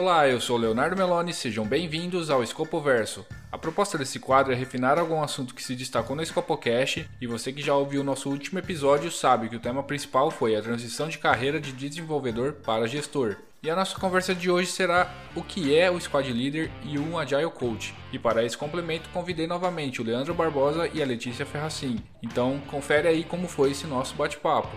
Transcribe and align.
Olá, 0.00 0.26
eu 0.26 0.40
sou 0.40 0.56
Leonardo 0.56 0.96
Meloni, 0.96 1.34
sejam 1.34 1.66
bem-vindos 1.66 2.30
ao 2.30 2.42
Escopoverso. 2.42 3.26
A 3.52 3.58
proposta 3.58 3.98
desse 3.98 4.18
quadro 4.18 4.50
é 4.50 4.56
refinar 4.56 4.98
algum 4.98 5.22
assunto 5.22 5.54
que 5.54 5.62
se 5.62 5.76
destacou 5.76 6.16
no 6.16 6.24
Scopocast 6.24 7.06
e 7.20 7.26
você 7.26 7.52
que 7.52 7.60
já 7.60 7.74
ouviu 7.74 8.00
o 8.00 8.04
nosso 8.04 8.30
último 8.30 8.58
episódio 8.58 9.10
sabe 9.10 9.50
que 9.50 9.56
o 9.56 9.60
tema 9.60 9.82
principal 9.82 10.30
foi 10.30 10.56
a 10.56 10.62
transição 10.62 11.06
de 11.06 11.18
carreira 11.18 11.60
de 11.60 11.70
desenvolvedor 11.70 12.54
para 12.64 12.88
gestor. 12.88 13.36
E 13.62 13.68
a 13.68 13.76
nossa 13.76 14.00
conversa 14.00 14.34
de 14.34 14.50
hoje 14.50 14.70
será 14.70 15.12
o 15.36 15.42
que 15.42 15.76
é 15.76 15.90
o 15.90 16.00
Squad 16.00 16.32
Leader 16.32 16.70
e 16.82 16.98
um 16.98 17.18
Agile 17.18 17.50
Coach. 17.50 17.94
E 18.10 18.18
para 18.18 18.42
esse 18.42 18.56
complemento 18.56 19.10
convidei 19.10 19.46
novamente 19.46 20.00
o 20.00 20.04
Leandro 20.04 20.32
Barbosa 20.32 20.88
e 20.94 21.02
a 21.02 21.06
Letícia 21.06 21.44
Ferracin. 21.44 22.02
Então 22.22 22.58
confere 22.68 23.06
aí 23.06 23.22
como 23.22 23.46
foi 23.46 23.72
esse 23.72 23.86
nosso 23.86 24.14
bate-papo. 24.14 24.74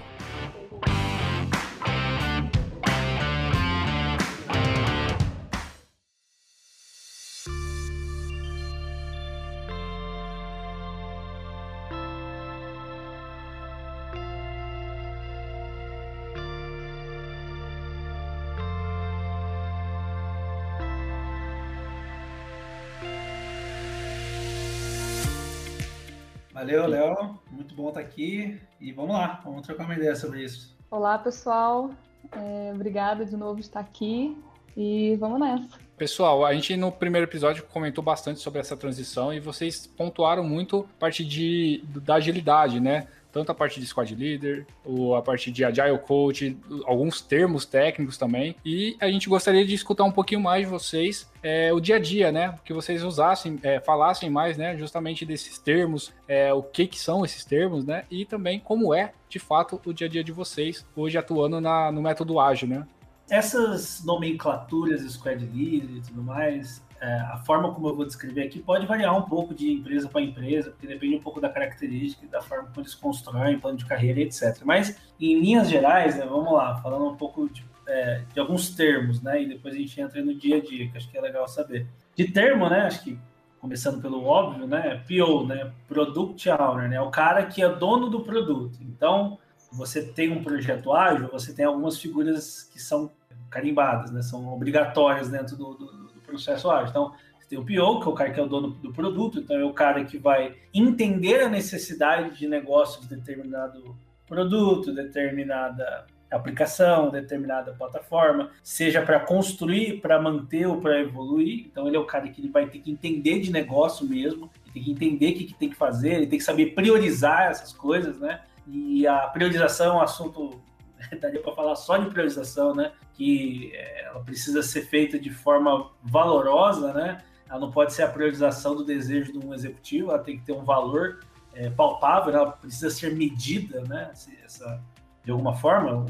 Valeu, 26.63 26.87
Léo. 26.87 27.39
Muito 27.51 27.75
bom 27.75 27.89
estar 27.89 27.99
aqui. 27.99 28.57
E 28.79 28.93
vamos 28.93 29.11
lá, 29.11 29.41
vamos 29.43 29.63
trocar 29.63 29.83
uma 29.83 29.95
ideia 29.95 30.15
sobre 30.15 30.45
isso. 30.45 30.73
Olá, 30.89 31.17
pessoal. 31.17 31.89
É, 32.31 32.71
obrigada 32.73 33.25
de 33.25 33.35
novo 33.35 33.55
por 33.55 33.59
estar 33.59 33.81
aqui. 33.81 34.41
E 34.77 35.17
vamos 35.17 35.41
nessa. 35.41 35.77
Pessoal, 35.97 36.45
a 36.45 36.53
gente 36.53 36.77
no 36.77 36.89
primeiro 36.89 37.27
episódio 37.27 37.65
comentou 37.65 38.01
bastante 38.01 38.39
sobre 38.39 38.61
essa 38.61 38.77
transição 38.77 39.33
e 39.33 39.41
vocês 39.41 39.85
pontuaram 39.85 40.41
muito 40.41 40.87
a 40.95 40.99
parte 41.01 41.25
de, 41.25 41.83
da 41.85 42.15
agilidade, 42.15 42.79
né? 42.79 43.07
Tanto 43.33 43.51
a 43.51 43.55
parte 43.55 43.79
de 43.79 43.85
squad 43.87 44.15
leader, 44.15 44.65
ou 44.85 45.15
a 45.15 45.21
parte 45.21 45.51
de 45.51 45.65
agile 45.65 45.97
coach, 45.97 46.55
alguns 46.85 47.19
termos 47.19 47.65
técnicos 47.65 48.15
também. 48.15 48.55
E 48.63 48.95
a 49.01 49.09
gente 49.09 49.27
gostaria 49.27 49.65
de 49.65 49.73
escutar 49.73 50.03
um 50.03 50.11
pouquinho 50.11 50.39
mais 50.39 50.65
de 50.65 50.71
vocês 50.71 51.29
é, 51.41 51.73
o 51.73 51.79
dia 51.79 51.95
a 51.95 51.99
dia, 51.99 52.31
né? 52.31 52.57
Que 52.63 52.71
vocês 52.71 53.03
usassem, 53.03 53.59
é, 53.63 53.79
falassem 53.79 54.29
mais, 54.29 54.55
né? 54.55 54.77
Justamente 54.77 55.25
desses 55.25 55.57
termos, 55.57 56.13
é, 56.27 56.53
o 56.53 56.61
que 56.61 56.85
que 56.85 56.99
são 56.99 57.25
esses 57.25 57.43
termos, 57.43 57.83
né? 57.83 58.05
E 58.09 58.23
também 58.23 58.59
como 58.59 58.93
é, 58.93 59.13
de 59.27 59.39
fato, 59.39 59.81
o 59.83 59.91
dia 59.91 60.05
a 60.05 60.09
dia 60.09 60.23
de 60.23 60.31
vocês 60.31 60.85
hoje 60.95 61.17
atuando 61.17 61.59
na, 61.59 61.91
no 61.91 62.03
método 62.03 62.39
ágil, 62.39 62.67
né? 62.67 62.87
Essas 63.29 64.03
nomenclaturas, 64.05 65.01
squad 65.11 65.43
leader 65.43 65.89
e 65.89 66.01
tudo 66.01 66.21
mais, 66.21 66.82
é, 67.03 67.19
a 67.19 67.37
forma 67.39 67.73
como 67.73 67.89
eu 67.89 67.95
vou 67.97 68.05
descrever 68.05 68.43
aqui 68.43 68.61
pode 68.61 68.85
variar 68.85 69.13
um 69.17 69.23
pouco 69.23 69.53
de 69.53 69.69
empresa 69.69 70.07
para 70.07 70.21
empresa, 70.21 70.71
porque 70.71 70.87
depende 70.87 71.15
um 71.17 71.19
pouco 71.19 71.41
da 71.41 71.49
característica 71.49 72.25
da 72.27 72.41
forma 72.41 72.69
como 72.69 72.79
eles 72.79 72.95
constroem 72.95 73.59
plano 73.59 73.77
de 73.77 73.83
carreira, 73.83 74.21
etc. 74.21 74.61
Mas, 74.63 74.97
em 75.19 75.37
linhas 75.37 75.69
gerais, 75.69 76.17
né, 76.17 76.25
vamos 76.25 76.53
lá, 76.53 76.77
falando 76.77 77.05
um 77.09 77.17
pouco 77.17 77.49
de, 77.49 77.61
é, 77.85 78.21
de, 78.33 78.39
alguns 78.39 78.69
termos, 78.73 79.21
né, 79.21 79.43
e 79.43 79.49
depois 79.49 79.75
a 79.75 79.77
gente 79.77 79.99
entra 79.99 80.23
no 80.23 80.33
dia 80.33 80.55
a 80.55 80.61
dia, 80.61 80.89
que 80.89 80.97
acho 80.97 81.11
que 81.11 81.17
é 81.17 81.21
legal 81.21 81.45
saber. 81.45 81.85
De 82.15 82.31
termo, 82.31 82.69
né, 82.69 82.83
acho 82.83 83.03
que 83.03 83.19
começando 83.59 84.01
pelo 84.01 84.23
óbvio, 84.23 84.65
né, 84.65 85.03
PO, 85.05 85.45
né, 85.45 85.73
Product 85.89 86.49
Owner, 86.51 86.87
né, 86.87 87.01
o 87.01 87.11
cara 87.11 87.45
que 87.47 87.61
é 87.61 87.67
dono 87.67 88.09
do 88.09 88.21
produto. 88.21 88.79
Então, 88.81 89.37
você 89.73 90.01
tem 90.01 90.31
um 90.31 90.41
projeto 90.41 90.93
ágil, 90.93 91.27
você 91.29 91.53
tem 91.53 91.65
algumas 91.65 91.97
figuras 91.99 92.63
que 92.63 92.79
são 92.79 93.11
carimbadas, 93.49 94.09
né, 94.09 94.21
são 94.21 94.53
obrigatórias 94.53 95.29
dentro 95.29 95.57
do, 95.57 95.73
do 95.73 96.02
processo 96.33 96.69
ágil. 96.69 96.89
Então, 96.89 97.13
você 97.39 97.47
tem 97.49 97.57
o 97.57 97.61
PO, 97.61 97.99
que 98.01 98.07
é 98.07 98.11
o 98.11 98.13
cara 98.13 98.31
que 98.31 98.39
é 98.39 98.43
o 98.43 98.47
dono 98.47 98.69
do 98.69 98.91
produto, 98.91 99.39
então 99.39 99.57
é 99.57 99.63
o 99.63 99.73
cara 99.73 100.03
que 100.03 100.17
vai 100.17 100.55
entender 100.73 101.41
a 101.41 101.49
necessidade 101.49 102.37
de 102.37 102.47
negócio 102.47 103.01
de 103.01 103.15
determinado 103.15 103.95
produto, 104.25 104.93
determinada 104.93 106.05
aplicação, 106.31 107.11
determinada 107.11 107.73
plataforma, 107.73 108.49
seja 108.63 109.01
para 109.01 109.19
construir, 109.19 110.01
para 110.01 110.19
manter 110.19 110.65
ou 110.65 110.81
para 110.81 110.99
evoluir. 110.99 111.67
Então 111.67 111.87
ele 111.87 111.95
é 111.95 111.99
o 111.99 112.05
cara 112.05 112.27
que 112.27 112.41
ele 112.41 112.49
vai 112.49 112.67
ter 112.67 112.79
que 112.79 112.91
entender 112.91 113.39
de 113.39 113.51
negócio 113.51 114.07
mesmo, 114.07 114.49
tem 114.73 114.83
que 114.83 114.91
entender 114.91 115.31
o 115.31 115.33
que, 115.35 115.43
que 115.45 115.53
tem 115.53 115.69
que 115.69 115.75
fazer, 115.75 116.13
ele 116.13 116.27
tem 116.27 116.39
que 116.39 116.45
saber 116.45 116.73
priorizar 116.73 117.51
essas 117.51 117.71
coisas, 117.71 118.19
né? 118.19 118.41
E 118.67 119.05
a 119.05 119.27
priorização 119.27 119.93
é 119.93 119.97
um 119.97 120.01
assunto 120.01 120.59
daria 121.19 121.41
para 121.41 121.53
falar 121.53 121.75
só 121.75 121.97
de 121.97 122.09
priorização, 122.09 122.73
né? 122.73 122.91
Que 123.13 123.71
é, 123.73 124.05
ela 124.05 124.19
precisa 124.21 124.61
ser 124.61 124.83
feita 124.83 125.19
de 125.19 125.29
forma 125.29 125.91
valorosa, 126.03 126.93
né? 126.93 127.23
Ela 127.49 127.59
não 127.59 127.71
pode 127.71 127.93
ser 127.93 128.03
a 128.03 128.09
priorização 128.09 128.75
do 128.75 128.83
desejo 128.83 129.31
de 129.31 129.45
um 129.45 129.53
executivo, 129.53 130.09
ela 130.09 130.19
tem 130.19 130.37
que 130.37 130.45
ter 130.45 130.53
um 130.53 130.63
valor 130.63 131.19
é, 131.53 131.69
palpável, 131.69 132.33
ela 132.33 132.51
precisa 132.51 132.89
ser 132.89 133.15
medida, 133.15 133.81
né? 133.81 134.11
Essa, 134.43 134.81
de 135.23 135.31
alguma 135.31 135.53
forma, 135.55 136.05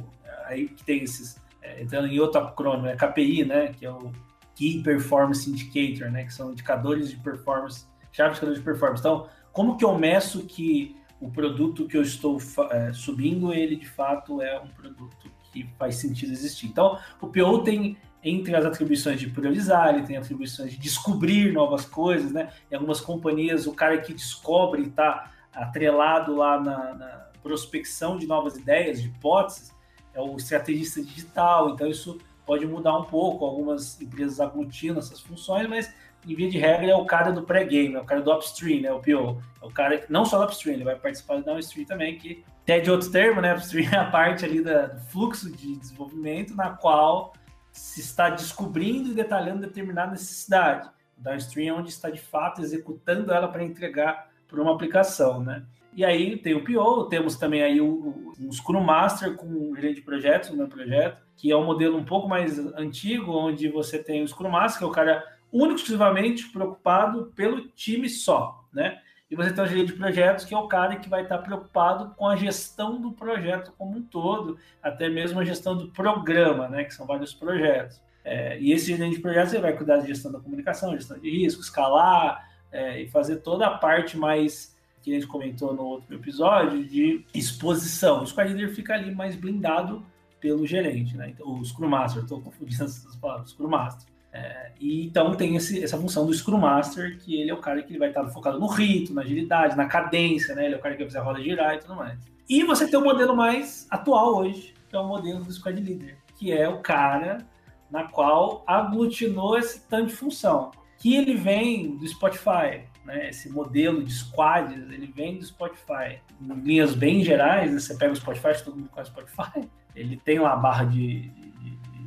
aí 0.45 0.69
que 0.69 0.83
tem 0.83 1.03
esses, 1.03 1.37
é, 1.61 1.81
entrando 1.81 2.07
em 2.07 2.19
outro 2.19 2.41
acrônimo, 2.41 2.87
é 2.87 2.95
KPI, 2.95 3.45
né? 3.45 3.67
Que 3.67 3.85
é 3.85 3.91
o 3.91 4.11
Key 4.55 4.81
Performance 4.83 5.49
Indicator, 5.49 6.11
né? 6.11 6.23
Que 6.23 6.33
são 6.33 6.51
indicadores 6.51 7.09
de 7.09 7.17
performance, 7.17 7.85
chave 8.11 8.29
de 8.29 8.35
indicadores 8.35 8.59
de 8.59 8.65
performance. 8.65 9.01
Então, 9.01 9.27
como 9.51 9.77
que 9.77 9.85
eu 9.85 9.97
meço 9.97 10.45
que 10.45 10.95
o 11.23 11.31
produto 11.31 11.87
que 11.87 11.97
eu 11.97 12.01
estou 12.01 12.37
é, 12.69 12.91
subindo, 12.93 13.53
ele 13.53 13.75
de 13.75 13.87
fato 13.87 14.41
é 14.41 14.59
um 14.59 14.67
produto 14.67 15.31
que 15.51 15.65
faz 15.77 15.95
sentido 15.95 16.31
existir. 16.31 16.67
Então, 16.67 16.99
o 17.21 17.27
PO 17.27 17.63
tem 17.63 17.97
entre 18.23 18.55
as 18.55 18.65
atribuições 18.65 19.19
de 19.19 19.29
priorizar, 19.29 19.93
ele 19.93 20.03
tem 20.03 20.17
atribuições 20.17 20.71
de 20.71 20.77
descobrir 20.77 21.51
novas 21.51 21.85
coisas, 21.85 22.31
né? 22.31 22.51
Em 22.71 22.75
algumas 22.75 23.01
companhias, 23.01 23.67
o 23.67 23.73
cara 23.73 23.97
que 23.99 24.13
descobre 24.13 24.83
está 24.83 25.31
atrelado 25.53 26.35
lá 26.35 26.59
na, 26.59 26.93
na, 26.93 27.23
prospecção 27.43 28.17
de 28.17 28.25
novas 28.25 28.55
ideias, 28.55 29.01
de 29.01 29.09
hipóteses, 29.09 29.73
é 30.13 30.21
o 30.21 30.37
estrategista 30.37 31.03
digital. 31.03 31.71
Então, 31.71 31.87
isso 31.87 32.17
pode 32.45 32.65
mudar 32.65 32.97
um 32.97 33.03
pouco. 33.03 33.43
Algumas 33.43 33.99
empresas 33.99 34.39
aglutinam 34.39 34.99
essas 34.99 35.19
funções, 35.19 35.67
mas 35.67 35.93
em 36.25 36.35
via 36.35 36.49
de 36.49 36.57
regra, 36.57 36.91
é 36.91 36.95
o 36.95 37.05
cara 37.05 37.31
do 37.31 37.43
pré-game, 37.43 37.95
é 37.95 37.99
o 37.99 38.05
cara 38.05 38.21
do 38.21 38.31
upstream, 38.31 38.81
né? 38.81 38.91
O 38.91 38.99
PO. 38.99 39.41
É 39.61 39.65
o 39.65 39.71
cara 39.71 39.97
que 39.97 40.11
não 40.11 40.25
só 40.25 40.37
do 40.37 40.45
upstream, 40.45 40.75
ele 40.75 40.83
vai 40.83 40.95
participar 40.95 41.37
do 41.37 41.43
downstream 41.43 41.85
também, 41.85 42.17
que 42.17 42.43
até 42.63 42.79
de 42.79 42.89
outro 42.89 43.11
termo, 43.11 43.41
né? 43.41 43.53
Upstream 43.53 43.91
é 43.91 43.97
a 43.97 44.09
parte 44.09 44.45
ali 44.45 44.61
da, 44.61 44.87
do 44.87 45.01
fluxo 45.05 45.51
de 45.51 45.77
desenvolvimento 45.77 46.55
na 46.55 46.69
qual 46.69 47.33
se 47.71 47.99
está 47.99 48.29
descobrindo 48.29 49.11
e 49.11 49.13
detalhando 49.13 49.61
determinada 49.61 50.11
necessidade. 50.11 50.89
O 51.17 51.21
downstream 51.21 51.75
é 51.75 51.79
onde 51.79 51.89
está 51.89 52.09
de 52.09 52.19
fato 52.19 52.61
executando 52.61 53.31
ela 53.31 53.47
para 53.47 53.63
entregar 53.63 54.29
para 54.47 54.61
uma 54.61 54.73
aplicação, 54.73 55.41
né? 55.41 55.63
E 55.95 56.03
aí 56.03 56.37
tem 56.37 56.55
o 56.55 56.63
PO, 56.63 57.05
temos 57.05 57.35
também 57.35 57.61
aí 57.61 57.79
o, 57.79 58.33
o, 58.39 58.51
Scrum 58.51 58.81
Master 58.81 59.35
com 59.35 59.47
o 59.47 59.75
gerente 59.75 59.97
de 59.97 60.01
projetos, 60.01 60.49
o 60.49 60.57
meu 60.57 60.67
projeto, 60.67 61.21
que 61.35 61.51
é 61.51 61.55
um 61.55 61.65
modelo 61.65 61.97
um 61.97 62.03
pouco 62.03 62.27
mais 62.27 62.57
antigo, 62.75 63.31
onde 63.31 63.67
você 63.69 63.99
tem 63.99 64.23
o 64.23 64.27
Scrum 64.27 64.49
Master, 64.49 64.79
que 64.79 64.83
é 64.85 64.87
o 64.87 64.91
cara 64.91 65.23
único 65.61 65.79
exclusivamente 65.79 66.49
preocupado 66.49 67.31
pelo 67.35 67.67
time 67.69 68.09
só, 68.09 68.65
né? 68.73 68.99
E 69.29 69.35
você 69.35 69.51
tem 69.51 69.63
o 69.63 69.67
gerente 69.67 69.87
de 69.87 69.93
projetos, 69.93 70.45
que 70.45 70.53
é 70.53 70.57
o 70.57 70.67
cara 70.67 70.95
que 70.97 71.09
vai 71.09 71.23
estar 71.23 71.39
preocupado 71.39 72.13
com 72.15 72.27
a 72.27 72.35
gestão 72.35 73.01
do 73.01 73.11
projeto 73.11 73.73
como 73.77 73.97
um 73.97 74.01
todo, 74.01 74.57
até 74.81 75.09
mesmo 75.09 75.39
a 75.39 75.45
gestão 75.45 75.75
do 75.75 75.87
programa, 75.89 76.67
né? 76.67 76.83
Que 76.83 76.93
são 76.93 77.07
vários 77.07 77.33
projetos. 77.33 78.01
É, 78.23 78.59
e 78.59 78.71
esse 78.71 78.85
gerente 78.85 79.15
de 79.15 79.21
projetos 79.21 79.53
ele 79.53 79.63
vai 79.63 79.73
cuidar 79.73 79.97
da 79.97 80.05
gestão 80.05 80.31
da 80.31 80.39
comunicação, 80.39 80.93
gestão 80.93 81.17
de 81.17 81.29
risco, 81.29 81.61
escalar 81.61 82.49
é, 82.71 83.01
e 83.01 83.07
fazer 83.07 83.37
toda 83.37 83.67
a 83.67 83.77
parte 83.77 84.17
mais 84.17 84.77
que 85.01 85.11
a 85.11 85.15
gente 85.15 85.27
comentou 85.27 85.73
no 85.73 85.83
outro 85.83 86.15
episódio 86.15 86.83
de 86.85 87.25
exposição. 87.33 88.23
O 88.23 88.27
Squad 88.27 88.53
Leader 88.53 88.73
fica 88.73 88.93
ali 88.93 89.13
mais 89.13 89.35
blindado 89.35 90.05
pelo 90.39 90.65
gerente, 90.65 91.17
né? 91.17 91.29
Então, 91.29 91.59
o 91.59 91.65
Scrum 91.65 91.89
Master, 91.89 92.23
estou 92.23 92.39
confundindo 92.41 92.83
essas 92.85 93.15
palavras, 93.17 93.49
Scrum 93.49 93.67
Master. 93.67 94.12
É, 94.33 94.71
e 94.79 95.05
então 95.05 95.35
tem 95.35 95.55
esse, 95.55 95.83
essa 95.83 95.95
função 95.95 96.25
do 96.25 96.33
Scrum 96.33 96.57
Master, 96.57 97.19
que 97.19 97.39
ele 97.39 97.51
é 97.51 97.53
o 97.53 97.59
cara 97.61 97.83
que 97.83 97.91
ele 97.91 97.99
vai 97.99 98.07
estar 98.07 98.25
focado 98.29 98.59
no 98.59 98.65
rito, 98.65 99.13
na 99.13 99.21
agilidade, 99.21 99.77
na 99.77 99.85
cadência, 99.85 100.55
né? 100.55 100.65
Ele 100.65 100.73
é 100.73 100.77
o 100.77 100.81
cara 100.81 100.95
que 100.95 101.03
vai 101.03 101.11
fazer 101.11 101.19
a 101.19 101.23
roda 101.23 101.41
girar 101.41 101.75
e 101.75 101.79
tudo 101.79 101.95
mais. 101.95 102.17
E 102.49 102.63
você 102.63 102.87
tem 102.87 102.99
o 102.99 103.03
um 103.03 103.05
modelo 103.05 103.35
mais 103.35 103.87
atual 103.91 104.37
hoje, 104.37 104.73
que 104.89 104.95
é 104.95 104.99
o 104.99 105.07
modelo 105.07 105.43
do 105.43 105.53
Squad 105.53 105.79
Leader, 105.79 106.17
que 106.35 106.51
é 106.51 106.67
o 106.67 106.79
cara 106.79 107.45
na 107.91 108.05
qual 108.05 108.63
aglutinou 108.65 109.55
esse 109.55 109.87
tanto 109.87 110.07
de 110.07 110.15
função. 110.15 110.71
Que 110.97 111.15
ele 111.15 111.35
vem 111.35 111.95
do 111.95 112.07
Spotify, 112.07 112.87
né? 113.05 113.29
Esse 113.29 113.49
modelo 113.49 114.03
de 114.03 114.11
squads, 114.11 114.89
ele 114.91 115.13
vem 115.15 115.37
do 115.37 115.45
Spotify. 115.45 116.19
Em 116.41 116.53
linhas 116.55 116.95
bem 116.95 117.23
gerais, 117.23 117.71
né? 117.71 117.79
você 117.79 117.95
pega 117.95 118.13
o 118.13 118.15
Spotify, 118.15 118.63
todo 118.63 118.77
mundo 118.77 118.89
conhece 118.89 119.11
o 119.11 119.13
Spotify, 119.13 119.69
ele 119.95 120.17
tem 120.17 120.39
lá 120.39 120.53
a 120.53 120.55
barra 120.55 120.85
de, 120.85 121.29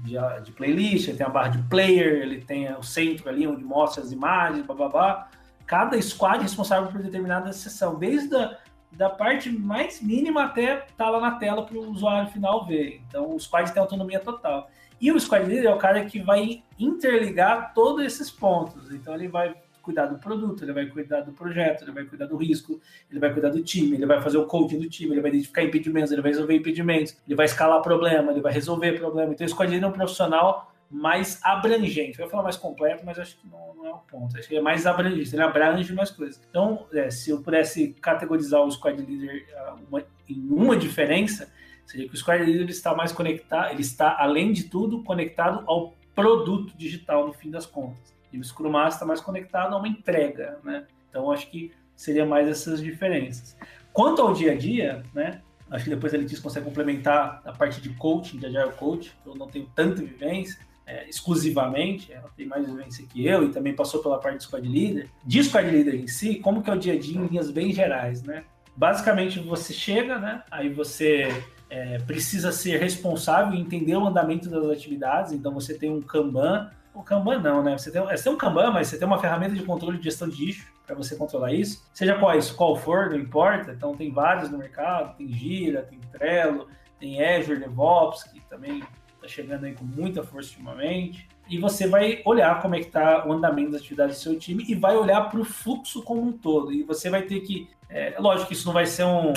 de, 0.07 0.43
de 0.45 0.53
playlist, 0.53 1.09
ele 1.09 1.19
tem 1.19 1.27
a 1.27 1.31
barra 1.31 1.49
de 1.49 1.63
player, 1.65 2.23
ele 2.23 2.41
tem 2.41 2.73
o 2.75 2.83
centro 2.83 3.29
ali 3.29 3.47
onde 3.47 3.65
mostra 3.65 4.03
as 4.03 4.13
imagens, 4.13 4.65
babá. 4.65 5.29
Cada 5.67 6.01
squad 6.01 6.39
é 6.39 6.43
responsável 6.43 6.91
por 6.91 7.03
determinada 7.03 7.53
sessão, 7.53 7.99
desde 7.99 8.35
a 8.37 8.57
da 8.97 9.11
parte 9.11 9.51
mais 9.51 10.01
mínima 10.01 10.45
até 10.45 10.87
tá 10.97 11.11
lá 11.11 11.21
na 11.21 11.33
tela 11.33 11.65
para 11.65 11.77
o 11.77 11.91
usuário 11.91 12.31
final 12.31 12.67
ver. 12.67 13.03
Então, 13.07 13.35
o 13.35 13.39
squad 13.39 13.71
tem 13.73 13.81
autonomia 13.81 14.21
total. 14.21 14.71
E 15.01 15.13
o 15.13 15.21
squad 15.21 15.45
leader 15.45 15.71
é 15.71 15.75
o 15.75 15.79
cara 15.79 16.05
que 16.07 16.21
vai 16.21 16.63
interligar 16.79 17.75
todos 17.75 18.05
esses 18.05 18.31
pontos. 18.31 18.91
Então, 18.91 19.15
ele 19.15 19.29
vai 19.29 19.55
cuidar 19.87 20.07
do 20.07 20.19
produto, 20.19 20.65
ele 20.65 20.73
vai 20.73 20.87
cuidar 20.87 21.21
do 21.21 21.33
projeto, 21.33 21.85
ele 21.85 21.93
vai 21.93 22.05
cuidar 22.05 22.27
do 22.27 22.37
risco, 22.37 22.81
ele 23.09 23.21
vai 23.21 23.33
cuidar 23.33 23.51
do 23.51 23.63
time, 23.63 23.97
ele 23.97 24.05
vai 24.05 24.21
fazer 24.21 24.37
o 24.37 24.45
coaching 24.45 24.81
do 24.81 24.91
time, 24.91 25.13
ele 25.13 25.21
vai 25.21 25.31
identificar 25.31 25.63
impedimentos, 25.63 26.11
ele 26.11 26.21
vai 26.21 26.33
resolver 26.33 26.57
impedimentos, 26.57 27.17
ele 27.25 27.37
vai 27.37 27.47
escalar 27.47 27.81
problema, 27.81 28.33
ele 28.33 28.41
vai 28.41 28.53
resolver 28.53 28.99
problema. 28.99 29.33
Então, 29.33 29.47
é 29.47 29.87
um 29.87 29.93
profissional 29.93 30.73
mais 30.91 31.41
abrangente. 31.45 32.19
Eu 32.19 32.25
ia 32.25 32.31
falar 32.31 32.43
mais 32.43 32.57
completo, 32.57 33.05
mas 33.07 33.17
acho 33.17 33.39
que 33.39 33.47
não, 33.47 33.75
não, 33.77 33.87
é 33.87 33.91
o 33.91 33.99
ponto. 33.99 34.37
Acho 34.37 34.49
que 34.49 34.57
é 34.57 34.61
mais 34.61 34.87
abrangente, 34.87 35.33
ele 35.33 35.43
abrange 35.43 35.95
mais 35.95 36.11
coisas. 36.11 36.41
Então, 36.51 36.87
é, 36.93 37.09
se 37.09 37.31
eu 37.31 37.41
pudesse 37.41 37.95
categorizar 38.01 38.61
o 38.63 38.71
squad 38.71 39.01
leader 39.01 39.47
uh, 39.55 39.79
uma, 39.89 40.05
em 40.29 40.49
uma 40.49 40.77
diferença, 40.77 41.53
seria 41.85 42.09
que 42.09 42.15
o 42.15 42.17
squad 42.17 42.43
leader 42.45 42.69
está 42.69 42.93
mais 42.93 43.13
conectado, 43.13 43.71
ele 43.71 43.83
está, 43.83 44.17
além 44.19 44.53
de 44.53 44.65
tudo, 44.65 45.05
conectado 45.05 45.63
ao 45.67 45.95
produto 46.13 46.77
digital, 46.77 47.27
no 47.29 47.33
fim 47.33 47.51
das 47.51 47.67
contas. 47.67 48.16
E 48.37 48.41
o 48.41 48.45
Scrum 48.45 48.71
Master 48.71 48.95
está 48.95 49.07
mais 49.07 49.21
conectado 49.21 49.75
a 49.75 49.79
uma 49.79 49.89
entrega, 49.89 50.59
né? 50.63 50.87
Então, 51.09 51.31
acho 51.31 51.51
que 51.51 51.73
seria 51.95 52.27
mais 52.27 52.47
essas 52.47 52.83
diferenças. 52.83 53.57
Quanto 53.93 54.21
ao 54.21 54.33
dia 54.33 54.53
a 54.53 54.55
dia, 54.55 55.03
né? 55.15 55.41
Acho 55.71 55.85
que 55.85 55.91
depois 55.91 56.15
a 56.15 56.19
Letícia 56.19 56.43
consegue 56.43 56.67
complementar 56.67 57.43
a 57.45 57.53
parte 57.53 57.81
de 57.81 57.89
coaching, 57.95 58.39
de 58.39 58.47
Agile 58.47 58.73
Coach, 58.77 59.13
eu 59.27 59.35
não 59.35 59.49
tenho 59.49 59.67
tanta 59.75 60.01
vivência, 60.01 60.59
é, 60.87 61.09
exclusivamente, 61.09 62.13
ela 62.13 62.31
tem 62.37 62.47
mais 62.47 62.65
vivência 62.65 63.05
que 63.05 63.27
eu 63.27 63.43
e 63.43 63.49
também 63.49 63.75
passou 63.75 64.01
pela 64.01 64.19
parte 64.21 64.39
de 64.39 64.45
squad 64.45 64.69
leader. 64.69 65.09
De 65.25 65.43
squad 65.43 65.69
leader 65.69 65.95
em 65.97 66.07
si, 66.07 66.37
como 66.37 66.63
que 66.63 66.71
é 66.71 66.75
o 66.75 66.79
dia 66.79 66.93
a 66.93 66.99
dia 66.99 67.19
em 67.19 67.27
linhas 67.27 67.51
bem 67.51 67.73
gerais, 67.73 68.23
né? 68.23 68.45
Basicamente, 68.77 69.41
você 69.41 69.73
chega, 69.73 70.19
né? 70.19 70.45
Aí 70.51 70.69
você 70.69 71.29
é, 71.69 71.99
precisa 71.99 72.53
ser 72.53 72.79
responsável 72.79 73.55
e 73.55 73.61
entender 73.61 73.97
o 73.97 74.07
andamento 74.07 74.49
das 74.49 74.65
atividades. 74.67 75.33
Então, 75.33 75.53
você 75.53 75.75
tem 75.75 75.91
um 75.91 76.01
Kanban. 76.01 76.71
O 76.97 77.03
Kanban 77.03 77.41
não, 77.41 77.63
né? 77.63 77.77
Você 77.77 77.91
tem, 77.91 78.01
você 78.01 78.25
tem 78.25 78.33
um 78.33 78.39
Kanban, 78.39 78.71
mas 78.71 78.89
você 78.89 78.99
tem 78.99 79.07
uma 79.07 79.19
ferramenta 79.19 79.55
de 79.55 79.63
controle 79.63 79.99
de 79.99 80.05
gestão 80.05 80.27
de 80.27 80.47
lixo 80.47 80.73
para 80.87 80.97
você 80.97 81.15
controlar 81.15 81.53
isso. 81.53 81.87
Seja 81.93 82.15
qual, 82.19 82.37
isso, 82.39 82.57
qual 82.57 82.75
for, 82.75 83.11
não 83.11 83.19
importa. 83.19 83.73
Então, 83.73 83.95
tem 83.95 84.11
vários 84.11 84.51
no 84.51 84.57
mercado. 84.57 85.15
Tem 85.19 85.29
Gira, 85.29 85.83
tem 85.83 86.01
Trello, 86.11 86.69
tem 86.99 87.23
Azure 87.23 87.61
DevOps, 87.61 88.23
que 88.25 88.41
também 88.49 88.83
está 89.15 89.29
chegando 89.29 89.67
aí 89.67 89.75
com 89.75 89.85
muita 89.85 90.23
força 90.23 90.53
ultimamente. 90.53 91.29
E 91.51 91.59
você 91.59 91.87
vai 91.87 92.23
olhar 92.25 92.63
como 92.63 92.75
é 92.75 92.81
que 92.81 92.87
está 92.87 93.29
o 93.29 93.33
andamento 93.33 93.73
das 93.73 93.83
atividades 93.83 94.17
do 94.17 94.23
seu 94.23 94.39
time 94.39 94.65
e 94.67 94.75
vai 94.75 94.97
olhar 94.97 95.29
para 95.29 95.39
o 95.39 95.45
fluxo 95.45 96.03
como 96.03 96.23
um 96.23 96.33
todo. 96.33 96.73
E 96.73 96.83
você 96.83 97.11
vai 97.11 97.23
ter 97.23 97.41
que. 97.41 97.69
É, 97.91 98.17
lógico 98.19 98.49
que 98.49 98.55
isso 98.55 98.67
não 98.67 98.73
vai 98.73 98.87
ser 98.87 99.05
um, 99.05 99.35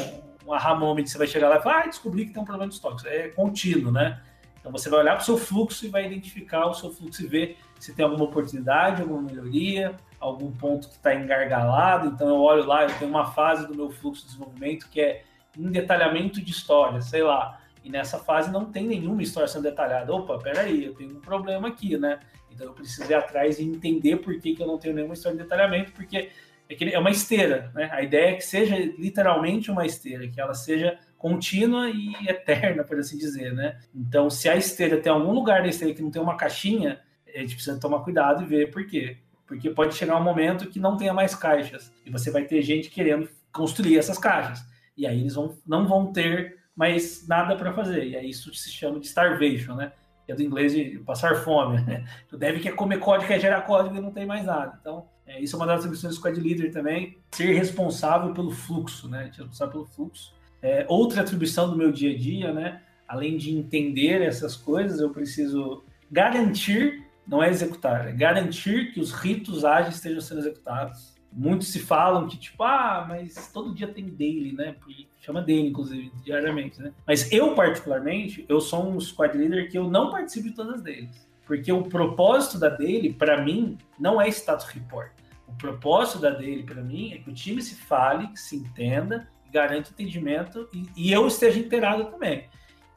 um 0.47 0.53
aha 0.53 0.73
moment, 0.75 1.05
você 1.05 1.17
vai 1.17 1.27
chegar 1.27 1.49
lá 1.49 1.57
e 1.57 1.61
falar, 1.61 1.81
ah, 1.81 1.87
descobri 1.87 2.25
que 2.25 2.31
tem 2.31 2.41
um 2.41 2.45
problema 2.45 2.69
de 2.69 2.75
estoque. 2.75 3.05
É 3.05 3.27
contínuo, 3.27 3.91
né? 3.91 4.21
Então 4.59 4.71
você 4.71 4.89
vai 4.89 4.99
olhar 4.99 5.13
para 5.13 5.21
o 5.21 5.25
seu 5.25 5.37
fluxo 5.37 5.85
e 5.85 5.89
vai 5.89 6.05
identificar 6.05 6.67
o 6.67 6.73
seu 6.73 6.91
fluxo 6.91 7.23
e 7.23 7.27
ver 7.27 7.57
se 7.79 7.93
tem 7.93 8.03
alguma 8.03 8.25
oportunidade, 8.25 9.01
alguma 9.01 9.21
melhoria, 9.21 9.95
algum 10.19 10.51
ponto 10.51 10.87
que 10.87 10.95
está 10.95 11.15
engargalado. 11.15 12.07
Então 12.07 12.27
eu 12.27 12.39
olho 12.41 12.65
lá, 12.65 12.83
eu 12.83 12.99
tenho 12.99 13.09
uma 13.09 13.31
fase 13.31 13.65
do 13.67 13.75
meu 13.75 13.89
fluxo 13.89 14.21
de 14.21 14.27
desenvolvimento 14.27 14.89
que 14.89 14.99
é 14.99 15.23
em 15.57 15.71
detalhamento 15.71 16.41
de 16.41 16.51
história, 16.51 17.01
sei 17.01 17.23
lá. 17.23 17.59
E 17.83 17.89
nessa 17.89 18.19
fase 18.19 18.51
não 18.51 18.65
tem 18.65 18.85
nenhuma 18.85 19.23
história 19.23 19.47
sendo 19.47 19.63
detalhada. 19.63 20.13
Opa, 20.13 20.37
peraí, 20.37 20.85
eu 20.85 20.93
tenho 20.93 21.17
um 21.17 21.21
problema 21.21 21.69
aqui, 21.69 21.97
né? 21.97 22.19
Então 22.51 22.67
eu 22.67 22.73
preciso 22.73 23.09
ir 23.09 23.15
atrás 23.15 23.59
e 23.59 23.63
entender 23.63 24.17
por 24.17 24.37
que, 24.39 24.55
que 24.55 24.61
eu 24.61 24.67
não 24.67 24.77
tenho 24.77 24.93
nenhuma 24.93 25.13
história 25.13 25.37
de 25.37 25.43
detalhamento, 25.43 25.93
porque 25.93 26.29
é, 26.69 26.93
é 26.93 26.99
uma 26.99 27.09
esteira, 27.09 27.71
né? 27.73 27.89
A 27.91 28.01
ideia 28.01 28.31
é 28.31 28.33
que 28.33 28.43
seja 28.43 28.75
literalmente 28.75 29.71
uma 29.71 29.85
esteira, 29.85 30.27
que 30.27 30.39
ela 30.39 30.53
seja 30.53 30.99
contínua 31.19 31.87
e 31.89 32.15
eterna, 32.27 32.83
por 32.83 32.97
assim 32.97 33.17
dizer, 33.17 33.53
né? 33.53 33.79
Então, 33.93 34.27
se 34.31 34.49
a 34.49 34.55
esteira 34.55 34.97
tem 34.97 35.11
algum 35.11 35.31
lugar 35.31 35.61
da 35.61 35.67
esteira 35.67 35.93
que 35.93 36.01
não 36.01 36.09
tem 36.09 36.21
uma 36.21 36.35
caixinha, 36.35 36.99
a 37.35 37.39
gente 37.39 37.53
precisa 37.53 37.79
tomar 37.79 37.99
cuidado 37.99 38.41
e 38.41 38.47
ver 38.47 38.71
por 38.71 38.87
quê. 38.87 39.17
Porque 39.45 39.69
pode 39.69 39.93
chegar 39.93 40.17
um 40.17 40.23
momento 40.23 40.69
que 40.69 40.79
não 40.79 40.97
tenha 40.97 41.13
mais 41.13 41.35
caixas 41.35 41.93
e 42.05 42.09
você 42.09 42.31
vai 42.31 42.45
ter 42.45 42.61
gente 42.63 42.89
querendo 42.89 43.29
construir 43.51 43.99
essas 43.99 44.17
caixas. 44.17 44.59
E 44.97 45.05
aí 45.05 45.19
eles 45.19 45.35
vão, 45.35 45.55
não 45.67 45.87
vão 45.87 46.11
ter 46.11 46.59
mas 46.79 47.27
nada 47.27 47.57
para 47.57 47.73
fazer. 47.73 48.07
E 48.07 48.15
aí 48.15 48.29
isso 48.29 48.53
se 48.53 48.71
chama 48.71 49.01
de 49.01 49.05
starvation, 49.05 49.75
né? 49.75 49.91
Que 50.25 50.31
é 50.31 50.35
do 50.35 50.41
inglês 50.41 50.71
de 50.71 50.97
passar 50.99 51.43
fome. 51.43 51.81
Né? 51.81 52.05
Tu 52.29 52.37
deve 52.37 52.61
quer 52.61 52.73
comer 52.73 52.99
código, 52.99 53.27
quer 53.27 53.37
gerar 53.37 53.63
código 53.63 53.97
e 53.97 53.99
não 53.99 54.13
tem 54.13 54.25
mais 54.25 54.45
nada. 54.45 54.77
Então, 54.79 55.05
é, 55.27 55.41
isso 55.41 55.57
é 55.57 55.59
uma 55.59 55.65
das 55.65 55.79
atribuições 55.79 56.13
do 56.13 56.17
Squad 56.17 56.39
Leader 56.39 56.71
também, 56.71 57.17
ser 57.31 57.51
responsável 57.51 58.33
pelo 58.33 58.49
fluxo, 58.49 59.09
né? 59.09 59.29
Ser 59.35 59.41
responsável 59.41 59.73
pelo 59.73 59.85
fluxo. 59.87 60.33
É, 60.61 60.85
outra 60.87 61.21
atribuição 61.21 61.69
do 61.69 61.77
meu 61.77 61.91
dia 61.91 62.13
a 62.13 62.17
dia, 62.17 62.53
né? 62.53 62.81
Além 63.07 63.37
de 63.37 63.55
entender 63.55 64.21
essas 64.21 64.55
coisas, 64.55 64.99
eu 64.99 65.09
preciso 65.09 65.83
garantir, 66.11 67.03
não 67.27 67.41
é 67.41 67.49
executar, 67.49 68.07
é 68.07 68.11
garantir 68.11 68.91
que 68.93 68.99
os 68.99 69.11
ritos 69.11 69.65
ágeis 69.65 69.95
estejam 69.95 70.21
sendo 70.21 70.39
executados 70.39 71.19
muitos 71.31 71.67
se 71.67 71.79
falam 71.79 72.27
que, 72.27 72.37
tipo, 72.37 72.63
ah, 72.63 73.05
mas 73.07 73.51
todo 73.53 73.73
dia 73.73 73.87
tem 73.87 74.05
daily, 74.09 74.53
né? 74.53 74.75
Chama 75.19 75.41
daily, 75.41 75.67
inclusive, 75.67 76.11
diariamente, 76.23 76.81
né? 76.81 76.91
Mas 77.05 77.31
eu, 77.31 77.53
particularmente, 77.53 78.45
eu 78.49 78.59
sou 78.59 78.87
um 78.87 78.99
squad 78.99 79.37
leader 79.37 79.69
que 79.69 79.77
eu 79.77 79.89
não 79.89 80.09
participo 80.09 80.49
de 80.49 80.55
todas 80.55 80.81
deles. 80.81 81.27
Porque 81.45 81.71
o 81.71 81.83
propósito 81.83 82.59
da 82.59 82.69
daily, 82.69 83.13
para 83.13 83.43
mim, 83.43 83.77
não 83.99 84.21
é 84.21 84.27
status 84.29 84.65
report. 84.67 85.11
O 85.47 85.53
propósito 85.53 86.19
da 86.19 86.29
daily, 86.29 86.63
para 86.63 86.81
mim, 86.81 87.13
é 87.13 87.17
que 87.17 87.29
o 87.29 87.33
time 87.33 87.61
se 87.61 87.75
fale, 87.75 88.27
que 88.27 88.39
se 88.39 88.55
entenda, 88.55 89.27
garante 89.51 89.91
entendimento 89.91 90.67
e, 90.73 90.85
e 90.95 91.11
eu 91.11 91.27
esteja 91.27 91.59
inteirado 91.59 92.05
também. 92.05 92.49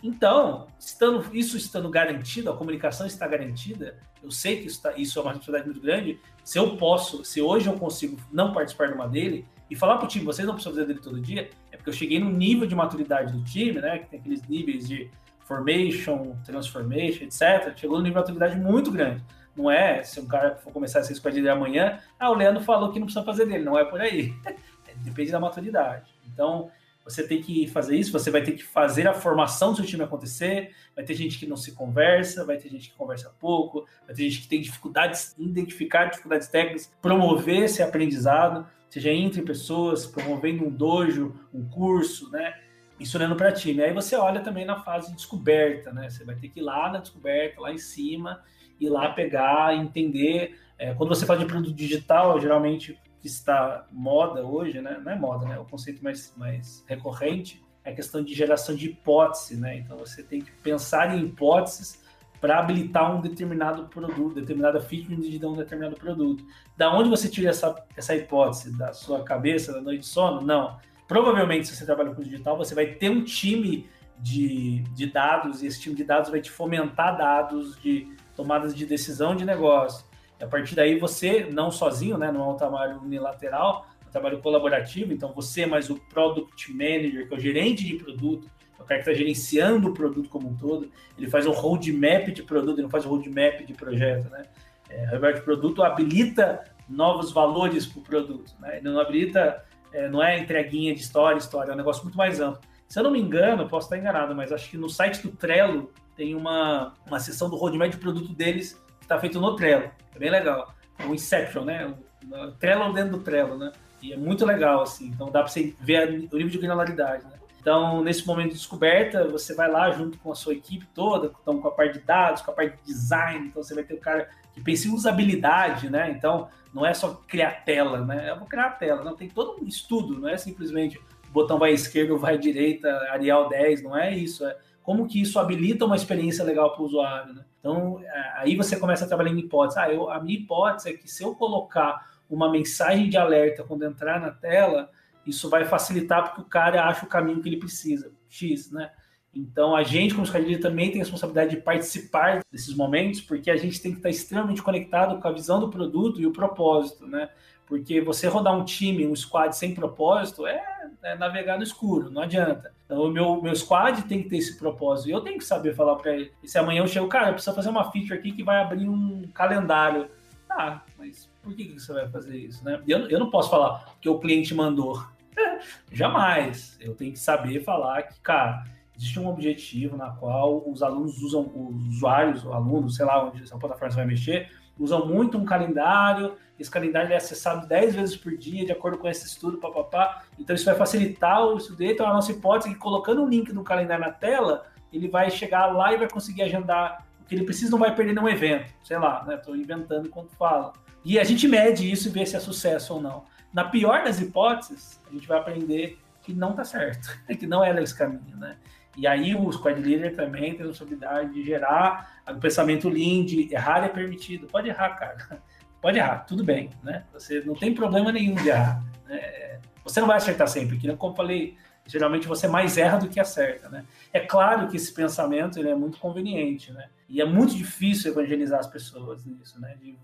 Então, 0.03 0.67
estando, 0.79 1.25
isso 1.33 1.57
estando 1.57 1.89
garantido, 1.89 2.51
a 2.51 2.57
comunicação 2.57 3.07
está 3.07 3.27
garantida, 3.27 3.99
eu 4.23 4.31
sei 4.31 4.61
que 4.61 4.67
isso, 4.67 4.83
tá, 4.83 4.93
isso 4.97 5.19
é 5.19 5.23
uma 5.23 5.31
responsabilidade 5.31 5.71
muito 5.71 5.81
grande. 5.81 6.21
Se 6.43 6.59
eu 6.59 6.77
posso, 6.77 7.25
se 7.25 7.41
hoje 7.41 7.69
eu 7.69 7.75
consigo 7.75 8.17
não 8.33 8.53
participar 8.53 8.89
de 8.89 8.95
uma 8.95 9.09
dele 9.09 9.47
e 9.71 9.77
falar 9.77 9.97
para 9.97 10.07
o 10.07 10.09
time, 10.09 10.25
vocês 10.25 10.47
não 10.47 10.55
precisam 10.55 10.75
fazer 10.75 10.87
dele 10.87 11.01
todo 11.01 11.21
dia, 11.21 11.51
é 11.71 11.77
porque 11.77 11.91
eu 11.91 11.95
cheguei 11.95 12.19
no 12.19 12.31
nível 12.31 12.67
de 12.67 12.75
maturidade 12.75 13.33
do 13.33 13.43
time, 13.45 13.81
né? 13.81 13.99
Que 13.99 14.11
tem 14.11 14.21
aqueles 14.21 14.43
níveis 14.49 14.89
de 14.89 15.11
formation, 15.45 16.37
transformation, 16.45 17.25
etc. 17.25 17.77
Chegou 17.77 17.99
no 17.99 18.05
nível 18.05 18.23
de 18.23 18.33
maturidade 18.33 18.61
muito 18.61 18.91
grande. 18.91 19.23
Não 19.57 19.71
é 19.71 20.03
se 20.03 20.19
um 20.21 20.27
cara 20.27 20.57
for 20.57 20.73
começar 20.73 21.01
a 21.01 21.05
ser 21.05 21.13
esquadrilha 21.13 21.53
amanhã, 21.53 22.01
ah, 22.19 22.31
o 22.31 22.35
Leandro 22.35 22.63
falou 22.63 22.91
que 22.93 22.99
não 22.99 23.07
precisa 23.07 23.25
fazer 23.25 23.47
dele. 23.47 23.65
Não 23.65 23.79
é 23.79 23.85
por 23.85 24.01
aí. 24.01 24.33
Depende 24.99 25.31
da 25.31 25.41
maturidade. 25.41 26.12
Então, 26.27 26.71
você 27.05 27.27
tem 27.27 27.43
que 27.43 27.67
fazer 27.67 27.97
isso, 27.97 28.13
você 28.13 28.31
vai 28.31 28.43
ter 28.43 28.53
que 28.53 28.63
fazer 28.63 29.09
a 29.09 29.13
formação 29.13 29.73
do 29.73 29.79
seu 29.79 29.85
time 29.85 30.05
acontecer. 30.05 30.73
Vai 30.95 31.05
ter 31.05 31.15
gente 31.15 31.39
que 31.39 31.47
não 31.47 31.57
se 31.57 31.73
conversa, 31.73 32.45
vai 32.45 32.57
ter 32.57 32.69
gente 32.69 32.91
que 32.91 32.97
conversa 32.97 33.35
pouco, 33.41 33.87
vai 34.07 34.15
ter 34.15 34.23
gente 34.25 34.43
que 34.43 34.49
tem 34.49 34.61
dificuldades 34.61 35.35
em 35.39 35.47
identificar 35.47 36.07
dificuldades 36.07 36.49
técnicas, 36.49 36.93
promover 37.03 37.65
esse 37.65 37.83
aprendizado, 37.83 38.67
seja 38.89 39.11
entre 39.11 39.43
pessoas, 39.43 40.07
promovendo 40.07 40.65
um 40.65 40.71
dojo, 40.71 41.35
um 41.53 41.69
curso, 41.69 42.31
né? 42.31 42.55
Ensinando 43.01 43.35
para 43.35 43.51
time. 43.51 43.83
Aí 43.83 43.93
você 43.93 44.15
olha 44.15 44.41
também 44.41 44.65
na 44.65 44.81
fase 44.81 45.09
de 45.09 45.17
descoberta, 45.17 45.93
né? 45.93 46.09
Você 46.09 46.25
vai 46.25 46.37
ter 46.37 46.49
que 46.49 46.61
ir 46.61 46.63
lá 46.63 46.93
na 46.93 47.01
descoberta, 47.01 47.61
lá 47.61 47.73
em 47.73 47.79
cima, 47.79 48.43
ir 48.79 48.89
lá 48.89 49.11
pegar, 49.11 49.75
entender. 49.75 50.57
É, 50.79 50.95
quando 50.95 51.09
você 51.09 51.27
fala 51.27 51.41
de 51.41 51.47
produto 51.47 51.75
digital, 51.75 52.41
geralmente 52.41 52.97
que 53.23 53.29
está 53.29 53.87
moda 53.93 54.45
hoje, 54.45 54.81
né? 54.81 55.01
Não 55.03 55.13
é 55.13 55.15
moda, 55.15 55.47
né? 55.47 55.57
O 55.57 55.65
conceito 55.65 56.03
mais, 56.03 56.35
mais 56.37 56.85
recorrente 56.89 57.63
é 57.85 57.93
a 57.93 57.95
questão 57.95 58.23
de 58.23 58.35
geração 58.35 58.75
de 58.75 58.87
hipótese, 58.87 59.57
né? 59.57 59.79
Então 59.79 59.97
você 59.97 60.25
tem 60.25 60.43
que 60.43 60.51
pensar 60.51 61.17
em 61.17 61.25
hipóteses 61.25 62.03
para 62.41 62.59
habilitar 62.59 63.17
um 63.17 63.21
determinado 63.21 63.85
produto, 63.85 64.35
determinada 64.35 64.81
feature 64.81 65.17
de 65.17 65.47
um 65.47 65.55
determinado 65.55 65.95
produto. 65.95 66.45
Da 66.77 66.93
onde 66.93 67.09
você 67.09 67.29
tira 67.29 67.51
essa, 67.51 67.73
essa 67.97 68.17
hipótese? 68.17 68.77
Da 68.77 68.93
sua 68.93 69.23
cabeça, 69.23 69.73
da 69.73 69.81
noite 69.81 70.01
de 70.01 70.07
sono? 70.07 70.41
Não. 70.41 70.77
Provavelmente, 71.07 71.69
se 71.69 71.77
você 71.77 71.87
trabalha 71.87 72.13
com 72.13 72.23
digital, 72.23 72.57
você 72.57 72.75
vai 72.75 72.87
ter 72.87 73.09
um 73.09 73.23
time 73.23 73.89
de, 74.19 74.81
de 74.95 75.07
dados 75.07 75.63
e 75.63 75.69
esse 75.69 75.81
time 75.81 75.95
de 75.95 76.03
dados 76.03 76.29
vai 76.29 76.41
te 76.41 76.51
fomentar 76.51 77.17
dados 77.17 77.81
de 77.81 78.13
tomadas 78.35 78.75
de 78.75 78.85
decisão 78.85 79.37
de 79.37 79.45
negócio 79.45 80.11
a 80.43 80.47
partir 80.47 80.75
daí 80.75 80.99
você, 80.99 81.47
não 81.51 81.71
sozinho, 81.71 82.19
né, 82.19 82.33
não 82.33 82.43
é 82.43 82.53
um 82.53 82.57
trabalho 82.57 83.01
unilateral, 83.01 83.87
é 84.05 84.09
um 84.09 84.11
trabalho 84.11 84.41
colaborativo, 84.41 85.13
então 85.13 85.33
você 85.33 85.65
mais 85.67 85.89
o 85.89 85.97
Product 86.09 86.73
Manager, 86.73 87.29
que 87.29 87.35
é 87.35 87.37
o 87.37 87.41
gerente 87.41 87.85
de 87.85 87.95
produto, 87.95 88.51
é 88.79 88.83
o 88.83 88.85
cara 88.85 89.01
que 89.01 89.09
está 89.09 89.15
gerenciando 89.17 89.91
o 89.91 89.95
produto 89.95 90.29
como 90.29 90.49
um 90.49 90.57
todo, 90.57 90.91
ele 91.17 91.31
faz 91.31 91.47
um 91.47 91.53
roadmap 91.53 92.29
de 92.33 92.43
produto, 92.43 92.75
ele 92.75 92.83
não 92.83 92.91
faz 92.91 93.07
um 93.07 93.11
roadmap 93.11 93.65
de 93.65 93.73
projeto, 93.73 94.29
né? 94.31 94.43
É, 94.91 95.07
roadmap 95.07 95.37
de 95.37 95.43
produto 95.43 95.83
habilita 95.83 96.65
novos 96.89 97.31
valores 97.31 97.87
para 97.87 98.01
o 98.01 98.03
produto, 98.03 98.53
né? 98.59 98.79
Ele 98.79 98.91
não 98.91 98.99
habilita, 98.99 99.65
é, 99.93 100.09
não 100.09 100.21
é 100.21 100.39
entreguinha 100.39 100.93
de 100.93 101.01
história, 101.01 101.39
história, 101.39 101.71
é 101.71 101.75
um 101.75 101.79
negócio 101.79 102.03
muito 102.03 102.19
mais 102.19 102.41
amplo. 102.41 102.61
Se 102.89 102.99
eu 102.99 103.05
não 103.05 103.13
me 103.13 103.21
engano, 103.21 103.69
posso 103.69 103.87
estar 103.87 103.97
enganado, 103.97 104.35
mas 104.35 104.51
acho 104.51 104.69
que 104.69 104.77
no 104.77 104.91
site 104.91 105.23
do 105.23 105.31
Trello 105.31 105.93
tem 106.17 106.35
uma, 106.35 106.95
uma 107.07 107.21
seção 107.21 107.49
do 107.49 107.57
roadmap 107.57 107.91
de 107.91 107.97
produto 107.97 108.35
deles 108.35 108.75
que 108.99 109.05
está 109.05 109.19
feito 109.21 109.41
no 109.41 109.55
Trello. 109.55 109.91
É 110.15 110.19
bem 110.19 110.31
legal. 110.31 110.75
O 111.07 111.15
Inception, 111.15 111.65
né? 111.65 111.95
O 112.31 112.53
Trello 112.53 112.93
dentro 112.93 113.19
do 113.19 113.25
Trello, 113.25 113.57
né? 113.57 113.73
E 114.03 114.13
é 114.13 114.17
muito 114.17 114.45
legal, 114.45 114.83
assim. 114.83 115.07
Então 115.07 115.27
dá 115.31 115.41
para 115.41 115.49
você 115.49 115.75
ver 115.81 116.09
o 116.09 116.37
nível 116.37 116.51
de 116.51 116.59
granularidade, 116.59 117.25
né? 117.25 117.43
Então, 117.63 118.03
nesse 118.03 118.27
momento 118.27 118.49
de 118.49 118.55
descoberta, 118.55 119.29
você 119.29 119.55
vai 119.55 119.71
lá 119.71 119.89
junto 119.93 120.19
com 120.19 120.33
a 120.33 120.35
sua 120.35 120.53
equipe 120.53 120.85
toda, 120.93 121.31
então, 121.41 121.61
com 121.61 121.69
a 121.69 121.71
parte 121.71 122.01
de 122.01 122.05
dados, 122.05 122.43
com 122.43 122.51
a 122.51 122.55
parte 122.55 122.77
de 122.79 122.83
design, 122.83 123.47
então 123.47 123.63
você 123.63 123.73
vai 123.73 123.85
ter 123.85 123.95
o 123.95 124.01
cara 124.01 124.29
que 124.53 124.61
pensa 124.61 124.89
em 124.89 124.93
usabilidade, 124.93 125.89
né? 125.89 126.11
Então, 126.11 126.49
não 126.75 126.85
é 126.85 126.93
só 126.93 127.23
criar 127.29 127.65
tela, 127.65 128.05
né? 128.05 128.31
Eu 128.31 128.39
vou 128.41 128.49
criar 128.49 128.67
a 128.67 128.71
tela, 128.71 129.05
não, 129.05 129.15
tem 129.15 129.29
todo 129.29 129.63
um 129.63 129.67
estudo, 129.69 130.19
não 130.19 130.29
é 130.29 130.37
simplesmente 130.37 130.99
o 130.99 131.33
botão 131.33 131.57
vai 131.57 131.77
ou 132.11 132.19
vai 132.19 132.37
direita, 132.37 132.89
Arial 133.13 133.49
10, 133.49 133.85
não 133.85 133.97
é 133.97 134.13
isso, 134.13 134.45
é 134.45 134.57
como 134.83 135.07
que 135.07 135.23
isso 135.23 135.39
habilita 135.39 135.85
uma 135.85 135.95
experiência 135.95 136.45
legal 136.45 136.73
para 136.73 136.83
o 136.83 136.87
usuário, 136.87 137.33
né? 137.33 137.45
Então, 137.63 138.01
é, 138.01 138.33
aí 138.39 138.57
você 138.57 138.77
começa 138.77 139.05
a 139.05 139.09
trabalhar 139.09 139.31
em 139.31 139.39
hipótese. 139.39 139.79
Ah, 139.79 139.89
eu, 139.89 140.11
a 140.11 140.21
minha 140.21 140.37
hipótese 140.37 140.91
é 140.91 140.93
que 140.95 141.09
se 141.09 141.23
eu 141.23 141.33
colocar 141.33 142.11
uma 142.29 142.51
mensagem 142.51 143.09
de 143.09 143.17
alerta 143.17 143.63
quando 143.63 143.85
entrar 143.85 144.21
na 144.21 144.33
tela, 144.33 144.91
isso 145.25 145.49
vai 145.49 145.65
facilitar 145.65 146.25
porque 146.25 146.41
o 146.41 146.45
cara 146.45 146.85
acha 146.89 147.07
o 147.07 147.09
caminho 147.09 147.41
que 147.41 147.49
ele 147.49 147.59
precisa, 147.59 148.13
X, 148.29 148.73
né? 148.73 148.91
Então, 149.33 149.77
a 149.77 149.85
gente, 149.85 150.13
como 150.13 150.27
esquadrilha, 150.27 150.61
também 150.61 150.91
tem 150.91 151.01
a 151.01 151.05
responsabilidade 151.05 151.57
de 151.57 151.63
participar 151.63 152.43
desses 152.51 152.75
momentos, 152.75 153.21
porque 153.21 153.51
a 153.51 153.57
gente 153.57 153.81
tem 153.81 153.93
que 153.93 153.99
estar 153.99 154.11
extremamente 154.11 154.61
conectado 154.61 155.21
com 155.21 155.29
a 155.29 155.33
visão 155.33 155.61
do 155.61 155.71
produto 155.71 156.21
e 156.21 156.27
o 156.27 156.33
propósito, 156.33 157.07
né? 157.07 157.31
Porque 157.65 158.01
você 158.01 158.27
rodar 158.27 158.59
um 158.59 158.65
time, 158.65 159.07
um 159.07 159.15
squad 159.15 159.57
sem 159.57 159.73
propósito 159.73 160.47
é, 160.47 160.82
é 161.03 161.17
navegar 161.17 161.57
no 161.57 161.63
escuro, 161.63 162.11
não 162.11 162.23
adianta. 162.23 162.73
Então, 162.85 163.03
o 163.03 163.11
meu, 163.11 163.41
meu 163.43 163.55
squad 163.57 164.03
tem 164.03 164.23
que 164.23 164.29
ter 164.29 164.37
esse 164.39 164.59
propósito. 164.59 165.09
E 165.09 165.13
eu 165.13 165.21
tenho 165.21 165.39
que 165.39 165.45
saber 165.45 165.75
falar 165.75 165.97
para 165.97 166.15
ele. 166.15 166.33
Se 166.45 166.59
amanhã 166.59 166.83
eu 166.83 166.87
chego, 166.87 167.09
cara, 167.09 167.29
eu 167.29 167.35
preciso 167.35 167.57
fazer 167.57 167.71
uma 167.71 167.91
feature 167.91 168.15
aqui 168.15 168.33
que 168.33 168.45
vai 168.45 168.61
abrir 168.61 168.89
um 168.89 169.23
calendário. 169.35 170.09
Ah, 170.49 170.83
mas 170.99 171.29
por 171.43 171.55
que, 171.55 171.65
que 171.65 171.81
você 171.81 171.93
vai 171.93 172.09
fazer 172.09 172.37
isso, 172.37 172.65
né? 172.65 172.81
Eu, 172.87 173.09
eu 173.09 173.19
não 173.19 173.31
posso 173.31 173.51
falar 173.51 173.97
que 174.01 174.09
o 174.09 174.19
cliente 174.19 174.55
mandou. 174.55 175.03
Jamais. 175.91 176.77
Eu 176.81 176.95
tenho 176.95 177.13
que 177.13 177.19
saber 177.19 177.65
falar 177.65 178.03
que, 178.03 178.21
cara, 178.21 178.65
existe 178.97 179.19
um 179.19 179.29
objetivo 179.29 179.97
na 179.97 180.11
qual 180.11 180.63
os 180.69 180.83
alunos 180.83 181.21
usam, 181.23 181.51
os 181.55 181.97
usuários, 181.97 182.45
o 182.45 182.53
aluno, 182.53 182.91
sei 182.91 183.07
lá 183.07 183.25
onde 183.25 183.43
essa 183.43 183.59
plataforma 183.59 183.95
vai 183.95 184.07
mexer, 184.07 184.51
usam 184.79 185.07
muito 185.07 185.39
um 185.39 185.45
calendário, 185.45 186.37
esse 186.59 186.71
calendário 186.71 187.13
é 187.13 187.17
acessado 187.17 187.67
10 187.67 187.95
vezes 187.95 188.17
por 188.17 188.37
dia, 188.37 188.65
de 188.65 188.73
acordo 188.73 188.99
com 188.99 189.09
esse 189.09 189.27
estudo, 189.27 189.59
papapá. 189.59 190.23
Então 190.39 190.55
isso 190.55 190.65
vai 190.65 190.75
facilitar 190.75 191.45
o 191.45 191.57
estudo. 191.57 191.83
Então 191.83 192.07
a 192.07 192.13
nossa 192.13 192.33
hipótese 192.33 192.71
é 192.71 192.75
que 192.75 192.79
colocando 192.79 193.23
o 193.23 193.29
link 193.29 193.53
do 193.53 193.63
calendário 193.63 194.05
na 194.05 194.13
tela, 194.13 194.67
ele 194.93 195.09
vai 195.09 195.31
chegar 195.31 195.67
lá 195.67 195.93
e 195.93 195.97
vai 195.97 196.09
conseguir 196.09 196.43
agendar 196.43 197.07
o 197.21 197.25
que 197.25 197.35
ele 197.35 197.45
precisa, 197.45 197.71
não 197.71 197.79
vai 197.79 197.95
perder 197.95 198.15
nenhum 198.15 198.29
evento. 198.29 198.73
Sei 198.85 198.99
lá, 198.99 199.25
né? 199.25 199.35
Estou 199.35 199.57
inventando 199.57 200.07
enquanto 200.07 200.31
falo. 200.37 200.73
E 201.05 201.19
a 201.19 201.25
gente 201.25 201.49
mede 201.49 201.91
isso 201.91 202.09
e 202.09 202.13
vê 202.13 202.25
se 202.25 202.37
é 202.37 202.41
sucesso 202.41 202.95
ou 202.95 203.01
não. 203.01 203.25
Na 203.53 203.65
pior 203.65 204.05
das 204.05 204.21
hipóteses, 204.21 205.01
a 205.09 205.13
gente 205.13 205.27
vai 205.27 205.39
aprender 205.39 205.99
que 206.23 206.33
não 206.33 206.51
está 206.51 206.65
certo, 206.65 207.09
que 207.39 207.47
não 207.47 207.65
é 207.65 207.83
esse 207.83 207.97
caminho, 207.97 208.37
né? 208.37 208.57
E 208.97 209.07
aí 209.07 209.35
o 209.35 209.51
squad 209.51 209.81
leader 209.81 210.15
também 210.15 210.55
tem 210.55 210.65
a 210.65 210.69
responsabilidade 210.69 211.33
de 211.33 211.45
gerar 211.45 212.23
o 212.29 212.39
pensamento 212.39 212.89
lean, 212.89 213.25
de 213.25 213.53
errar 213.53 213.85
é 213.85 213.89
permitido. 213.89 214.47
Pode 214.47 214.69
errar, 214.69 214.91
cara. 214.91 215.43
Pode 215.81 215.99
errar, 215.99 216.21
tudo 216.21 216.45
bem, 216.45 216.71
né? 216.83 217.05
Você 217.13 217.41
não 217.41 217.55
tem 217.55 217.75
problema 217.75 218.13
nenhum 218.13 218.37
de 218.37 218.49
errar. 218.49 218.85
Né? 219.09 219.59
Você 219.83 220.01
não 220.01 220.07
vai 220.07 220.17
acertar 220.17 220.47
sempre, 220.47 220.79
que 220.79 220.95
como 220.97 221.13
eu 221.13 221.17
falei, 221.17 221.57
geralmente 221.87 222.29
você 222.29 222.47
mais 222.47 222.79
erra 222.79 222.99
do 222.99 223.09
que 223.09 223.19
acerta, 223.19 223.69
né? 223.69 223.85
É 224.13 224.21
claro 224.21 224.69
que 224.69 224.77
esse 224.77 224.95
pensamento 224.95 225.59
ele 225.59 225.71
é 225.71 225.75
muito 225.75 225.99
conveniente, 225.99 226.73
né? 226.73 226.89
E 227.09 227.21
é 227.21 227.25
muito 227.25 227.57
difícil 227.57 228.13
evangelizar 228.13 228.61
as 228.61 228.69
pessoas 228.69 229.25
nisso, 229.25 229.61
né? 229.61 229.77
De 229.81 229.99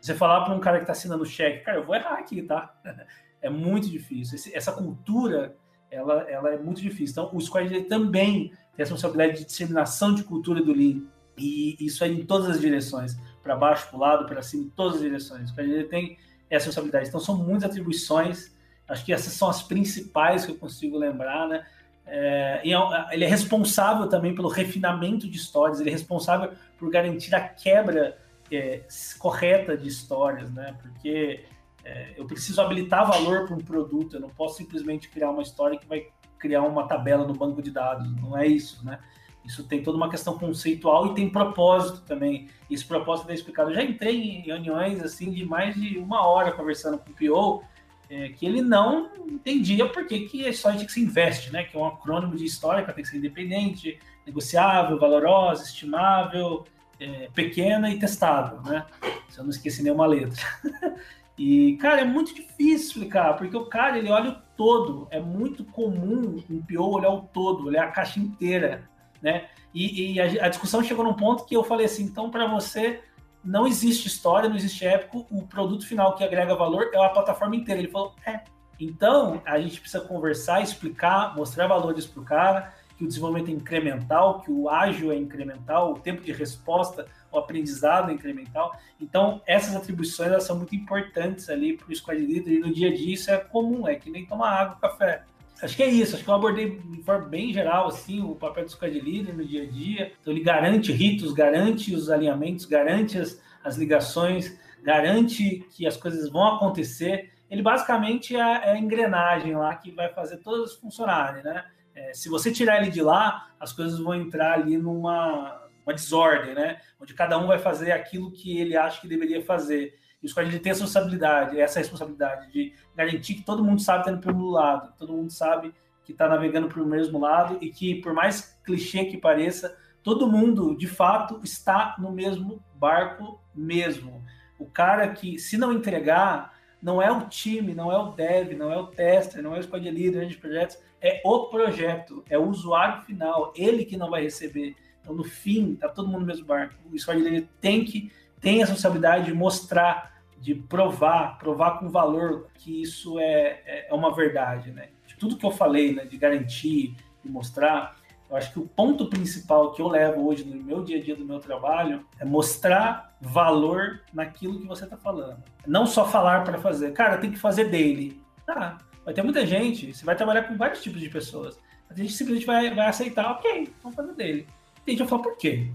você 0.00 0.14
falar 0.14 0.44
para 0.44 0.54
um 0.54 0.60
cara 0.60 0.76
que 0.76 0.84
está 0.84 0.92
assinando 0.92 1.26
cheque, 1.26 1.64
cara, 1.64 1.78
eu 1.78 1.84
vou 1.84 1.94
errar 1.94 2.18
aqui, 2.18 2.42
tá? 2.42 2.74
É 3.42 3.50
muito 3.50 3.90
difícil. 3.90 4.38
essa 4.54 4.72
cultura 4.72 5.54
ela, 5.94 6.22
ela 6.28 6.50
é 6.50 6.58
muito 6.58 6.80
difícil. 6.80 7.12
Então, 7.12 7.30
o 7.32 7.40
Squad 7.40 7.82
também 7.82 8.48
tem 8.48 8.52
a 8.74 8.78
responsabilidade 8.78 9.38
de 9.38 9.44
disseminação 9.46 10.14
de 10.14 10.24
cultura 10.24 10.62
do 10.62 10.72
Lean. 10.72 11.02
E 11.36 11.76
isso 11.80 12.04
é 12.04 12.08
em 12.08 12.24
todas 12.24 12.48
as 12.48 12.60
direções, 12.60 13.16
para 13.42 13.56
baixo, 13.56 13.88
para 13.88 13.96
o 13.96 14.00
lado, 14.00 14.26
para 14.26 14.42
cima, 14.42 14.64
em 14.64 14.68
todas 14.70 14.96
as 14.96 15.02
direções. 15.02 15.50
O 15.50 15.52
Squad 15.52 15.84
tem 15.84 16.18
essa 16.50 16.66
responsabilidade. 16.66 17.08
Então, 17.08 17.20
são 17.20 17.36
muitas 17.36 17.70
atribuições. 17.70 18.54
Acho 18.88 19.04
que 19.04 19.12
essas 19.12 19.32
são 19.32 19.48
as 19.48 19.62
principais 19.62 20.44
que 20.44 20.52
eu 20.52 20.56
consigo 20.56 20.98
lembrar, 20.98 21.48
né? 21.48 21.64
É, 22.06 22.60
é 22.64 23.14
ele 23.14 23.24
é 23.24 23.28
responsável 23.28 24.08
também 24.08 24.34
pelo 24.34 24.48
refinamento 24.48 25.28
de 25.28 25.36
histórias, 25.36 25.80
ele 25.80 25.88
é 25.88 25.92
responsável 25.92 26.52
por 26.78 26.90
garantir 26.90 27.34
a 27.34 27.40
quebra 27.40 28.18
é, 28.52 28.82
correta 29.18 29.76
de 29.76 29.88
histórias, 29.88 30.52
né? 30.52 30.74
Porque 30.82 31.44
é, 31.84 32.14
eu 32.16 32.24
preciso 32.24 32.60
habilitar 32.60 33.06
valor 33.06 33.46
para 33.46 33.54
um 33.54 33.60
produto, 33.60 34.16
eu 34.16 34.20
não 34.20 34.30
posso 34.30 34.56
simplesmente 34.56 35.08
criar 35.08 35.30
uma 35.30 35.42
história 35.42 35.78
que 35.78 35.86
vai 35.86 36.08
criar 36.38 36.62
uma 36.62 36.86
tabela 36.86 37.26
no 37.26 37.34
banco 37.34 37.62
de 37.62 37.70
dados, 37.70 38.10
não 38.20 38.36
é 38.36 38.46
isso, 38.46 38.84
né? 38.84 38.98
Isso 39.44 39.62
tem 39.64 39.82
toda 39.82 39.96
uma 39.96 40.08
questão 40.08 40.38
conceitual 40.38 41.06
e 41.06 41.14
tem 41.14 41.28
propósito 41.28 42.00
também. 42.06 42.48
Esse 42.70 42.84
propósito 42.84 43.30
é 43.30 43.34
explicado. 43.34 43.70
Eu 43.70 43.74
já 43.74 43.82
entrei 43.82 44.16
em 44.16 44.40
reuniões 44.40 45.02
assim 45.02 45.30
de 45.30 45.44
mais 45.44 45.74
de 45.74 45.98
uma 45.98 46.26
hora 46.26 46.50
conversando 46.50 46.98
com 46.98 47.10
o 47.10 47.14
PO, 47.14 47.62
é, 48.08 48.30
que 48.30 48.46
ele 48.46 48.62
não 48.62 49.10
entendia 49.26 49.86
por 49.86 50.06
que, 50.06 50.20
que 50.20 50.46
a 50.46 50.48
história 50.48 50.78
tinha 50.78 50.86
que 50.86 50.92
ser 50.92 51.00
investe, 51.00 51.52
né? 51.52 51.64
Que 51.64 51.76
é 51.76 51.80
um 51.80 51.86
acrônimo 51.86 52.34
de 52.36 52.44
história 52.44 52.82
que 52.82 52.92
tem 52.92 53.04
que 53.04 53.10
ser 53.10 53.18
independente, 53.18 53.98
negociável, 54.26 54.98
valorosa, 54.98 55.64
estimável, 55.64 56.64
é, 56.98 57.28
pequena 57.34 57.90
e 57.90 57.98
testável, 57.98 58.62
né? 58.62 58.86
Se 59.28 59.38
eu 59.38 59.44
não 59.44 59.50
esqueci 59.50 59.82
nenhuma 59.82 60.06
letra. 60.06 60.42
E, 61.36 61.76
cara, 61.76 62.02
é 62.02 62.04
muito 62.04 62.34
difícil 62.34 62.86
explicar, 62.88 63.36
porque 63.36 63.56
o 63.56 63.66
cara, 63.66 63.98
ele 63.98 64.10
olha 64.10 64.30
o 64.30 64.36
todo. 64.56 65.08
É 65.10 65.20
muito 65.20 65.64
comum 65.64 66.42
um 66.48 66.62
PO 66.62 66.94
olhar 66.94 67.10
o 67.10 67.22
todo, 67.22 67.66
olhar 67.66 67.84
a 67.84 67.90
caixa 67.90 68.20
inteira, 68.20 68.88
né? 69.20 69.48
E, 69.74 70.12
e 70.12 70.20
a, 70.20 70.46
a, 70.46 70.48
discussão 70.48 70.82
chegou 70.82 71.04
num 71.04 71.14
ponto 71.14 71.44
que 71.44 71.56
eu 71.56 71.64
falei 71.64 71.86
assim, 71.86 72.04
então 72.04 72.30
para 72.30 72.46
você 72.46 73.02
não 73.44 73.66
existe 73.66 74.06
história, 74.06 74.48
não 74.48 74.56
existe 74.56 74.86
épico, 74.86 75.26
o 75.30 75.46
produto 75.46 75.86
final 75.86 76.14
que 76.14 76.22
agrega 76.22 76.54
valor 76.54 76.90
é 76.92 77.04
a 77.04 77.08
plataforma 77.08 77.56
inteira. 77.56 77.80
Ele 77.80 77.90
falou, 77.90 78.14
é. 78.24 78.40
Então, 78.80 79.40
a 79.44 79.60
gente 79.60 79.80
precisa 79.80 80.02
conversar, 80.04 80.60
explicar, 80.62 81.36
mostrar 81.36 81.66
valores 81.66 82.06
para 82.06 82.22
o 82.22 82.24
cara, 82.24 82.74
que 82.96 83.04
o 83.04 83.08
desenvolvimento 83.08 83.50
é 83.50 83.52
incremental, 83.52 84.40
que 84.40 84.50
o 84.50 84.68
ágil 84.68 85.10
é 85.10 85.16
incremental, 85.16 85.92
o 85.92 85.98
tempo 85.98 86.22
de 86.22 86.32
resposta, 86.32 87.06
o 87.30 87.38
aprendizado 87.38 88.10
é 88.10 88.14
incremental. 88.14 88.76
Então, 89.00 89.42
essas 89.46 89.74
atribuições 89.74 90.30
elas 90.30 90.44
são 90.44 90.56
muito 90.56 90.74
importantes 90.74 91.48
ali 91.48 91.76
para 91.76 91.90
o 91.90 91.94
squad 91.94 92.20
leader 92.20 92.52
e 92.52 92.60
no 92.60 92.72
dia 92.72 92.88
a 92.88 92.94
dia 92.94 93.14
isso 93.14 93.30
é 93.30 93.36
comum, 93.38 93.88
é 93.88 93.94
que 93.94 94.10
nem 94.10 94.24
tomar 94.24 94.50
água, 94.50 94.78
café. 94.80 95.24
Acho 95.62 95.76
que 95.76 95.82
é 95.82 95.88
isso, 95.88 96.14
acho 96.14 96.24
que 96.24 96.30
eu 96.30 96.34
abordei 96.34 96.78
de 96.78 97.02
forma 97.02 97.26
bem 97.26 97.52
geral 97.52 97.86
assim, 97.88 98.20
o 98.20 98.34
papel 98.34 98.64
do 98.64 98.70
squad 98.70 99.00
leader 99.00 99.34
no 99.34 99.44
dia 99.44 99.62
a 99.62 99.66
dia. 99.66 100.12
Então, 100.20 100.32
ele 100.32 100.42
garante 100.42 100.92
ritos, 100.92 101.32
garante 101.32 101.94
os 101.94 102.10
alinhamentos, 102.10 102.64
garante 102.64 103.18
as, 103.18 103.40
as 103.62 103.76
ligações, 103.76 104.58
garante 104.82 105.66
que 105.70 105.86
as 105.86 105.96
coisas 105.96 106.28
vão 106.28 106.56
acontecer. 106.56 107.32
Ele 107.50 107.62
basicamente 107.62 108.36
é, 108.36 108.40
é 108.40 108.70
a 108.72 108.78
engrenagem 108.78 109.54
lá 109.54 109.74
que 109.74 109.90
vai 109.90 110.12
fazer 110.12 110.38
todas 110.38 110.74
funcionarem, 110.74 111.42
né? 111.42 111.64
É, 111.94 112.12
se 112.12 112.28
você 112.28 112.50
tirar 112.50 112.80
ele 112.80 112.90
de 112.90 113.02
lá, 113.02 113.50
as 113.58 113.72
coisas 113.72 113.98
vão 113.98 114.14
entrar 114.14 114.54
ali 114.54 114.76
numa 114.76 115.62
uma 115.86 115.94
desordem, 115.94 116.54
né? 116.54 116.80
Onde 116.98 117.14
cada 117.14 117.38
um 117.38 117.46
vai 117.46 117.58
fazer 117.58 117.92
aquilo 117.92 118.32
que 118.32 118.58
ele 118.58 118.76
acha 118.76 119.00
que 119.00 119.08
deveria 119.08 119.42
fazer. 119.42 119.94
E 120.22 120.26
o 120.26 120.28
squad 120.28 120.48
ele 120.48 120.58
tem 120.58 120.72
a 120.72 120.74
responsabilidade, 120.74 121.60
essa 121.60 121.78
responsabilidade 121.78 122.50
de 122.50 122.72
garantir 122.96 123.34
que 123.34 123.42
todo 123.42 123.62
mundo 123.62 123.82
sabe 123.82 124.00
estar 124.00 124.12
indo 124.12 124.20
para 124.20 124.32
o 124.32 124.50
lado, 124.50 124.94
todo 124.96 125.12
mundo 125.12 125.30
sabe 125.30 125.74
que 126.02 126.12
está 126.12 126.28
navegando 126.28 126.68
para 126.68 126.82
o 126.82 126.86
mesmo 126.86 127.18
lado 127.18 127.58
e 127.60 127.70
que, 127.70 127.96
por 127.96 128.14
mais 128.14 128.58
clichê 128.64 129.04
que 129.04 129.18
pareça, 129.18 129.76
todo 130.02 130.30
mundo, 130.30 130.76
de 130.76 130.86
fato, 130.86 131.40
está 131.44 131.94
no 131.98 132.10
mesmo 132.10 132.62
barco 132.74 133.40
mesmo. 133.54 134.24
O 134.58 134.66
cara 134.66 135.08
que, 135.08 135.38
se 135.38 135.56
não 135.58 135.72
entregar, 135.72 136.53
não 136.84 137.00
é 137.00 137.10
o 137.10 137.26
time, 137.28 137.74
não 137.74 137.90
é 137.90 137.96
o 137.96 138.10
dev, 138.10 138.52
não 138.52 138.70
é 138.70 138.76
o 138.76 138.86
tester, 138.86 139.42
não 139.42 139.56
é 139.56 139.58
o 139.58 139.62
squad 139.62 139.90
leader 139.90 140.26
de 140.26 140.36
projetos, 140.36 140.78
é 141.00 141.22
o 141.24 141.46
projeto, 141.46 142.22
é 142.28 142.38
o 142.38 142.46
usuário 142.46 143.02
final, 143.04 143.54
ele 143.56 143.86
que 143.86 143.96
não 143.96 144.10
vai 144.10 144.24
receber. 144.24 144.76
Então, 145.00 145.14
no 145.14 145.24
fim, 145.24 145.76
tá 145.76 145.88
todo 145.88 146.08
mundo 146.08 146.20
no 146.20 146.26
mesmo 146.26 146.44
barco. 146.44 146.74
O 146.92 146.98
squad 146.98 147.18
leader 147.22 147.48
tem 147.58 147.86
que 147.86 148.12
tem 148.38 148.62
a 148.62 148.66
responsabilidade 148.66 149.24
de 149.24 149.32
mostrar, 149.32 150.12
de 150.38 150.54
provar, 150.54 151.38
provar 151.38 151.78
com 151.78 151.88
valor 151.88 152.48
que 152.54 152.82
isso 152.82 153.18
é, 153.18 153.62
é, 153.64 153.86
é 153.88 153.94
uma 153.94 154.14
verdade, 154.14 154.70
né? 154.70 154.90
De 155.06 155.16
tudo 155.16 155.38
que 155.38 155.46
eu 155.46 155.50
falei, 155.50 155.94
né, 155.94 156.04
de 156.04 156.18
garantir, 156.18 156.94
de 157.24 157.30
mostrar, 157.30 157.96
eu 158.28 158.36
acho 158.36 158.52
que 158.52 158.58
o 158.58 158.66
ponto 158.66 159.06
principal 159.06 159.72
que 159.72 159.80
eu 159.80 159.88
levo 159.88 160.26
hoje 160.26 160.44
no 160.44 160.62
meu 160.62 160.84
dia 160.84 160.98
a 160.98 161.02
dia 161.02 161.16
do 161.16 161.24
meu 161.24 161.40
trabalho 161.40 162.04
é 162.18 162.26
mostrar 162.26 163.13
valor 163.24 164.00
naquilo 164.12 164.60
que 164.60 164.66
você 164.66 164.84
está 164.84 164.96
falando. 164.96 165.42
Não 165.66 165.86
só 165.86 166.06
falar 166.06 166.44
para 166.44 166.58
fazer. 166.58 166.92
Cara, 166.92 167.18
tem 167.18 167.30
que 167.30 167.38
fazer 167.38 167.64
dele. 167.64 168.22
Tá, 168.46 168.78
Vai 169.04 169.12
ter 169.12 169.22
muita 169.22 169.44
gente, 169.46 169.92
você 169.92 170.04
vai 170.04 170.16
trabalhar 170.16 170.44
com 170.44 170.56
vários 170.56 170.82
tipos 170.82 171.00
de 171.00 171.10
pessoas. 171.10 171.58
A 171.90 171.94
gente 171.94 172.12
simplesmente 172.12 172.46
vai, 172.46 172.74
vai 172.74 172.86
aceitar, 172.86 173.32
ok, 173.32 173.70
vamos 173.82 173.94
fazer 173.94 174.14
dele. 174.14 174.48
E 174.86 174.90
a 174.90 174.90
gente 174.90 175.00
vai 175.00 175.08
falar 175.08 175.22
por 175.22 175.36
quê? 175.36 175.70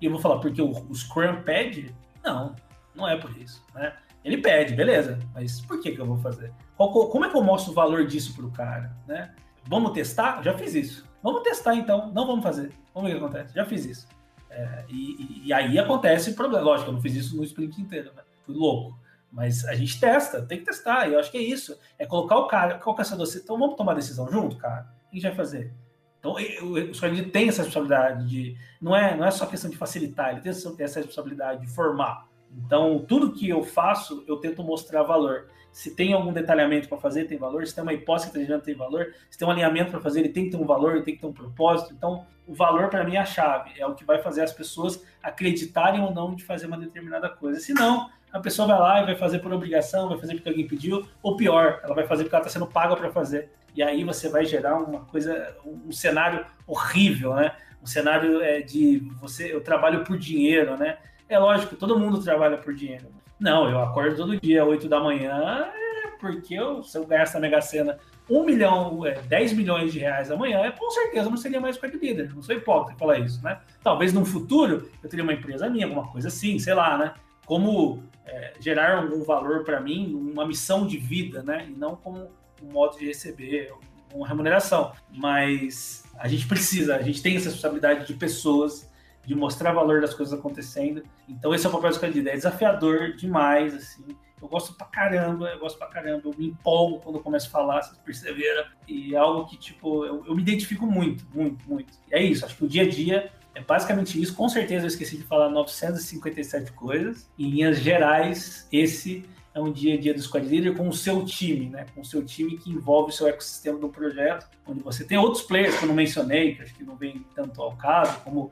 E 0.00 0.06
eu 0.06 0.10
vou 0.10 0.20
falar, 0.20 0.40
porque 0.40 0.60
o, 0.60 0.70
o 0.70 0.94
Scrum 0.94 1.42
pede? 1.42 1.94
Não, 2.24 2.56
não 2.92 3.08
é 3.08 3.16
por 3.16 3.36
isso. 3.36 3.64
Né? 3.72 3.94
Ele 4.24 4.38
pede, 4.38 4.74
beleza, 4.74 5.20
mas 5.32 5.60
por 5.60 5.80
que, 5.80 5.92
que 5.92 6.00
eu 6.00 6.06
vou 6.06 6.16
fazer? 6.16 6.52
como 6.76 7.24
é 7.24 7.30
que 7.30 7.36
eu 7.36 7.44
mostro 7.44 7.70
o 7.70 7.74
valor 7.74 8.04
disso 8.04 8.34
para 8.34 8.44
o 8.44 8.50
cara? 8.50 8.92
Né? 9.06 9.32
Vamos 9.64 9.92
testar? 9.92 10.42
Já 10.42 10.58
fiz 10.58 10.74
isso. 10.74 11.08
Vamos 11.22 11.42
testar 11.42 11.76
então, 11.76 12.10
não 12.12 12.26
vamos 12.26 12.42
fazer. 12.42 12.72
Vamos 12.92 13.08
ver 13.08 13.16
o 13.16 13.20
que 13.20 13.24
acontece. 13.24 13.54
Já 13.54 13.64
fiz 13.64 13.84
isso. 13.84 14.08
É, 14.52 14.84
e, 14.88 15.46
e, 15.46 15.52
aí 15.52 15.78
acontece 15.78 16.30
o 16.30 16.34
problema. 16.34 16.64
Lógico, 16.64 16.90
eu 16.90 16.94
não 16.94 17.00
fiz 17.00 17.14
isso 17.14 17.36
no 17.36 17.42
sprint 17.42 17.80
inteiro, 17.80 18.12
né? 18.14 18.22
Fui 18.44 18.54
louco. 18.54 18.98
Mas 19.30 19.64
a 19.64 19.74
gente 19.74 19.98
testa, 19.98 20.42
tem 20.42 20.58
que 20.58 20.66
testar. 20.66 21.08
E 21.08 21.14
eu 21.14 21.18
acho 21.18 21.30
que 21.30 21.38
é 21.38 21.42
isso. 21.42 21.78
É 21.98 22.04
colocar 22.04 22.36
o 22.36 22.46
cara, 22.46 22.78
qual 22.78 22.94
essa 23.00 23.16
doce? 23.16 23.38
Então 23.38 23.58
vamos 23.58 23.76
tomar 23.76 23.94
decisão 23.94 24.30
junto, 24.30 24.56
cara? 24.58 24.82
O 25.06 25.10
que 25.10 25.12
a 25.12 25.14
gente 25.14 25.22
vai 25.22 25.34
fazer? 25.34 25.72
Então, 26.18 26.34
o 26.34 26.94
Scrum 26.94 27.30
tem 27.30 27.48
essa 27.48 27.62
responsabilidade 27.62 28.28
de. 28.28 28.56
Não 28.80 28.94
é, 28.94 29.16
não 29.16 29.24
é 29.24 29.30
só 29.30 29.44
questão 29.44 29.68
de 29.68 29.76
facilitar, 29.76 30.30
ele 30.30 30.40
tem 30.40 30.52
essa 30.84 31.00
responsabilidade 31.00 31.62
de 31.62 31.72
formar. 31.72 32.28
Então, 32.64 33.04
tudo 33.08 33.32
que 33.32 33.48
eu 33.48 33.64
faço, 33.64 34.22
eu 34.28 34.36
tento 34.36 34.62
mostrar 34.62 35.02
valor. 35.02 35.48
Se 35.72 35.94
tem 35.94 36.12
algum 36.12 36.32
detalhamento 36.32 36.88
para 36.88 36.98
fazer, 36.98 37.24
tem 37.24 37.38
valor. 37.38 37.66
Se 37.66 37.74
tem 37.74 37.82
uma 37.82 37.94
hipótese 37.94 38.30
que 38.30 38.38
está 38.38 38.58
tem 38.58 38.74
valor. 38.74 39.14
Se 39.30 39.38
tem 39.38 39.48
um 39.48 39.50
alinhamento 39.50 39.90
para 39.90 40.00
fazer, 40.00 40.20
ele 40.20 40.28
tem 40.28 40.44
que 40.44 40.50
ter 40.50 40.56
um 40.58 40.66
valor, 40.66 40.92
ele 40.92 41.02
tem 41.02 41.14
que 41.14 41.20
ter 41.20 41.26
um 41.26 41.32
propósito. 41.32 41.94
Então, 41.94 42.26
o 42.46 42.54
valor 42.54 42.88
para 42.90 43.02
mim 43.04 43.16
é 43.16 43.20
a 43.20 43.24
chave, 43.24 43.72
é 43.78 43.86
o 43.86 43.94
que 43.94 44.04
vai 44.04 44.20
fazer 44.20 44.42
as 44.42 44.52
pessoas 44.52 45.02
acreditarem 45.22 46.02
ou 46.02 46.12
não 46.12 46.34
de 46.34 46.44
fazer 46.44 46.66
uma 46.66 46.76
determinada 46.76 47.28
coisa. 47.28 47.58
Se 47.58 47.72
não, 47.72 48.10
a 48.32 48.40
pessoa 48.40 48.68
vai 48.68 48.78
lá 48.78 49.02
e 49.02 49.06
vai 49.06 49.16
fazer 49.16 49.38
por 49.38 49.52
obrigação, 49.52 50.08
vai 50.08 50.18
fazer 50.18 50.34
porque 50.34 50.48
alguém 50.48 50.66
pediu, 50.66 51.06
ou 51.22 51.36
pior, 51.36 51.80
ela 51.82 51.94
vai 51.94 52.06
fazer 52.06 52.24
porque 52.24 52.34
ela 52.34 52.44
está 52.44 52.52
sendo 52.52 52.70
paga 52.70 52.96
para 52.96 53.10
fazer. 53.10 53.50
E 53.74 53.82
aí 53.82 54.04
você 54.04 54.28
vai 54.28 54.44
gerar 54.44 54.76
uma 54.76 55.00
coisa, 55.00 55.56
um 55.64 55.92
cenário 55.92 56.44
horrível, 56.66 57.34
né? 57.34 57.52
Um 57.82 57.86
cenário 57.86 58.42
é, 58.42 58.60
de 58.60 58.98
você, 59.20 59.52
eu 59.52 59.62
trabalho 59.62 60.04
por 60.04 60.18
dinheiro, 60.18 60.76
né? 60.76 60.98
É 61.28 61.38
lógico, 61.38 61.76
todo 61.76 61.98
mundo 61.98 62.22
trabalha 62.22 62.58
por 62.58 62.74
dinheiro. 62.74 63.06
Não, 63.42 63.68
eu 63.68 63.80
acordo 63.80 64.14
todo 64.16 64.40
dia, 64.40 64.64
8 64.64 64.88
da 64.88 65.00
manhã, 65.00 65.66
é 66.04 66.06
porque 66.20 66.54
eu, 66.54 66.80
se 66.84 66.96
eu 66.96 67.04
ganhasse 67.04 67.34
na 67.34 67.40
Mega 67.40 67.60
Sena 67.60 67.98
1 68.30 68.44
milhão, 68.44 69.04
é, 69.04 69.20
10 69.20 69.54
milhões 69.54 69.92
de 69.92 69.98
reais 69.98 70.30
amanhã, 70.30 70.60
é, 70.60 70.70
com 70.70 70.88
certeza 70.92 71.28
não 71.28 71.36
seria 71.36 71.60
mais 71.60 71.74
squad 71.74 71.98
leader. 71.98 72.32
Não 72.32 72.40
sou 72.40 72.54
hipócrita 72.54 72.96
falar 72.96 73.18
isso, 73.18 73.42
né? 73.42 73.60
Talvez 73.82 74.12
no 74.12 74.24
futuro 74.24 74.88
eu 75.02 75.10
teria 75.10 75.24
uma 75.24 75.32
empresa 75.32 75.68
minha, 75.68 75.86
alguma 75.86 76.06
coisa 76.06 76.28
assim, 76.28 76.56
sei 76.60 76.72
lá, 76.72 76.96
né? 76.96 77.14
Como 77.44 78.04
é, 78.24 78.52
gerar 78.60 78.98
algum 78.98 79.24
valor 79.24 79.64
para 79.64 79.80
mim, 79.80 80.14
uma 80.14 80.46
missão 80.46 80.86
de 80.86 80.96
vida, 80.96 81.42
né? 81.42 81.66
E 81.68 81.76
não 81.76 81.96
como 81.96 82.30
um 82.62 82.72
modo 82.72 82.96
de 82.96 83.06
receber 83.06 83.72
uma 84.14 84.28
remuneração. 84.28 84.92
Mas 85.12 86.04
a 86.16 86.28
gente 86.28 86.46
precisa, 86.46 86.94
a 86.94 87.02
gente 87.02 87.20
tem 87.20 87.34
essa 87.36 87.46
responsabilidade 87.46 88.06
de 88.06 88.14
pessoas, 88.14 88.88
de 89.24 89.34
mostrar 89.34 89.72
valor 89.72 90.00
das 90.00 90.14
coisas 90.14 90.36
acontecendo. 90.36 91.02
Então 91.28 91.54
esse 91.54 91.66
é 91.66 91.68
o 91.68 91.72
papel 91.72 91.90
do 91.90 92.00
leader. 92.00 92.32
É 92.32 92.36
desafiador 92.36 93.12
demais, 93.12 93.74
assim. 93.74 94.04
Eu 94.40 94.48
gosto 94.48 94.74
pra 94.74 94.86
caramba, 94.86 95.48
eu 95.50 95.58
gosto 95.60 95.78
pra 95.78 95.86
caramba, 95.86 96.22
eu 96.24 96.34
me 96.36 96.48
empolgo 96.48 96.98
quando 96.98 97.16
eu 97.16 97.22
começo 97.22 97.46
a 97.46 97.50
falar, 97.50 97.80
vocês 97.80 97.98
perceberam. 97.98 98.64
E 98.88 99.14
é 99.14 99.18
algo 99.18 99.46
que, 99.46 99.56
tipo, 99.56 100.04
eu, 100.04 100.24
eu 100.26 100.34
me 100.34 100.42
identifico 100.42 100.84
muito, 100.84 101.24
muito, 101.32 101.64
muito. 101.68 101.92
E 102.10 102.14
é 102.14 102.20
isso, 102.20 102.44
acho 102.44 102.56
que 102.56 102.64
o 102.64 102.68
dia 102.68 102.82
a 102.82 102.88
dia 102.88 103.30
é 103.54 103.60
basicamente 103.60 104.20
isso. 104.20 104.34
Com 104.34 104.48
certeza 104.48 104.84
eu 104.84 104.88
esqueci 104.88 105.16
de 105.16 105.22
falar 105.22 105.48
957 105.48 106.72
coisas. 106.72 107.30
Em 107.38 107.50
linhas 107.50 107.78
gerais, 107.78 108.66
esse 108.72 109.24
é 109.54 109.60
um 109.60 109.70
dia 109.70 109.94
a 109.94 110.00
dia 110.00 110.14
do 110.14 110.22
Squad 110.22 110.46
Leader 110.46 110.74
com 110.74 110.88
o 110.88 110.92
seu 110.92 111.24
time, 111.24 111.68
né? 111.68 111.86
Com 111.94 112.00
o 112.00 112.04
seu 112.04 112.24
time 112.24 112.56
que 112.56 112.70
envolve 112.70 113.10
o 113.10 113.14
seu 113.14 113.26
ecossistema 113.26 113.78
do 113.78 113.88
projeto, 113.88 114.48
onde 114.66 114.82
você 114.82 115.04
tem 115.04 115.18
outros 115.18 115.42
players 115.42 115.76
que 115.78 115.84
eu 115.84 115.88
não 115.88 115.94
mencionei, 115.94 116.54
que 116.54 116.62
acho 116.62 116.74
que 116.74 116.84
não 116.84 116.96
vem 116.96 117.24
tanto 117.34 117.60
ao 117.60 117.76
caso, 117.76 118.20
como 118.22 118.50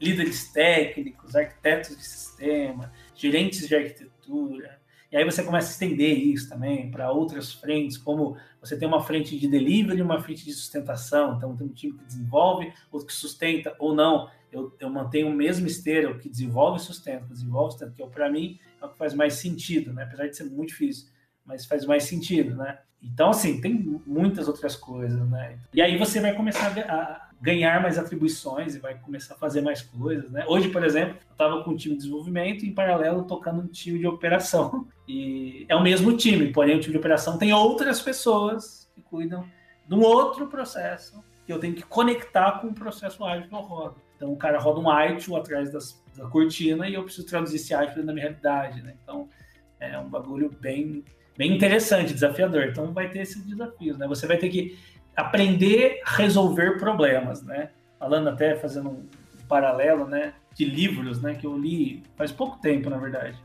líderes 0.00 0.50
técnicos, 0.52 1.34
arquitetos 1.34 1.96
de 1.96 2.06
sistema, 2.06 2.92
gerentes 3.14 3.66
de 3.66 3.74
arquitetura, 3.74 4.80
e 5.10 5.16
aí 5.16 5.24
você 5.24 5.42
começa 5.42 5.68
a 5.68 5.70
estender 5.70 6.18
isso 6.18 6.48
também 6.48 6.90
para 6.90 7.12
outras 7.12 7.52
frentes, 7.52 7.96
como 7.96 8.36
você 8.60 8.76
tem 8.76 8.88
uma 8.88 9.00
frente 9.00 9.38
de 9.38 9.46
delivery 9.46 10.02
uma 10.02 10.20
frente 10.20 10.44
de 10.44 10.52
sustentação. 10.52 11.36
Então, 11.36 11.56
tem 11.56 11.66
um 11.66 11.72
time 11.72 11.96
que 11.96 12.04
desenvolve, 12.04 12.72
outro 12.90 13.06
que 13.06 13.12
sustenta 13.12 13.74
ou 13.78 13.94
não. 13.94 14.28
Eu, 14.50 14.74
eu 14.80 14.90
mantenho 14.90 15.28
o 15.28 15.32
mesmo 15.32 15.66
esteiro, 15.66 16.18
que 16.18 16.28
desenvolve 16.28 16.78
e 16.78 16.82
sustenta, 16.82 17.24
desenvolve 17.26 17.68
e 17.68 17.72
sustenta, 17.72 17.92
que 17.92 18.06
para 18.10 18.30
mim 18.30 18.58
é 18.80 18.86
o 18.86 18.88
que 18.88 18.98
faz 18.98 19.14
mais 19.14 19.34
sentido, 19.34 19.92
né? 19.92 20.04
apesar 20.04 20.26
de 20.26 20.36
ser 20.36 20.44
muito 20.44 20.68
difícil, 20.68 21.08
mas 21.44 21.64
faz 21.64 21.84
mais 21.84 22.04
sentido, 22.04 22.56
né? 22.56 22.78
Então, 23.02 23.30
assim, 23.30 23.60
tem 23.60 24.00
muitas 24.06 24.48
outras 24.48 24.74
coisas, 24.74 25.28
né? 25.30 25.58
E 25.72 25.80
aí 25.80 25.96
você 25.96 26.20
vai 26.20 26.34
começar 26.34 26.76
a 26.88 27.26
ganhar 27.40 27.80
mais 27.80 27.98
atribuições 27.98 28.74
e 28.74 28.78
vai 28.78 28.98
começar 28.98 29.34
a 29.34 29.38
fazer 29.38 29.60
mais 29.60 29.82
coisas, 29.82 30.30
né? 30.30 30.44
Hoje, 30.48 30.70
por 30.70 30.82
exemplo, 30.82 31.16
eu 31.16 31.32
estava 31.32 31.62
com 31.62 31.70
um 31.70 31.76
time 31.76 31.94
de 31.94 32.02
desenvolvimento 32.02 32.64
e, 32.64 32.68
em 32.68 32.74
paralelo, 32.74 33.24
tocando 33.24 33.60
um 33.60 33.66
time 33.66 33.98
de 33.98 34.06
operação. 34.06 34.86
E 35.08 35.64
é 35.68 35.76
o 35.76 35.84
mesmo 35.84 36.16
time, 36.16 36.52
porém 36.52 36.76
o 36.76 36.80
time 36.80 36.90
de 36.90 36.98
operação 36.98 37.38
tem 37.38 37.52
outras 37.52 38.02
pessoas 38.02 38.90
que 38.92 39.00
cuidam 39.00 39.46
de 39.86 39.94
um 39.94 40.00
outro 40.00 40.48
processo 40.48 41.22
que 41.46 41.52
eu 41.52 41.60
tenho 41.60 41.74
que 41.74 41.84
conectar 41.84 42.58
com 42.60 42.66
o 42.66 42.74
processo 42.74 43.24
ágil 43.24 43.48
que 43.48 43.54
eu 43.54 43.60
rodo. 43.60 44.02
Então, 44.16 44.32
o 44.32 44.36
cara 44.36 44.58
roda 44.58 44.80
um 44.80 45.14
ITIL 45.14 45.36
atrás 45.36 45.70
das, 45.70 46.02
da 46.16 46.26
cortina 46.26 46.88
e 46.88 46.94
eu 46.94 47.04
preciso 47.04 47.26
traduzir 47.26 47.56
esse 47.56 47.74
ITIL 47.74 48.04
na 48.04 48.12
minha 48.12 48.24
realidade, 48.24 48.82
né? 48.82 48.94
Então, 49.02 49.28
é 49.78 49.98
um 49.98 50.08
bagulho 50.08 50.50
bem 50.60 51.04
bem 51.36 51.54
interessante, 51.54 52.14
desafiador. 52.14 52.64
Então 52.64 52.92
vai 52.92 53.08
ter 53.08 53.20
esses 53.20 53.44
desafios, 53.44 53.98
né? 53.98 54.06
Você 54.08 54.26
vai 54.26 54.38
ter 54.38 54.48
que 54.48 54.78
aprender 55.14 56.00
a 56.04 56.16
resolver 56.16 56.78
problemas, 56.78 57.42
né? 57.42 57.70
Falando 57.98 58.28
até, 58.28 58.56
fazendo 58.56 58.90
um 58.90 59.06
paralelo, 59.48 60.06
né? 60.06 60.34
De 60.54 60.64
livros, 60.64 61.20
né? 61.20 61.34
Que 61.34 61.46
eu 61.46 61.56
li 61.56 62.02
faz 62.16 62.32
pouco 62.32 62.58
tempo, 62.60 62.88
na 62.88 62.96
verdade. 62.96 63.38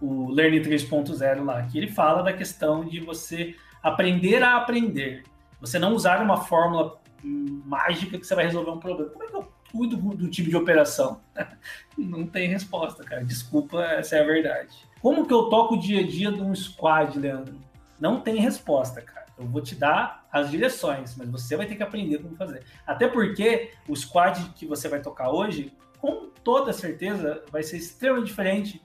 O 0.00 0.30
Learning 0.30 0.60
3.0 0.60 1.44
lá, 1.44 1.62
que 1.62 1.78
ele 1.78 1.88
fala 1.88 2.22
da 2.22 2.32
questão 2.32 2.84
de 2.84 3.00
você 3.00 3.56
aprender 3.82 4.42
a 4.42 4.56
aprender. 4.56 5.24
Você 5.60 5.78
não 5.78 5.94
usar 5.94 6.22
uma 6.22 6.36
fórmula 6.36 7.00
mágica 7.22 8.16
que 8.16 8.24
você 8.24 8.34
vai 8.34 8.44
resolver 8.44 8.70
um 8.70 8.78
problema. 8.78 9.10
Como 9.10 9.24
é 9.24 9.26
que 9.26 9.34
eu 9.34 9.48
cuido 9.72 9.96
do 9.96 10.28
time 10.28 10.48
de 10.48 10.56
operação? 10.56 11.20
não 11.96 12.26
tem 12.26 12.48
resposta, 12.48 13.04
cara. 13.04 13.24
Desculpa, 13.24 13.82
essa 13.82 14.16
é 14.16 14.20
a 14.20 14.26
verdade. 14.26 14.76
Como 15.00 15.26
que 15.26 15.32
eu 15.32 15.48
toco 15.48 15.74
o 15.74 15.78
dia 15.78 16.00
a 16.00 16.06
dia 16.06 16.32
de 16.32 16.40
um 16.40 16.54
squad, 16.54 17.18
Leandro? 17.18 17.58
Não 18.00 18.20
tem 18.20 18.36
resposta, 18.36 19.00
cara. 19.00 19.26
Eu 19.38 19.46
vou 19.46 19.62
te 19.62 19.74
dar 19.74 20.26
as 20.32 20.50
direções, 20.50 21.16
mas 21.16 21.28
você 21.28 21.56
vai 21.56 21.66
ter 21.66 21.76
que 21.76 21.82
aprender 21.82 22.18
como 22.18 22.36
fazer. 22.36 22.64
Até 22.86 23.06
porque 23.06 23.72
o 23.86 23.94
squad 23.94 24.52
que 24.56 24.66
você 24.66 24.88
vai 24.88 25.00
tocar 25.00 25.30
hoje, 25.30 25.72
com 25.98 26.28
toda 26.42 26.72
certeza, 26.72 27.44
vai 27.50 27.62
ser 27.62 27.76
extremamente 27.76 28.26
diferente. 28.26 28.82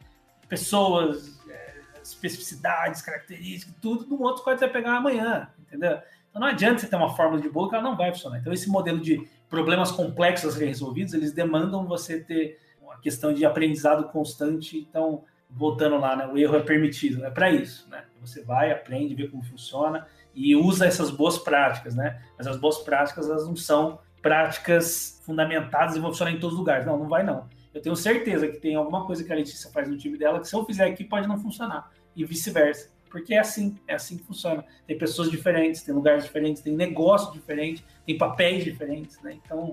Pessoas, 0.48 1.40
é, 1.50 1.82
especificidades, 2.04 3.02
características, 3.02 3.74
tudo 3.82 4.06
do 4.06 4.22
outro 4.22 4.42
squad 4.42 4.60
você 4.60 4.66
vai 4.66 4.74
pegar 4.74 4.98
amanhã, 4.98 5.50
entendeu? 5.60 6.00
Então 6.30 6.40
não 6.40 6.48
adianta 6.48 6.80
você 6.80 6.88
ter 6.88 6.96
uma 6.96 7.16
fórmula 7.16 7.42
de 7.42 7.50
boa 7.50 7.70
que 7.70 7.76
ela 7.76 7.84
não 7.84 7.98
vai 7.98 8.12
funcionar. 8.12 8.40
Então 8.40 8.54
esse 8.54 8.70
modelo 8.70 9.00
de 9.00 9.28
problemas 9.54 9.92
complexos 9.92 10.56
resolvidos, 10.56 11.14
eles 11.14 11.32
demandam 11.32 11.86
você 11.86 12.20
ter 12.20 12.58
uma 12.82 12.98
questão 12.98 13.32
de 13.32 13.46
aprendizado 13.46 14.10
constante. 14.10 14.80
Então 14.80 15.24
voltando 15.48 15.96
lá, 16.00 16.16
né? 16.16 16.26
O 16.26 16.36
erro 16.36 16.56
é 16.56 16.60
permitido, 16.64 17.24
é 17.24 17.30
para 17.30 17.52
isso, 17.52 17.88
né? 17.88 18.04
Você 18.20 18.44
vai, 18.44 18.72
aprende, 18.72 19.14
vê 19.14 19.28
como 19.28 19.44
funciona 19.44 20.08
e 20.34 20.56
usa 20.56 20.88
essas 20.88 21.12
boas 21.12 21.38
práticas, 21.38 21.94
né? 21.94 22.20
Mas 22.36 22.48
as 22.48 22.58
boas 22.58 22.80
práticas 22.80 23.30
elas 23.30 23.46
não 23.46 23.56
são 23.56 24.00
práticas 24.24 25.22
fundamentadas 25.24 25.96
e 25.96 26.00
vão 26.00 26.10
funcionar 26.10 26.32
em 26.32 26.40
todos 26.40 26.56
os 26.56 26.60
lugares. 26.60 26.88
Não, 26.88 26.98
não 26.98 27.08
vai 27.08 27.22
não. 27.22 27.48
Eu 27.72 27.80
tenho 27.80 27.96
certeza 27.96 28.48
que 28.48 28.58
tem 28.58 28.74
alguma 28.74 29.06
coisa 29.06 29.24
que 29.24 29.32
a 29.32 29.36
Letícia 29.36 29.70
faz 29.70 29.88
no 29.88 29.96
time 29.96 30.18
dela 30.18 30.40
que 30.40 30.48
se 30.48 30.56
eu 30.56 30.66
fizer 30.66 30.86
aqui 30.86 31.04
pode 31.04 31.28
não 31.28 31.38
funcionar 31.38 31.92
e 32.16 32.26
vice-versa. 32.26 32.92
Porque 33.14 33.36
é 33.36 33.40
assim, 33.40 33.78
é 33.88 33.94
assim 33.94 34.18
que 34.18 34.24
funciona. 34.24 34.66
Tem 34.88 34.98
pessoas 34.98 35.30
diferentes, 35.30 35.84
tem 35.84 35.94
lugares 35.94 36.24
diferentes, 36.24 36.64
tem 36.64 36.74
negócio 36.74 37.32
diferente, 37.32 37.86
tem 38.08 38.18
papéis 38.18 38.64
diferentes, 38.64 39.22
né? 39.22 39.38
Então, 39.46 39.70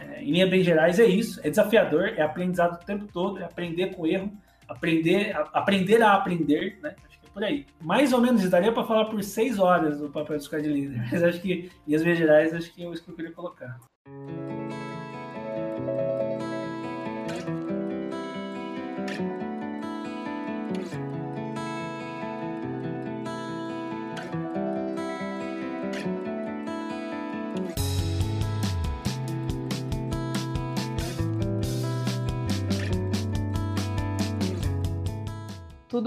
é, 0.00 0.22
em 0.22 0.30
linhas 0.30 0.48
bem 0.48 0.64
gerais 0.64 0.98
é 0.98 1.04
isso, 1.04 1.38
é 1.44 1.50
desafiador, 1.50 2.14
é 2.16 2.22
aprendizado 2.22 2.80
o 2.80 2.86
tempo 2.86 3.06
todo, 3.12 3.40
é 3.40 3.44
aprender 3.44 3.94
com 3.94 4.06
erro, 4.06 4.32
aprender, 4.66 5.36
a, 5.36 5.40
aprender 5.52 6.00
a 6.00 6.14
aprender, 6.14 6.78
né? 6.82 6.94
Acho 7.06 7.20
que 7.20 7.26
é 7.26 7.30
por 7.30 7.44
aí. 7.44 7.66
Mais 7.78 8.14
ou 8.14 8.22
menos, 8.22 8.48
daria 8.48 8.72
para 8.72 8.84
falar 8.84 9.04
por 9.04 9.22
seis 9.22 9.58
horas 9.58 9.98
do 9.98 10.08
papel 10.08 10.38
do 10.38 10.42
squad 10.42 10.66
leader, 10.66 10.98
mas 11.12 11.22
acho 11.22 11.42
que, 11.42 11.70
em 11.86 11.94
as 11.94 12.02
gerais, 12.02 12.54
acho 12.54 12.72
que 12.72 12.82
é 12.82 12.90
isso 12.90 13.04
que 13.04 13.10
eu 13.10 13.16
queria 13.16 13.32
colocar. 13.32 13.78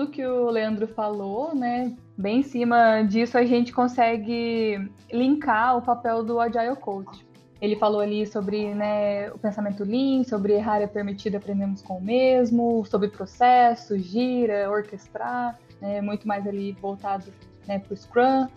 Tudo 0.01 0.11
que 0.11 0.25
o 0.25 0.49
Leandro 0.49 0.87
falou, 0.87 1.53
né? 1.53 1.95
Bem 2.17 2.39
em 2.39 2.43
cima 2.43 3.03
disso 3.03 3.37
a 3.37 3.45
gente 3.45 3.71
consegue 3.71 4.89
linkar 5.11 5.77
o 5.77 5.81
papel 5.81 6.23
do 6.23 6.39
Agile 6.39 6.75
Coach. 6.75 7.25
Ele 7.61 7.75
falou 7.75 8.01
ali 8.01 8.25
sobre 8.25 8.73
né, 8.73 9.29
o 9.31 9.37
pensamento 9.37 9.83
Lean, 9.83 10.23
sobre 10.23 10.53
errar 10.53 10.81
é 10.81 10.87
permitido, 10.87 11.35
aprendemos 11.35 11.83
com 11.83 11.97
o 11.97 12.01
mesmo, 12.01 12.83
sobre 12.85 13.09
processos, 13.09 14.03
gira, 14.03 14.69
orquestrar. 14.71 15.59
né, 15.79 16.01
muito 16.01 16.27
mais 16.27 16.47
ali 16.47 16.71
voltado 16.81 17.25
né, 17.67 17.77
para 17.77 17.93
o 17.93 17.97
Scrum. 17.97 18.47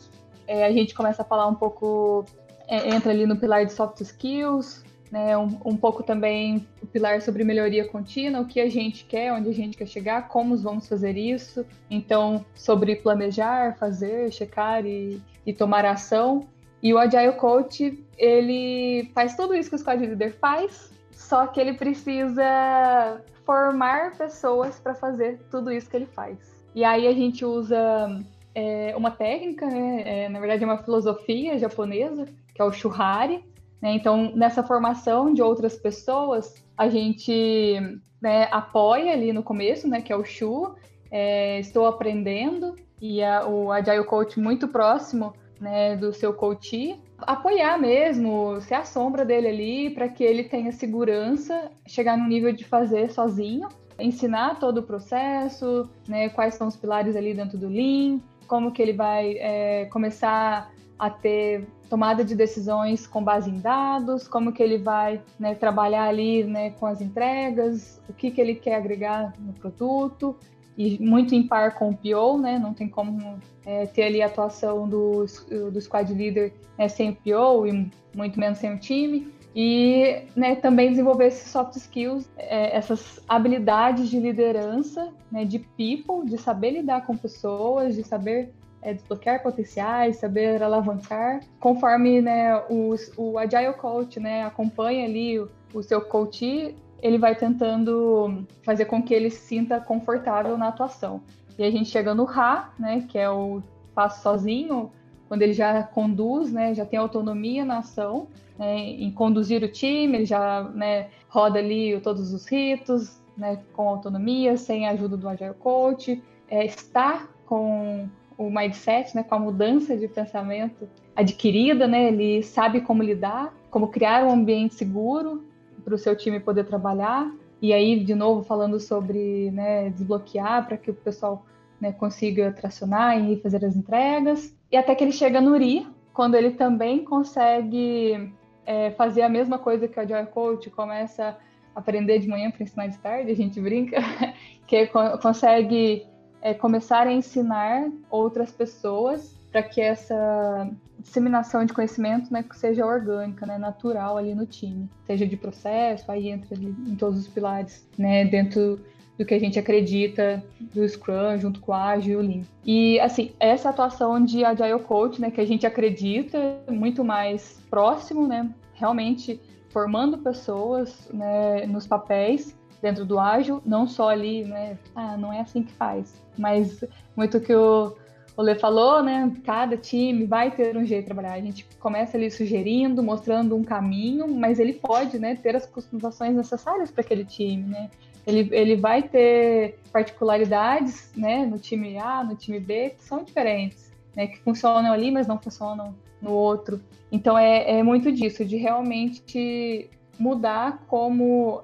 É, 0.47 0.65
a 0.65 0.73
gente 0.73 0.95
começa 0.95 1.21
a 1.21 1.25
falar 1.25 1.47
um 1.47 1.55
pouco, 1.55 2.25
é, 2.67 2.95
entra 2.95 3.13
ali 3.13 3.27
no 3.27 3.37
pilar 3.37 3.67
de 3.67 3.73
soft 3.73 4.01
skills, 4.01 4.83
né, 5.15 5.39
um, 5.39 5.57
um, 5.65 5.77
pouco 5.77 6.03
também 6.03 6.67
o 6.83 6.87
pilar 6.89 7.23
sobre 7.23 7.45
melhoria 7.45 7.87
contínua, 7.87 8.41
o 8.41 8.47
que 8.49 8.61
a 8.61 8.69
gente 8.69 9.05
quer, 9.05 9.33
onde 9.33 9.49
a 9.49 9.55
gente 9.55 9.77
quer 9.77 9.87
chegar, 9.87 10.27
como 10.27 10.57
vamos 10.57 10.89
fazer 10.89 11.17
isso. 11.17 11.65
Então, 11.89 12.45
sobre 12.53 12.97
planejar, 12.97 13.77
fazer, 13.79 14.33
checar 14.33 14.85
e, 14.85 15.23
e 15.47 15.53
tomar 15.53 15.85
ação. 15.85 16.49
E 16.83 16.93
o 16.93 16.99
Agile 16.99 17.35
Coach, 17.35 18.05
ele 18.19 19.09
faz 19.15 19.37
tudo 19.37 19.55
isso 19.55 19.71
que 19.71 19.77
o 19.77 19.79
Squad 19.79 20.05
Leader 20.05 20.35
faz, 20.35 20.93
só 21.13 21.47
que 21.47 21.61
ele 21.61 21.75
precisa 21.75 23.23
formar 23.47 24.19
pessoas 24.19 24.81
para 24.81 24.97
fazer 24.97 25.39
tudo 25.49 25.71
isso 25.71 25.89
que 25.89 25.95
ele 25.95 26.07
faz. 26.07 26.39
E 26.75 26.83
aí 26.85 27.07
a 27.07 27.13
gente 27.13 27.45
usa 27.45 28.21
é, 28.53 28.93
uma 28.97 29.13
técnica, 29.13 29.65
né? 29.67 30.03
É, 30.05 30.29
na 30.29 30.41
verdade 30.41 30.65
é 30.65 30.67
uma 30.67 30.83
filosofia 30.83 31.57
japonesa, 31.57 32.27
que 32.53 32.61
é 32.61 32.65
o 32.65 32.73
Shuhari. 32.73 33.45
Né? 33.85 33.93
Então, 33.93 34.33
nessa 34.35 34.63
formação 34.63 35.35
de 35.35 35.43
outras 35.43 35.77
pessoas, 35.77 36.55
a 36.75 36.89
gente 36.89 37.79
né, 38.19 38.49
apoia 38.51 39.13
ali 39.13 39.31
no 39.31 39.43
começo, 39.43 39.87
né, 39.87 40.01
que 40.01 40.11
é 40.11 40.17
o 40.17 40.25
Shu, 40.25 40.75
é, 41.11 41.61
estou 41.61 41.87
aprendendo, 41.87 42.75
e 42.99 43.23
a, 43.23 43.47
o 43.47 43.71
Agile 43.71 44.05
Coach 44.05 44.41
muito 44.41 44.69
próximo 44.69 45.35
né, 45.61 45.97
do 45.97 46.15
seu 46.15 46.33
coach, 46.33 46.99
apoiar 47.19 47.79
mesmo, 47.79 48.59
ser 48.63 48.75
a 48.75 48.85
sombra 48.85 49.23
dele 49.23 49.49
ali, 49.49 49.91
para 49.91 50.09
que 50.09 50.25
ele 50.25 50.45
tenha 50.45 50.73
segurança, 50.73 51.71
chegar 51.87 52.17
no 52.17 52.27
nível 52.27 52.55
de 52.55 52.65
fazer 52.65 53.13
sozinho, 53.13 53.69
ensinar 53.99 54.59
todo 54.59 54.79
o 54.79 54.83
processo, 54.83 55.91
né, 56.09 56.31
quais 56.31 56.55
são 56.55 56.69
os 56.69 56.77
pilares 56.77 57.15
ali 57.17 57.35
dentro 57.35 57.59
do 57.59 57.69
Lean, 57.69 58.19
como 58.47 58.73
que 58.73 58.81
ele 58.81 58.95
vai 58.95 59.37
é, 59.37 59.85
começar 59.93 60.74
a 60.99 61.11
ter 61.11 61.67
tomada 61.89 62.25
de 62.25 62.35
decisões 62.35 63.07
com 63.07 63.23
base 63.23 63.51
em 63.51 63.59
dados, 63.59 64.27
como 64.27 64.53
que 64.53 64.63
ele 64.63 64.79
vai 64.79 65.21
né, 65.39 65.55
trabalhar 65.55 66.05
ali 66.05 66.45
né, 66.45 66.71
com 66.71 66.87
as 66.87 67.01
entregas, 67.01 68.01
o 68.09 68.13
que, 68.13 68.31
que 68.31 68.41
ele 68.41 68.55
quer 68.55 68.77
agregar 68.77 69.33
no 69.39 69.53
produto, 69.53 70.37
e 70.77 70.99
muito 70.99 71.35
em 71.35 71.47
par 71.47 71.75
com 71.75 71.91
o 71.91 71.97
PO, 71.97 72.39
né? 72.39 72.59
Não 72.59 72.75
tem 72.75 72.89
como 72.89 73.39
é, 73.65 73.87
ter 73.87 74.03
ali 74.03 74.23
a 74.23 74.27
atuação 74.27 74.89
do, 74.89 75.25
do 75.71 75.81
squad 75.81 76.13
leader 76.13 76.53
né, 76.77 76.89
sem 76.89 77.11
o 77.11 77.15
PO 77.15 77.67
e 77.67 77.91
muito 78.15 78.39
menos 78.41 78.59
sem 78.59 78.75
o 78.75 78.79
time. 78.79 79.33
E 79.55 80.23
né, 80.35 80.57
também 80.57 80.91
desenvolver 80.91 81.27
esses 81.27 81.49
soft 81.49 81.77
skills, 81.77 82.29
é, 82.37 82.77
essas 82.77 83.21
habilidades 83.29 84.11
de 84.11 84.19
liderança, 84.19 85.13
né, 85.31 85.45
de 85.45 85.61
people, 85.61 86.29
de 86.29 86.37
saber 86.39 86.73
lidar 86.73 87.07
com 87.07 87.17
pessoas, 87.17 87.95
de 87.95 88.03
saber 88.03 88.53
é, 88.85 88.93
desbloquear 88.93 89.43
potenciais, 89.43 90.17
saber 90.17 90.63
alavancar, 90.63 91.41
conforme 91.59 92.21
né, 92.21 92.55
o, 92.69 92.95
o 93.17 93.39
Agile 93.39 93.73
Coach 93.73 94.21
né, 94.21 94.45
acompanha 94.45 95.07
ali 95.07 95.41
o, 95.41 95.51
o 95.73 95.83
seu 95.83 96.03
coach 96.03 96.77
ele 97.03 97.19
vai 97.19 97.35
tentando 97.35 98.47
fazer 98.63 98.85
com 98.87 99.03
que 99.03 99.13
ele 99.13 99.29
se 99.31 99.41
sinta 99.41 99.81
confortável 99.81 100.57
na 100.57 100.69
atuação. 100.69 101.21
E 101.59 101.63
a 101.63 101.71
gente 101.71 101.91
chega 101.91 102.15
no 102.15 102.25
Ra, 102.25 102.73
né, 102.79 103.05
que 103.09 103.19
é 103.19 103.29
o 103.29 103.63
passo 103.95 104.23
sozinho, 104.23 104.91
quando 105.29 105.43
ele 105.43 105.53
já 105.53 105.83
conduz, 105.83 106.53
né, 106.53 106.75
já 106.75 106.87
tem 106.87 106.99
autonomia 106.99 107.65
na 107.65 107.79
ação, 107.79 108.29
né, 108.59 108.77
em 108.77 109.11
conduzir 109.11 109.63
o 109.63 109.69
time, 109.69 110.17
ele 110.17 110.25
já 110.25 110.63
né, 110.75 111.09
roda 111.29 111.59
ali 111.59 112.01
todos 112.01 112.33
os 112.33 112.47
ritos, 112.47 113.21
né, 113.37 113.63
com 113.75 113.89
autonomia, 113.89 114.57
sem 114.57 114.87
a 114.87 114.93
ajuda 114.93 115.17
do 115.17 115.29
Agile 115.29 115.55
Coach, 115.55 116.23
é, 116.49 116.65
está 116.65 117.29
com 117.47 118.09
o 118.37 118.51
mindset, 118.51 119.15
né, 119.15 119.23
com 119.23 119.35
a 119.35 119.39
mudança 119.39 119.97
de 119.97 120.09
pensamento 120.09 120.89
adquirida, 121.15 121.87
né, 121.87 122.09
ele 122.09 122.43
sabe 122.43 122.81
como 122.81 123.03
lidar, 123.03 123.55
como 123.71 123.89
criar 123.89 124.25
um 124.25 124.33
ambiente 124.33 124.75
seguro, 124.75 125.45
para 125.85 125.95
o 125.95 125.99
seu 125.99 126.17
time 126.17 126.41
poder 126.41 126.65
trabalhar. 126.65 127.31
E 127.61 127.73
aí, 127.73 128.03
de 128.03 128.15
novo, 128.15 128.43
falando 128.43 128.81
sobre 128.81 129.51
né, 129.51 129.91
desbloquear 129.91 130.67
para 130.67 130.77
que 130.77 130.91
o 130.91 130.95
pessoal 130.95 131.45
né, 131.81 131.93
consiga 131.93 132.53
tracionar 132.53 133.19
e 133.19 133.37
fazer 133.37 133.65
as 133.65 133.77
entregas. 133.77 134.55
E 134.71 134.77
até 134.77 134.95
que 134.95 135.05
ele 135.05 135.13
chega 135.13 135.41
no 135.41 135.57
RI, 135.57 135.87
quando 136.13 136.35
ele 136.35 136.53
também 136.53 137.05
consegue 137.05 138.33
é, 138.67 138.91
fazer 138.93 139.23
a 139.23 139.29
mesma 139.29 139.59
coisa 139.59 139.87
que 139.87 139.99
a 140.01 140.07
Joy 140.07 140.27
Coach, 140.27 140.71
começa 140.71 141.37
a 141.75 141.79
aprender 141.79 142.19
de 142.19 142.29
manhã 142.29 142.51
para 142.51 142.63
ensinar 142.63 142.87
de 142.87 142.99
tarde, 142.99 143.31
a 143.31 143.37
gente 143.37 143.61
brinca, 143.61 143.99
que 144.67 144.87
consegue 145.21 146.07
é, 146.45 146.53
começar 146.53 147.07
a 147.07 147.13
ensinar 147.13 147.91
outras 148.11 148.53
pessoas 148.53 149.35
para 149.51 149.63
que 149.63 149.81
essa 149.81 150.71
disseminação 150.99 151.65
de 151.65 151.73
conhecimento 151.73 152.31
né, 152.31 152.45
seja 152.53 152.85
orgânica, 152.85 153.47
né, 153.47 153.57
natural 153.57 154.19
ali 154.19 154.35
no 154.35 154.45
time, 154.45 154.89
seja 155.07 155.27
de 155.27 155.39
processo, 155.39 156.11
aí 156.13 156.29
entra 156.29 156.55
em 156.55 156.95
todos 156.97 157.21
os 157.21 157.29
pilares, 157.29 157.89
né, 157.97 158.27
dentro 158.27 158.79
do 159.17 159.25
que 159.25 159.33
a 159.33 159.39
gente 159.39 159.59
acredita 159.59 160.45
do 160.61 160.87
Scrum 160.87 161.39
junto 161.39 161.61
com 161.61 161.73
a 161.73 161.91
Agile 161.91 162.13
e 162.13 162.17
o 162.17 162.21
Lean. 162.21 162.43
E 162.65 163.01
assim, 163.01 163.33
essa 163.41 163.71
atuação 163.71 164.23
de 164.23 164.45
Agile 164.45 164.81
Coach, 164.81 165.21
né, 165.21 165.31
que 165.31 165.41
a 165.41 165.47
gente 165.47 165.67
acredita 165.67 166.61
muito 166.69 167.03
mais 167.03 167.59
próximo, 167.71 168.27
né, 168.27 168.51
realmente 168.75 169.41
formando 169.71 170.19
pessoas, 170.19 171.09
né, 171.11 171.65
nos 171.67 171.87
papéis 171.87 172.55
dentro 172.85 173.05
do 173.07 173.19
ágil, 173.19 173.63
não 173.65 173.87
só 173.87 174.11
ali, 174.11 174.45
né, 174.45 174.79
ah, 174.95 175.17
não 175.17 175.33
é 175.33 175.41
assim 175.41 175.63
que 175.63 175.73
faz, 175.73 176.23
mas 176.37 176.85
muito 177.17 177.41
que 177.41 177.55
o 177.55 177.97
o 178.37 178.43
Lê 178.43 178.55
falou, 178.57 179.03
né? 179.03 179.33
Cada 179.45 179.77
time 179.77 180.25
vai 180.25 180.51
ter 180.51 180.77
um 180.77 180.85
jeito 180.85 181.03
de 181.03 181.07
trabalhar. 181.07 181.35
A 181.35 181.41
gente 181.41 181.65
começa 181.79 182.17
ali 182.17 182.31
sugerindo, 182.31 183.03
mostrando 183.03 183.55
um 183.55 183.63
caminho, 183.63 184.27
mas 184.27 184.59
ele 184.59 184.73
pode, 184.73 185.19
né, 185.19 185.37
ter 185.37 185.55
as 185.55 185.67
customizações 185.67 186.35
necessárias 186.35 186.91
para 186.91 187.03
aquele 187.03 187.25
time, 187.25 187.63
né? 187.63 187.89
Ele, 188.27 188.49
ele 188.53 188.77
vai 188.77 189.03
ter 189.03 189.79
particularidades, 189.93 191.13
né, 191.17 191.47
no 191.47 191.59
time 191.59 191.97
A, 191.99 192.25
no 192.25 192.35
time 192.35 192.59
B, 192.59 192.91
que 192.91 193.05
são 193.05 193.23
diferentes, 193.23 193.93
né, 194.17 194.27
que 194.27 194.39
funcionam 194.39 194.93
ali, 194.93 195.11
mas 195.11 195.27
não 195.27 195.39
funcionam 195.39 195.95
no 196.21 196.33
outro. 196.33 196.81
Então 197.13 197.39
é, 197.39 197.79
é 197.79 197.83
muito 197.83 198.11
disso, 198.11 198.45
de 198.45 198.57
realmente 198.57 199.89
mudar 200.19 200.85
como 200.89 201.63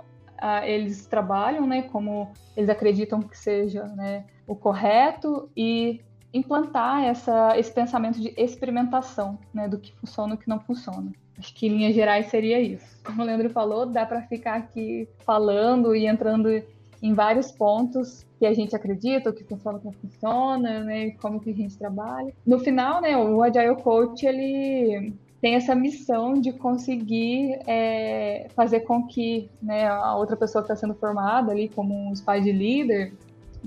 eles 0.64 1.06
trabalham, 1.06 1.66
né, 1.66 1.82
como 1.82 2.32
eles 2.56 2.70
acreditam 2.70 3.20
que 3.20 3.36
seja, 3.36 3.84
né, 3.84 4.24
o 4.46 4.54
correto 4.54 5.48
e 5.56 6.00
implantar 6.32 7.04
essa, 7.04 7.58
esse 7.58 7.72
pensamento 7.72 8.20
de 8.20 8.32
experimentação, 8.36 9.38
né, 9.52 9.68
do 9.68 9.78
que 9.78 9.92
funciona 9.92 10.34
e 10.34 10.36
do 10.36 10.42
que 10.42 10.48
não 10.48 10.60
funciona. 10.60 11.12
Acho 11.38 11.54
que 11.54 11.66
em 11.66 11.70
linhas 11.70 11.94
gerais 11.94 12.26
seria 12.26 12.60
isso. 12.60 13.00
Como 13.02 13.22
o 13.22 13.24
Leandro 13.24 13.48
falou, 13.50 13.86
dá 13.86 14.04
para 14.04 14.22
ficar 14.22 14.56
aqui 14.56 15.08
falando 15.24 15.94
e 15.96 16.06
entrando 16.06 16.62
em 17.02 17.14
vários 17.14 17.50
pontos 17.50 18.26
que 18.38 18.44
a 18.44 18.52
gente 18.52 18.76
acredita, 18.76 19.30
o 19.30 19.32
que 19.32 19.44
funciona, 19.44 19.78
o 19.78 19.80
que 19.80 19.86
não 19.86 19.92
funciona, 19.92 20.84
né, 20.84 21.10
como 21.12 21.40
que 21.40 21.50
a 21.50 21.54
gente 21.54 21.76
trabalha. 21.76 22.32
No 22.46 22.58
final, 22.58 23.00
né, 23.00 23.16
o 23.16 23.42
Agile 23.42 23.76
Coach, 23.82 24.26
ele 24.26 25.14
tem 25.40 25.54
essa 25.54 25.74
missão 25.74 26.34
de 26.34 26.52
conseguir 26.52 27.58
é, 27.66 28.48
fazer 28.54 28.80
com 28.80 29.06
que 29.06 29.50
né, 29.62 29.86
a 29.88 30.14
outra 30.14 30.36
pessoa 30.36 30.62
que 30.62 30.70
está 30.70 30.76
sendo 30.76 30.94
formada 30.94 31.50
ali 31.50 31.68
como 31.68 31.94
um 31.94 32.14
SPY 32.14 32.52
leader, 32.52 33.12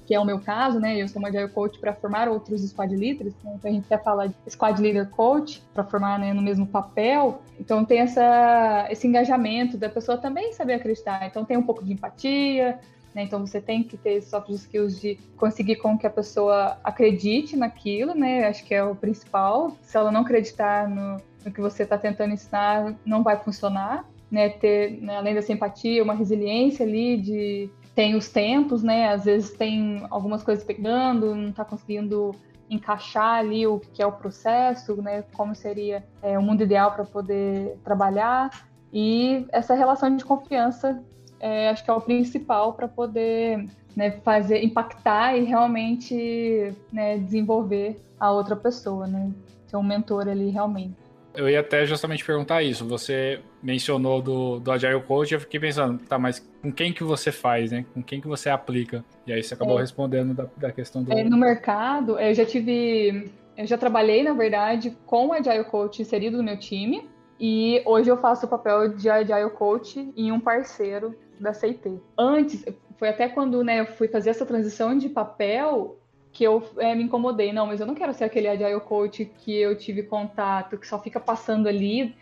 que 0.06 0.14
é 0.14 0.20
o 0.20 0.26
meu 0.26 0.40
caso, 0.40 0.80
né? 0.80 1.02
Eu 1.02 1.08
sou 1.08 1.20
uma 1.20 1.30
Agile 1.30 1.50
Coach 1.50 1.80
para 1.80 1.94
formar 1.94 2.28
outros 2.28 2.62
squad 2.62 2.96
leaders, 2.96 3.34
né? 3.44 3.54
então 3.56 3.72
a 3.72 3.74
gente 3.74 3.88
quer 3.88 4.04
falar 4.04 4.28
de 4.28 4.36
squad 4.48 4.82
leader 4.82 5.10
coach 5.10 5.64
para 5.74 5.84
formar 5.84 6.20
né, 6.20 6.34
no 6.34 6.42
mesmo 6.42 6.68
papel. 6.68 7.42
Então 7.60 7.86
tem 7.86 8.00
essa, 8.00 8.88
esse 8.90 9.08
engajamento 9.08 9.78
da 9.78 9.90
pessoa 9.90 10.18
também 10.18 10.52
saber 10.52 10.74
acreditar. 10.74 11.26
Então 11.26 11.46
tem 11.46 11.58
um 11.58 11.64
pouco 11.64 11.84
de 11.84 11.94
empatia, 11.94 12.80
né? 13.14 13.24
Então 13.24 13.40
você 13.46 13.62
tem 13.62 13.84
que 13.84 13.98
ter 13.98 14.22
soft 14.22 14.50
skills 14.50 15.00
de 15.00 15.18
conseguir 15.38 15.78
com 15.78 15.98
que 15.98 16.08
a 16.08 16.10
pessoa 16.10 16.78
acredite 16.84 17.56
naquilo, 17.56 18.14
né? 18.14 18.48
Acho 18.48 18.66
que 18.66 18.74
é 18.74 18.84
o 18.84 18.96
principal. 18.96 19.76
Se 19.82 19.98
ela 19.98 20.12
não 20.12 20.22
acreditar 20.22 20.88
no, 20.88 21.18
no 21.46 21.52
que 21.52 21.62
você 21.62 21.84
está 21.84 21.98
tentando 21.98 22.34
ensinar, 22.34 22.96
não 23.06 23.24
vai 23.24 23.38
funcionar. 23.38 24.06
Né, 24.32 24.50
ter, 24.50 25.00
né, 25.00 25.18
além 25.18 25.36
dessa 25.36 25.54
empatia, 25.54 26.02
uma 26.02 26.16
resiliência 26.16 26.84
ali 26.84 27.18
de 27.18 27.70
tem 27.94 28.16
os 28.16 28.30
tempos, 28.30 28.82
né? 28.82 29.10
Às 29.10 29.26
vezes 29.26 29.52
tem 29.52 30.04
algumas 30.10 30.42
coisas 30.42 30.64
pegando, 30.64 31.36
não 31.36 31.50
está 31.50 31.64
conseguindo 31.64 32.32
encaixar 32.68 33.36
ali 33.36 33.68
o 33.68 33.80
que 33.80 34.02
é 34.02 34.08
o 34.08 34.12
processo, 34.12 35.00
né? 35.02 35.24
Como 35.34 35.54
seria 35.54 36.04
é, 36.22 36.40
o 36.40 36.42
mundo 36.42 36.64
ideal 36.64 36.92
para 36.92 37.06
poder 37.06 37.78
trabalhar 37.84 38.50
e 38.92 39.46
essa 39.52 39.74
relação 39.74 40.16
de 40.16 40.24
confiança, 40.24 41.04
é, 41.44 41.68
acho 41.68 41.84
que 41.84 41.92
é 41.92 41.94
o 41.94 42.00
principal 42.00 42.72
para 42.72 42.88
poder 42.88 43.66
né, 43.94 44.12
fazer 44.24 44.64
impactar 44.64 45.38
e 45.38 45.44
realmente 45.44 46.74
né, 46.90 47.18
desenvolver 47.18 48.00
a 48.18 48.32
outra 48.32 48.56
pessoa, 48.56 49.06
né? 49.06 49.30
Ser 49.68 49.76
um 49.76 49.84
mentor 49.84 50.30
ali 50.30 50.50
realmente. 50.50 50.96
Eu 51.36 51.50
ia 51.50 51.60
até 51.60 51.86
justamente 51.86 52.24
perguntar 52.24 52.64
isso. 52.64 52.88
Você 52.88 53.42
mencionou 53.62 54.22
do, 54.22 54.60
do 54.60 54.72
Agile 54.72 55.02
Coach, 55.02 55.34
eu 55.34 55.40
fiquei 55.42 55.60
pensando, 55.60 56.00
tá, 56.08 56.18
mas 56.18 56.40
com 56.62 56.72
quem 56.72 56.94
que 56.94 57.04
você 57.04 57.30
faz, 57.30 57.72
né? 57.72 57.86
Com 57.94 58.02
quem 58.02 58.22
que 58.22 58.28
você 58.28 58.50
aplica? 58.50 59.04
E 59.28 59.34
aí 59.34 59.44
você 59.44 59.54
acabou 59.54 59.78
é. 59.78 59.82
respondendo 59.82 60.34
da, 60.34 60.48
da 60.56 60.72
questão 60.72 61.04
do... 61.04 61.12
É, 61.12 61.26
no 61.26 61.38
mercado, 61.38 62.18
eu 62.20 62.34
já 62.34 62.46
tive... 62.46 63.30
Eu 63.58 63.68
já 63.68 63.78
trabalhei, 63.78 64.24
na 64.24 64.34
verdade, 64.34 64.98
com 65.06 65.28
o 65.28 65.34
Agile 65.34 65.66
Coach 65.66 66.02
inserido 66.02 66.38
no 66.38 66.44
meu 66.44 66.58
time. 66.58 67.10
E 67.38 67.84
hoje 67.86 68.10
eu 68.10 68.16
faço 68.16 68.46
o 68.46 68.50
papel 68.50 68.96
de 68.96 69.10
Agile 69.10 69.50
Coach 69.50 70.12
em 70.16 70.32
um 70.32 70.40
parceiro 70.40 71.14
da 71.44 71.54
CIT. 71.54 72.00
Antes, 72.18 72.66
foi 72.98 73.10
até 73.10 73.28
quando 73.28 73.64
né, 73.64 73.82
eu 73.82 73.86
fui 73.86 74.08
fazer 74.08 74.30
essa 74.30 74.46
transição 74.46 74.98
de 74.98 75.10
papel, 75.10 76.00
que 76.32 76.44
eu 76.44 76.64
é, 76.78 76.96
me 76.96 77.04
incomodei. 77.04 77.54
Não, 77.54 77.68
mas 77.68 77.80
eu 77.80 77.86
não 77.86 77.94
quero 77.94 78.14
ser 78.14 78.24
aquele 78.24 78.48
agile 78.48 78.80
coach 78.80 79.26
que 79.26 79.56
eu 79.56 79.78
tive 79.78 80.04
contato, 80.04 80.78
que 80.78 80.88
só 80.88 81.00
fica 81.00 81.20
passando 81.20 81.68
ali 81.68 82.16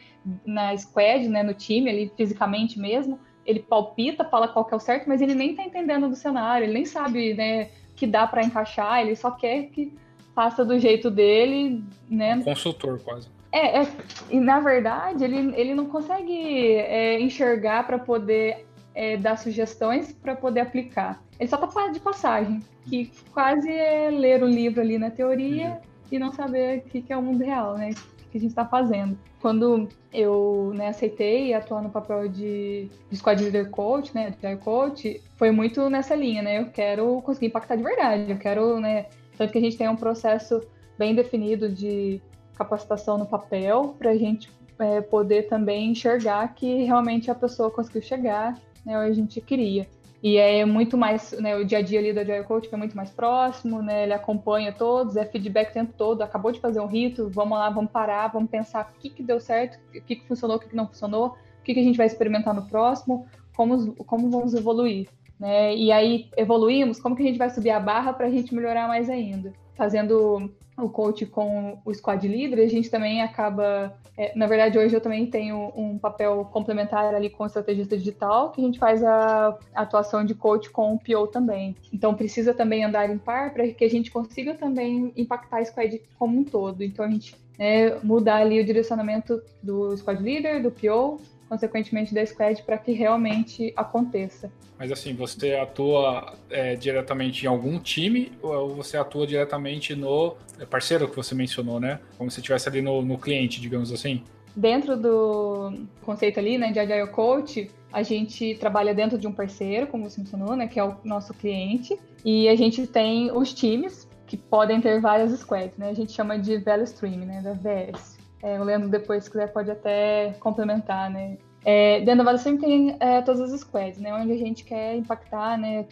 na 0.45 0.75
squad, 0.77 1.27
né, 1.29 1.41
no 1.41 1.53
time, 1.53 1.89
ali 1.89 2.12
fisicamente 2.15 2.77
mesmo. 2.77 3.19
Ele 3.45 3.60
palpita, 3.60 4.25
fala 4.25 4.47
qual 4.47 4.65
que 4.65 4.73
é 4.73 4.77
o 4.77 4.79
certo, 4.79 5.07
mas 5.07 5.21
ele 5.21 5.34
nem 5.34 5.55
tá 5.55 5.63
entendendo 5.63 6.10
do 6.10 6.15
cenário, 6.15 6.65
ele 6.65 6.73
nem 6.73 6.86
sabe, 6.86 7.34
né, 7.34 7.69
que 7.95 8.05
dá 8.05 8.27
para 8.27 8.43
encaixar, 8.43 9.01
ele 9.01 9.15
só 9.15 9.31
quer 9.31 9.63
que 9.67 9.93
faça 10.36 10.63
do 10.63 10.77
jeito 10.77 11.10
dele, 11.10 11.84
né? 12.10 12.41
Consultor 12.43 12.99
quase. 12.99 13.29
É, 13.51 13.81
é, 13.81 13.88
e 14.29 14.39
na 14.39 14.60
verdade 14.62 15.23
ele, 15.25 15.53
ele 15.60 15.75
não 15.75 15.86
consegue 15.88 16.75
é, 16.75 17.19
enxergar 17.19 17.86
para 17.86 17.99
poder 17.99 18.65
é, 18.93 19.17
dar 19.17 19.38
sugestões 19.38 20.12
para 20.12 20.36
poder 20.36 20.62
aplicar. 20.62 21.21
Ele 21.39 21.49
só 21.49 21.58
tá 21.58 21.88
de 21.88 21.99
passagem, 21.99 22.62
que 22.86 23.12
quase 23.34 23.69
é 23.69 24.10
ler 24.10 24.43
o 24.43 24.47
livro 24.47 24.82
ali 24.82 24.97
na 24.97 25.10
teoria 25.10 25.80
e 26.12 26.19
não 26.19 26.32
saber 26.32 26.80
o 26.80 26.82
que, 26.89 27.01
que 27.01 27.13
é 27.13 27.17
o 27.17 27.21
mundo 27.21 27.43
real, 27.43 27.77
né? 27.77 27.91
O 27.91 28.30
que 28.30 28.38
a 28.38 28.41
gente 28.41 28.51
está 28.51 28.65
fazendo. 28.65 29.17
Quando 29.41 29.89
eu 30.13 30.71
né, 30.75 30.89
aceitei 30.89 31.54
atuar 31.54 31.82
no 31.82 31.89
papel 31.89 32.27
de, 32.27 32.89
de 33.10 33.17
Squad 33.17 33.41
Leader 33.41 33.69
Coach, 33.69 34.13
né, 34.13 34.30
de 34.30 34.56
Coach, 34.58 35.21
foi 35.36 35.51
muito 35.51 35.89
nessa 35.89 36.13
linha, 36.15 36.41
né? 36.41 36.60
Eu 36.60 36.65
quero 36.67 37.21
conseguir 37.21 37.47
impactar 37.47 37.75
de 37.75 37.84
verdade, 37.84 38.32
eu 38.32 38.38
quero, 38.38 38.80
né? 38.80 39.08
Tanto 39.38 39.51
que 39.51 39.58
a 39.58 39.62
gente 39.62 39.77
tem 39.77 39.89
um 39.89 39.95
processo 39.95 40.62
bem 40.97 41.15
definido 41.15 41.67
de 41.67 42.21
capacitação 42.56 43.17
no 43.17 43.25
papel 43.25 43.95
para 43.97 44.12
a 44.12 44.15
gente 44.15 44.51
é, 44.77 45.01
poder 45.01 45.47
também 45.47 45.91
enxergar 45.91 46.54
que 46.54 46.84
realmente 46.84 47.32
a 47.32 47.36
pessoa 47.36 47.71
conseguiu 47.71 48.01
chegar 48.01 48.60
né, 48.86 48.96
a 48.96 49.12
gente 49.12 49.39
queria. 49.41 49.88
E 50.24 50.38
é 50.38 50.63
muito 50.65 50.98
mais, 50.98 51.32
né, 51.39 51.56
o 51.58 51.65
dia 51.65 51.80
a 51.80 51.82
dia 51.82 52.00
ali 52.00 52.13
do 52.13 52.20
Agile 52.20 52.44
Coach 52.44 52.70
é 52.72 52.78
muito 52.78 52.96
mais 52.96 53.10
próximo, 53.10 53.82
né, 53.82 54.04
ele 54.04 54.13
acompanha 54.13 54.72
todos, 54.72 55.15
é 55.15 55.26
feedback 55.26 55.72
o 55.72 55.74
tempo 55.74 55.94
todo, 55.98 56.22
acabou 56.22 56.52
de 56.52 56.60
fazer 56.60 56.80
um 56.80 56.86
rito, 56.86 57.30
vamos 57.30 57.58
lá, 57.58 57.70
vamos 57.72 57.91
parar, 57.91 58.28
vamos 58.28 58.50
pensar 58.50 58.91
o 58.96 59.00
que, 59.00 59.10
que 59.10 59.24
deu 59.24 59.39
certo, 59.39 59.80
o 59.89 60.02
que, 60.02 60.15
que 60.17 60.28
funcionou, 60.28 60.58
o 60.58 60.60
que, 60.60 60.70
que 60.70 60.76
não 60.76 60.88
funcionou, 60.88 61.30
o 61.30 61.63
que, 61.63 61.74
que 61.74 61.80
a 61.80 61.84
gente 61.84 61.98
vai 61.98 62.06
experimentar 62.06 62.54
no 62.54 62.67
próximo, 62.67 63.26
como, 63.56 63.96
como 64.06 64.30
vamos 64.30 64.54
evoluir. 64.54 65.10
Né? 65.39 65.76
E 65.76 65.91
aí, 65.91 66.30
evoluímos, 66.38 67.00
como 67.00 67.15
que 67.15 67.24
a 67.24 67.26
gente 67.26 67.39
vai 67.39 67.50
subir 67.50 67.72
a 67.72 67.80
barra 67.80 68.13
para 68.13 68.28
a 68.28 68.30
gente 68.30 68.54
melhorar 68.54 68.88
mais 68.88 69.10
ainda? 69.10 69.52
Fazendo 69.76 70.52
o 70.86 70.89
coach 70.89 71.26
com 71.26 71.80
o 71.86 71.94
squad 71.94 72.28
leader, 72.28 72.60
a 72.60 72.70
gente 72.70 72.89
também 72.89 73.22
acaba. 73.22 73.96
É, 74.17 74.34
na 74.36 74.46
verdade, 74.46 74.78
hoje 74.78 74.96
eu 74.96 75.02
também 75.02 75.26
tenho 75.26 75.72
um 75.76 75.98
papel 75.98 76.48
complementar 76.52 77.13
ali 77.13 77.30
com 77.30 77.44
o 77.44 77.48
estrategista 77.48 77.98
digital, 77.98 78.52
que 78.52 78.62
a 78.62 78.63
gente 78.63 78.80
faz 78.80 79.04
a, 79.04 79.58
atuação 79.74 80.26
de 80.26 80.36
coach 80.36 80.70
com 80.70 80.94
o 80.94 81.00
PO 81.00 81.28
também. 81.28 81.76
Então, 81.94 82.13
precisa 82.13 82.54
também 82.54 82.84
andar 82.84 83.10
em 83.10 83.17
par 83.17 83.54
para 83.54 83.67
que 83.70 83.84
a 83.86 83.89
gente 83.89 84.12
consiga 84.12 84.54
também 84.54 85.13
impactar 85.15 85.60
a 85.60 85.65
squad 85.65 86.02
como 86.20 86.39
um 86.39 86.44
todo. 86.44 86.84
Então, 86.84 87.06
a 87.06 87.10
gente 87.10 87.36
né, 87.58 87.98
mudar 88.04 88.38
ali 88.38 88.60
o 88.60 88.65
direcionamento 88.65 89.41
do 89.63 89.96
squad 89.98 90.22
leader, 90.22 90.62
do 90.62 90.72
PO, 90.72 91.20
consequentemente 91.51 92.13
da 92.13 92.25
squad, 92.25 92.63
para 92.63 92.77
que 92.77 92.93
realmente 92.93 93.73
aconteça. 93.75 94.49
Mas 94.79 94.89
assim, 94.89 95.13
você 95.13 95.55
atua 95.55 96.33
é, 96.49 96.77
diretamente 96.77 97.43
em 97.43 97.49
algum 97.49 97.77
time 97.77 98.31
ou 98.41 98.73
você 98.73 98.95
atua 98.95 99.27
diretamente 99.27 99.93
no 99.93 100.37
é, 100.57 100.65
parceiro 100.65 101.09
que 101.09 101.15
você 101.15 101.35
mencionou, 101.35 101.77
né? 101.77 101.99
Como 102.17 102.31
se 102.31 102.39
estivesse 102.39 102.69
ali 102.69 102.81
no, 102.81 103.01
no 103.01 103.17
cliente, 103.17 103.59
digamos 103.59 103.91
assim? 103.91 104.23
Dentro 104.55 104.95
do 104.95 105.73
conceito 106.03 106.39
ali, 106.39 106.57
né, 106.57 106.71
de 106.71 106.79
Agile 106.79 107.09
Coach, 107.09 107.69
a 107.91 108.01
gente 108.01 108.55
trabalha 108.55 108.93
dentro 108.93 109.17
de 109.17 109.27
um 109.27 109.33
parceiro, 109.33 109.87
como 109.87 110.09
você 110.09 110.21
mencionou, 110.21 110.55
né, 110.55 110.67
que 110.67 110.79
é 110.79 110.83
o 110.85 110.95
nosso 111.03 111.33
cliente, 111.33 111.99
e 112.23 112.47
a 112.47 112.55
gente 112.55 112.87
tem 112.87 113.29
os 113.29 113.53
times 113.53 114.07
que 114.25 114.37
podem 114.37 114.79
ter 114.79 115.01
várias 115.01 115.37
squads, 115.37 115.77
né? 115.77 115.89
A 115.89 115.93
gente 115.93 116.13
chama 116.13 116.39
de 116.39 116.57
Value 116.59 116.85
Stream, 116.85 117.25
né, 117.25 117.41
da 117.41 117.51
VS. 117.51 118.20
É, 118.43 118.60
o 118.60 118.63
Leandro, 118.63 118.89
depois, 118.89 119.23
se 119.23 119.30
quiser, 119.30 119.51
pode 119.51 119.69
até 119.69 120.36
complementar, 120.39 121.10
né? 121.10 121.38
É, 121.63 121.99
dentro 121.99 122.17
da 122.17 122.23
Vale 122.23 122.39
sempre 122.39 122.65
tem 122.65 122.97
é, 122.99 123.21
todas 123.21 123.54
as 123.54 123.60
squads, 123.60 123.99
né? 123.99 124.13
Onde 124.13 124.32
a 124.32 124.38
gente 124.38 124.63
quer 124.63 124.95
impactar, 124.95 125.58
né? 125.58 125.86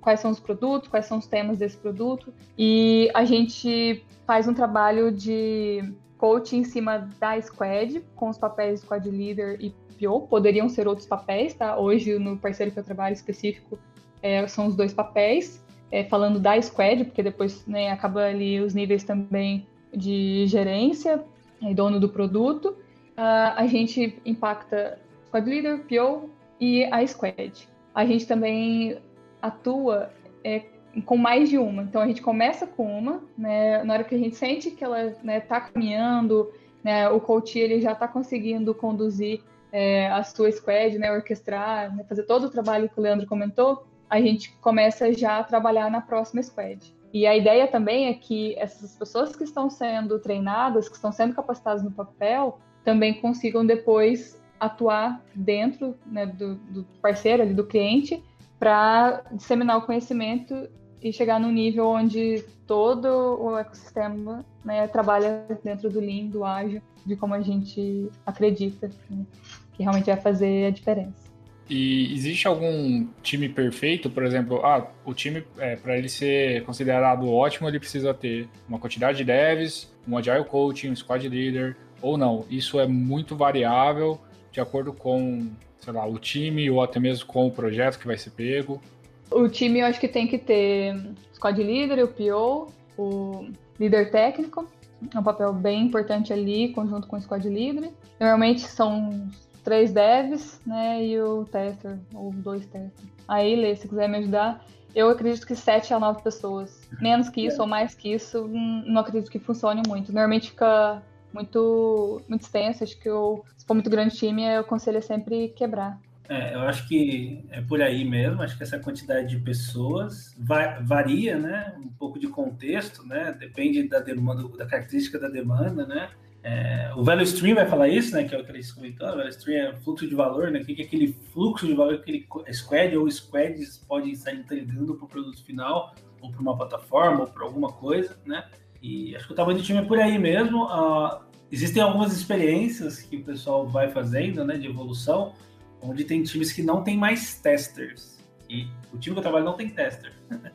Quais 0.00 0.20
são 0.20 0.30
os 0.30 0.38
produtos, 0.38 0.88
quais 0.88 1.06
são 1.06 1.18
os 1.18 1.26
temas 1.26 1.58
desse 1.58 1.76
produto. 1.76 2.32
E 2.56 3.10
a 3.12 3.24
gente 3.24 4.04
faz 4.26 4.46
um 4.46 4.54
trabalho 4.54 5.10
de 5.10 5.92
coaching 6.16 6.58
em 6.58 6.64
cima 6.64 7.08
da 7.18 7.40
squad, 7.40 8.00
com 8.14 8.28
os 8.28 8.38
papéis 8.38 8.80
squad 8.80 9.10
leader 9.10 9.56
e 9.60 9.74
PO. 9.98 10.28
Poderiam 10.28 10.68
ser 10.68 10.86
outros 10.86 11.06
papéis, 11.06 11.54
tá? 11.54 11.76
Hoje, 11.76 12.18
no 12.18 12.36
parceiro 12.36 12.70
que 12.70 12.78
eu 12.78 12.84
trabalho 12.84 13.14
específico, 13.14 13.78
é, 14.22 14.46
são 14.46 14.66
os 14.66 14.76
dois 14.76 14.94
papéis. 14.94 15.64
É, 15.92 16.04
falando 16.04 16.38
da 16.38 16.60
squad, 16.62 17.04
porque 17.04 17.20
depois 17.20 17.66
né, 17.66 17.90
acaba 17.90 18.26
ali 18.26 18.60
os 18.60 18.74
níveis 18.74 19.02
também 19.02 19.66
de 19.92 20.46
gerência, 20.46 21.20
é 21.62 21.74
dono 21.74 22.00
do 22.00 22.08
produto, 22.08 22.76
uh, 23.16 23.54
a 23.56 23.66
gente 23.66 24.20
impacta 24.24 24.98
Squad 25.26 25.48
Leader, 25.48 25.80
PO 25.80 26.30
e 26.58 26.84
a 26.84 27.06
Squad. 27.06 27.68
A 27.94 28.04
gente 28.04 28.26
também 28.26 28.98
atua 29.40 30.10
é, 30.44 30.62
com 31.04 31.16
mais 31.16 31.48
de 31.48 31.58
uma. 31.58 31.82
Então 31.82 32.02
a 32.02 32.06
gente 32.06 32.22
começa 32.22 32.66
com 32.66 32.98
uma, 32.98 33.22
né, 33.36 33.82
na 33.84 33.94
hora 33.94 34.04
que 34.04 34.14
a 34.14 34.18
gente 34.18 34.36
sente 34.36 34.70
que 34.70 34.84
ela 34.84 35.06
está 35.06 35.24
né, 35.24 35.40
tá 35.40 35.60
caminhando, 35.60 36.50
né, 36.82 37.08
o 37.08 37.20
coach 37.20 37.58
ele 37.58 37.80
já 37.80 37.92
está 37.92 38.08
conseguindo 38.08 38.74
conduzir 38.74 39.42
é, 39.72 40.08
a 40.08 40.22
sua 40.22 40.50
squad, 40.50 40.98
né, 40.98 41.12
orquestrar, 41.12 41.94
né, 41.94 42.04
fazer 42.04 42.24
todo 42.24 42.44
o 42.44 42.50
trabalho 42.50 42.88
que 42.88 42.98
o 42.98 43.02
Leandro 43.02 43.26
comentou, 43.26 43.86
a 44.08 44.20
gente 44.20 44.52
começa 44.60 45.12
já 45.12 45.38
a 45.38 45.44
trabalhar 45.44 45.90
na 45.90 46.00
próxima 46.00 46.42
squad. 46.42 46.94
E 47.12 47.26
a 47.26 47.36
ideia 47.36 47.66
também 47.66 48.06
é 48.06 48.14
que 48.14 48.54
essas 48.56 48.94
pessoas 48.96 49.34
que 49.34 49.44
estão 49.44 49.68
sendo 49.68 50.18
treinadas, 50.18 50.88
que 50.88 50.94
estão 50.94 51.10
sendo 51.10 51.34
capacitadas 51.34 51.82
no 51.82 51.90
papel, 51.90 52.58
também 52.84 53.20
consigam 53.20 53.66
depois 53.66 54.40
atuar 54.58 55.22
dentro 55.34 55.96
né, 56.06 56.26
do, 56.26 56.54
do, 56.54 56.84
parceiro, 57.02 57.42
ali, 57.42 57.54
do 57.54 57.66
cliente, 57.66 58.22
para 58.58 59.22
disseminar 59.32 59.78
o 59.78 59.82
conhecimento 59.82 60.68
e 61.02 61.12
chegar 61.12 61.40
no 61.40 61.50
nível 61.50 61.86
onde 61.86 62.44
todo 62.66 63.08
o 63.08 63.58
ecossistema 63.58 64.44
né, 64.62 64.86
trabalha 64.86 65.46
dentro 65.64 65.88
do 65.88 65.98
Lean, 65.98 66.26
do 66.26 66.44
ágil, 66.44 66.82
de 67.06 67.16
como 67.16 67.34
a 67.34 67.40
gente 67.40 68.10
acredita 68.26 68.90
né, 69.08 69.24
que 69.72 69.82
realmente 69.82 70.06
vai 70.06 70.20
fazer 70.20 70.66
a 70.66 70.70
diferença. 70.70 71.29
E 71.70 72.12
existe 72.12 72.48
algum 72.48 73.06
time 73.22 73.48
perfeito, 73.48 74.10
por 74.10 74.24
exemplo, 74.24 74.60
ah, 74.66 74.90
o 75.04 75.14
time, 75.14 75.44
é, 75.56 75.76
para 75.76 75.96
ele 75.96 76.08
ser 76.08 76.64
considerado 76.64 77.30
ótimo, 77.30 77.68
ele 77.68 77.78
precisa 77.78 78.12
ter 78.12 78.48
uma 78.68 78.76
quantidade 78.76 79.18
de 79.18 79.24
devs, 79.24 79.88
um 80.06 80.18
agile 80.18 80.44
coaching, 80.44 80.90
um 80.90 80.96
squad 80.96 81.28
leader, 81.28 81.76
ou 82.02 82.18
não. 82.18 82.44
Isso 82.50 82.80
é 82.80 82.88
muito 82.88 83.36
variável 83.36 84.20
de 84.50 84.60
acordo 84.60 84.92
com, 84.92 85.48
sei 85.78 85.92
lá, 85.92 86.04
o 86.04 86.18
time 86.18 86.68
ou 86.68 86.82
até 86.82 86.98
mesmo 86.98 87.24
com 87.26 87.46
o 87.46 87.52
projeto 87.52 88.00
que 88.00 88.06
vai 88.08 88.18
ser 88.18 88.30
pego. 88.30 88.82
O 89.30 89.48
time 89.48 89.78
eu 89.78 89.86
acho 89.86 90.00
que 90.00 90.08
tem 90.08 90.26
que 90.26 90.38
ter 90.38 90.96
squad 91.32 91.62
leader, 91.62 92.04
o 92.04 92.08
PO, 92.08 92.72
o 92.98 93.48
líder 93.78 94.10
técnico, 94.10 94.68
é 95.14 95.16
um 95.16 95.22
papel 95.22 95.52
bem 95.52 95.82
importante 95.82 96.32
ali, 96.32 96.72
conjunto 96.72 97.06
com 97.06 97.16
o 97.16 97.20
squad 97.20 97.48
leader. 97.48 97.92
Normalmente 98.18 98.62
são 98.62 99.30
três 99.64 99.92
devs, 99.92 100.60
né, 100.66 101.04
e 101.04 101.20
o 101.20 101.44
tester, 101.44 101.98
ou 102.14 102.32
dois 102.32 102.64
testers. 102.66 103.10
Aí, 103.28 103.54
Lê, 103.56 103.76
se 103.76 103.88
quiser 103.88 104.08
me 104.08 104.18
ajudar, 104.18 104.64
eu 104.94 105.08
acredito 105.08 105.46
que 105.46 105.54
sete 105.54 105.94
a 105.94 105.98
nove 105.98 106.22
pessoas. 106.22 106.88
Menos 107.00 107.28
que 107.28 107.46
isso 107.46 107.60
ou 107.60 107.68
mais 107.68 107.94
que 107.94 108.12
isso, 108.12 108.44
hum, 108.44 108.82
não 108.86 109.00
acredito 109.00 109.30
que 109.30 109.38
funcione 109.38 109.82
muito. 109.86 110.12
Normalmente 110.12 110.50
fica 110.50 111.02
muito, 111.32 112.20
muito 112.28 112.42
extenso, 112.42 112.82
acho 112.82 112.98
que 112.98 113.08
eu, 113.08 113.44
se 113.56 113.64
for 113.64 113.74
muito 113.74 113.88
grande 113.88 114.16
time, 114.16 114.44
eu 114.44 114.60
aconselho 114.60 115.02
sempre 115.02 115.48
quebrar. 115.50 115.98
É, 116.28 116.54
eu 116.54 116.60
acho 116.60 116.86
que 116.86 117.44
é 117.50 117.60
por 117.60 117.82
aí 117.82 118.04
mesmo, 118.04 118.40
acho 118.40 118.56
que 118.56 118.62
essa 118.62 118.78
quantidade 118.78 119.28
de 119.28 119.42
pessoas 119.42 120.32
varia, 120.38 121.36
né? 121.36 121.74
Um 121.76 121.88
pouco 121.88 122.20
de 122.20 122.28
contexto, 122.28 123.04
né? 123.04 123.34
Depende 123.36 123.82
da 123.88 123.98
demanda, 123.98 124.46
da 124.56 124.64
característica 124.64 125.18
da 125.18 125.28
demanda, 125.28 125.84
né? 125.84 126.08
É, 126.42 126.90
o 126.96 127.04
Value 127.04 127.22
Stream 127.24 127.54
vai 127.54 127.66
falar 127.66 127.88
isso, 127.88 128.14
né? 128.14 128.24
Que 128.24 128.34
é 128.34 128.38
o 128.38 128.44
que 128.44 128.50
eles 128.50 128.72
comentaram. 128.72 129.14
O 129.14 129.16
Value 129.16 129.30
Stream 129.30 129.68
é 129.68 129.74
fluxo 129.76 130.08
de 130.08 130.14
valor, 130.14 130.50
né? 130.50 130.60
O 130.60 130.64
que 130.64 130.80
é 130.80 130.84
aquele 130.84 131.12
fluxo 131.32 131.66
de 131.66 131.74
valor 131.74 131.96
que 131.98 132.24
aquele 132.24 132.52
squad 132.52 132.96
ou 132.96 133.10
squads 133.10 133.78
podem 133.78 134.12
estar 134.12 134.32
entregando 134.32 134.94
para 134.94 135.04
o 135.04 135.08
produto 135.08 135.44
final, 135.44 135.94
ou 136.20 136.30
para 136.30 136.40
uma 136.40 136.56
plataforma, 136.56 137.20
ou 137.20 137.26
para 137.26 137.44
alguma 137.44 137.72
coisa, 137.72 138.18
né? 138.24 138.44
E 138.82 139.14
acho 139.14 139.26
que 139.26 139.32
o 139.32 139.36
tamanho 139.36 139.58
do 139.58 139.64
time 139.64 139.80
é 139.80 139.82
por 139.82 139.98
aí 139.98 140.18
mesmo. 140.18 140.64
Uh, 140.64 141.20
existem 141.52 141.82
algumas 141.82 142.16
experiências 142.16 143.02
que 143.02 143.16
o 143.16 143.24
pessoal 143.24 143.66
vai 143.66 143.90
fazendo, 143.90 144.44
né, 144.44 144.56
de 144.56 144.66
evolução, 144.66 145.34
onde 145.82 146.04
tem 146.04 146.22
times 146.22 146.52
que 146.52 146.62
não 146.62 146.82
tem 146.82 146.96
mais 146.96 147.38
testers. 147.40 148.18
E 148.48 148.66
o 148.92 148.98
time 148.98 149.14
que 149.14 149.18
eu 149.18 149.22
trabalho 149.22 149.44
não 149.44 149.56
tem 149.56 149.68
tester. 149.68 150.12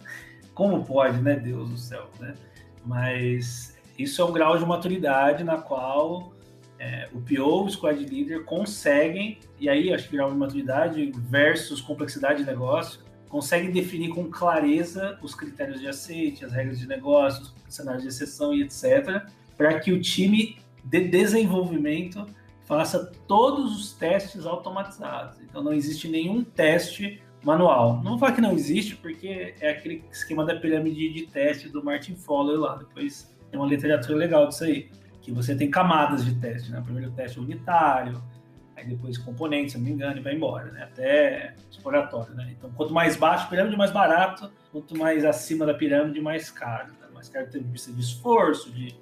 Como 0.53 0.83
pode, 0.83 1.21
né, 1.21 1.35
Deus 1.35 1.69
do 1.69 1.77
céu, 1.77 2.09
né? 2.19 2.33
Mas 2.85 3.74
isso 3.97 4.21
é 4.21 4.25
um 4.25 4.31
grau 4.31 4.57
de 4.57 4.65
maturidade 4.65 5.43
na 5.43 5.57
qual 5.57 6.33
é, 6.77 7.07
o 7.13 7.21
PO, 7.21 7.65
o 7.65 7.69
Squad 7.69 8.05
Leader, 8.05 8.43
conseguem, 8.43 9.39
e 9.59 9.69
aí 9.69 9.93
acho 9.93 10.09
que 10.09 10.17
grau 10.17 10.29
de 10.29 10.37
maturidade 10.37 11.11
versus 11.15 11.79
complexidade 11.81 12.39
de 12.39 12.45
negócio, 12.45 12.99
conseguem 13.29 13.71
definir 13.71 14.09
com 14.09 14.29
clareza 14.29 15.17
os 15.21 15.33
critérios 15.33 15.79
de 15.79 15.87
aceite, 15.87 16.45
as 16.45 16.51
regras 16.51 16.79
de 16.79 16.87
negócio, 16.87 17.53
os 17.67 17.75
cenários 17.75 18.03
de 18.03 18.09
exceção 18.09 18.53
e 18.53 18.61
etc., 18.61 19.23
para 19.57 19.79
que 19.79 19.91
o 19.91 20.01
time 20.01 20.57
de 20.83 20.99
desenvolvimento 21.01 22.25
faça 22.65 23.11
todos 23.27 23.75
os 23.77 23.93
testes 23.93 24.45
automatizados. 24.45 25.39
Então 25.41 25.63
não 25.63 25.73
existe 25.73 26.07
nenhum 26.07 26.43
teste 26.43 27.21
manual. 27.43 27.97
Não 27.97 28.11
vou 28.11 28.17
falar 28.17 28.33
que 28.33 28.41
não 28.41 28.53
existe, 28.53 28.95
porque 28.95 29.53
é 29.59 29.69
aquele 29.69 30.03
esquema 30.11 30.43
da 30.43 30.55
pirâmide 30.55 31.13
de 31.13 31.27
teste 31.27 31.69
do 31.69 31.83
Martin 31.83 32.15
Fowler 32.15 32.59
lá. 32.59 32.75
Depois 32.75 33.34
tem 33.55 33.61
uma 33.61 33.67
literatura 33.67 34.17
legal 34.17 34.47
disso 34.47 34.65
aí, 34.65 34.89
que 35.21 35.31
você 35.31 35.55
tem 35.55 35.69
camadas 35.69 36.23
de 36.25 36.35
teste. 36.35 36.71
Né? 36.71 36.83
O 37.07 37.11
teste 37.11 37.39
unitário, 37.39 38.21
aí 38.75 38.85
depois 38.85 39.17
componentes, 39.17 39.71
se 39.71 39.77
não 39.77 39.85
me 39.85 39.91
engano, 39.91 40.17
e 40.17 40.21
vai 40.21 40.35
embora, 40.35 40.71
né? 40.71 40.83
até 40.83 41.55
exploratório. 41.71 42.35
Né? 42.35 42.53
Então, 42.57 42.69
quanto 42.71 42.93
mais 42.93 43.15
baixo 43.15 43.45
a 43.45 43.49
pirâmide, 43.49 43.77
mais 43.77 43.91
barato, 43.91 44.51
quanto 44.71 44.97
mais 44.97 45.23
acima 45.23 45.65
da 45.65 45.73
pirâmide, 45.73 46.19
mais 46.19 46.51
caro. 46.51 46.89
Né? 46.89 47.07
Mais 47.13 47.29
caro 47.29 47.49
tem 47.49 47.63
vista 47.63 47.91
de 47.91 48.01
esforço, 48.01 48.69
de, 48.71 48.93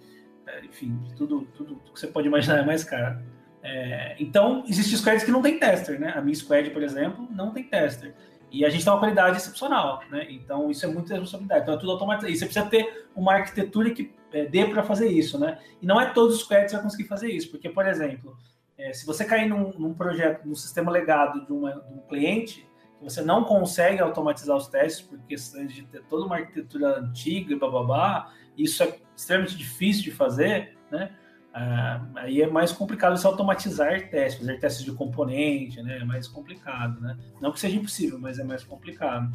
é, 0.48 0.63
enfim, 0.63 0.96
de 1.04 1.16
tudo, 1.16 1.48
tudo, 1.56 1.76
tudo 1.76 1.94
que 1.94 2.00
você 2.00 2.08
pode 2.08 2.28
imaginar 2.28 2.60
é 2.60 2.66
mais 2.66 2.84
caro. 2.84 3.20
É, 3.63 4.16
então, 4.20 4.63
existem 4.68 4.98
squads 4.98 5.24
que 5.24 5.32
não 5.32 5.42
tem 5.42 5.58
tester, 5.58 5.98
né? 5.98 6.12
A 6.13 6.22
minha 6.22 6.36
squad, 6.36 6.70
por 6.72 6.84
exemplo, 6.84 7.26
não 7.32 7.52
tem 7.52 7.63
tester. 7.63 8.13
E 8.54 8.63
a 8.63 8.70
gente 8.70 8.84
tem 8.84 8.94
uma 8.94 9.00
qualidade 9.00 9.38
excepcional, 9.38 10.04
né? 10.12 10.28
Então 10.30 10.70
isso 10.70 10.86
é 10.86 10.88
muita 10.88 11.16
responsabilidade. 11.16 11.63
Então 11.63 11.74
é 11.74 11.78
tudo 11.78 11.92
automatizado. 11.92 12.32
E 12.32 12.38
você 12.38 12.46
precisa 12.46 12.66
ter 12.68 13.08
uma 13.16 13.34
arquitetura 13.34 13.89
que 13.89 14.13
é, 14.34 14.46
dê 14.46 14.65
para 14.65 14.84
fazer 14.84 15.08
isso, 15.08 15.39
né? 15.39 15.60
E 15.82 15.86
não 15.86 16.02
é 16.02 16.12
todos 16.12 16.36
os 16.36 16.41
squads 16.41 16.67
que 16.67 16.74
vai 16.74 16.84
conseguir 16.84 17.08
fazer 17.08 17.32
isso, 17.32 17.52
porque, 17.52 17.69
por 17.69 17.88
exemplo, 17.88 18.36
é, 18.78 18.91
se 18.91 19.06
você 19.06 19.24
cair 19.24 19.48
num, 19.48 19.72
num, 19.78 19.93
projeto, 19.93 20.46
num 20.46 20.56
sistema 20.56 20.91
legado 20.91 21.46
de, 21.46 21.54
uma, 21.54 21.72
de 21.72 21.93
um 21.93 22.00
cliente, 22.10 22.67
você 23.02 23.22
não 23.22 23.43
consegue 23.43 24.02
automatizar 24.02 24.56
os 24.56 24.67
testes 24.67 25.06
por 25.06 25.19
questões 25.19 25.74
de 25.74 25.84
ter 25.84 26.04
toda 26.04 26.26
uma 26.26 26.38
arquitetura 26.38 27.00
antiga, 27.00 27.56
blá, 27.58 28.34
isso 28.58 28.82
é 28.84 28.98
extremamente 29.15 29.58
difícil 29.58 30.04
de 30.04 30.12
fazer, 30.12 30.78
né? 30.89 31.12
Ah, 31.54 32.04
aí 32.15 32.41
é 32.41 32.48
mais 32.48 32.72
complicado 32.72 33.15
você 33.15 33.28
automatizar 33.28 34.10
testes, 34.10 34.39
fazer 34.39 34.60
testes 34.60 34.84
de 34.84 34.91
componente, 34.91 35.82
né? 35.84 36.00
É 36.00 36.04
mais 36.04 36.28
complicado, 36.28 37.00
né? 37.00 37.15
Não 37.39 37.52
que 37.52 37.60
seja 37.60 37.78
impossível, 37.78 38.17
mas 38.19 38.39
é 38.39 38.43
mais 38.43 38.63
complicado. 38.63 39.32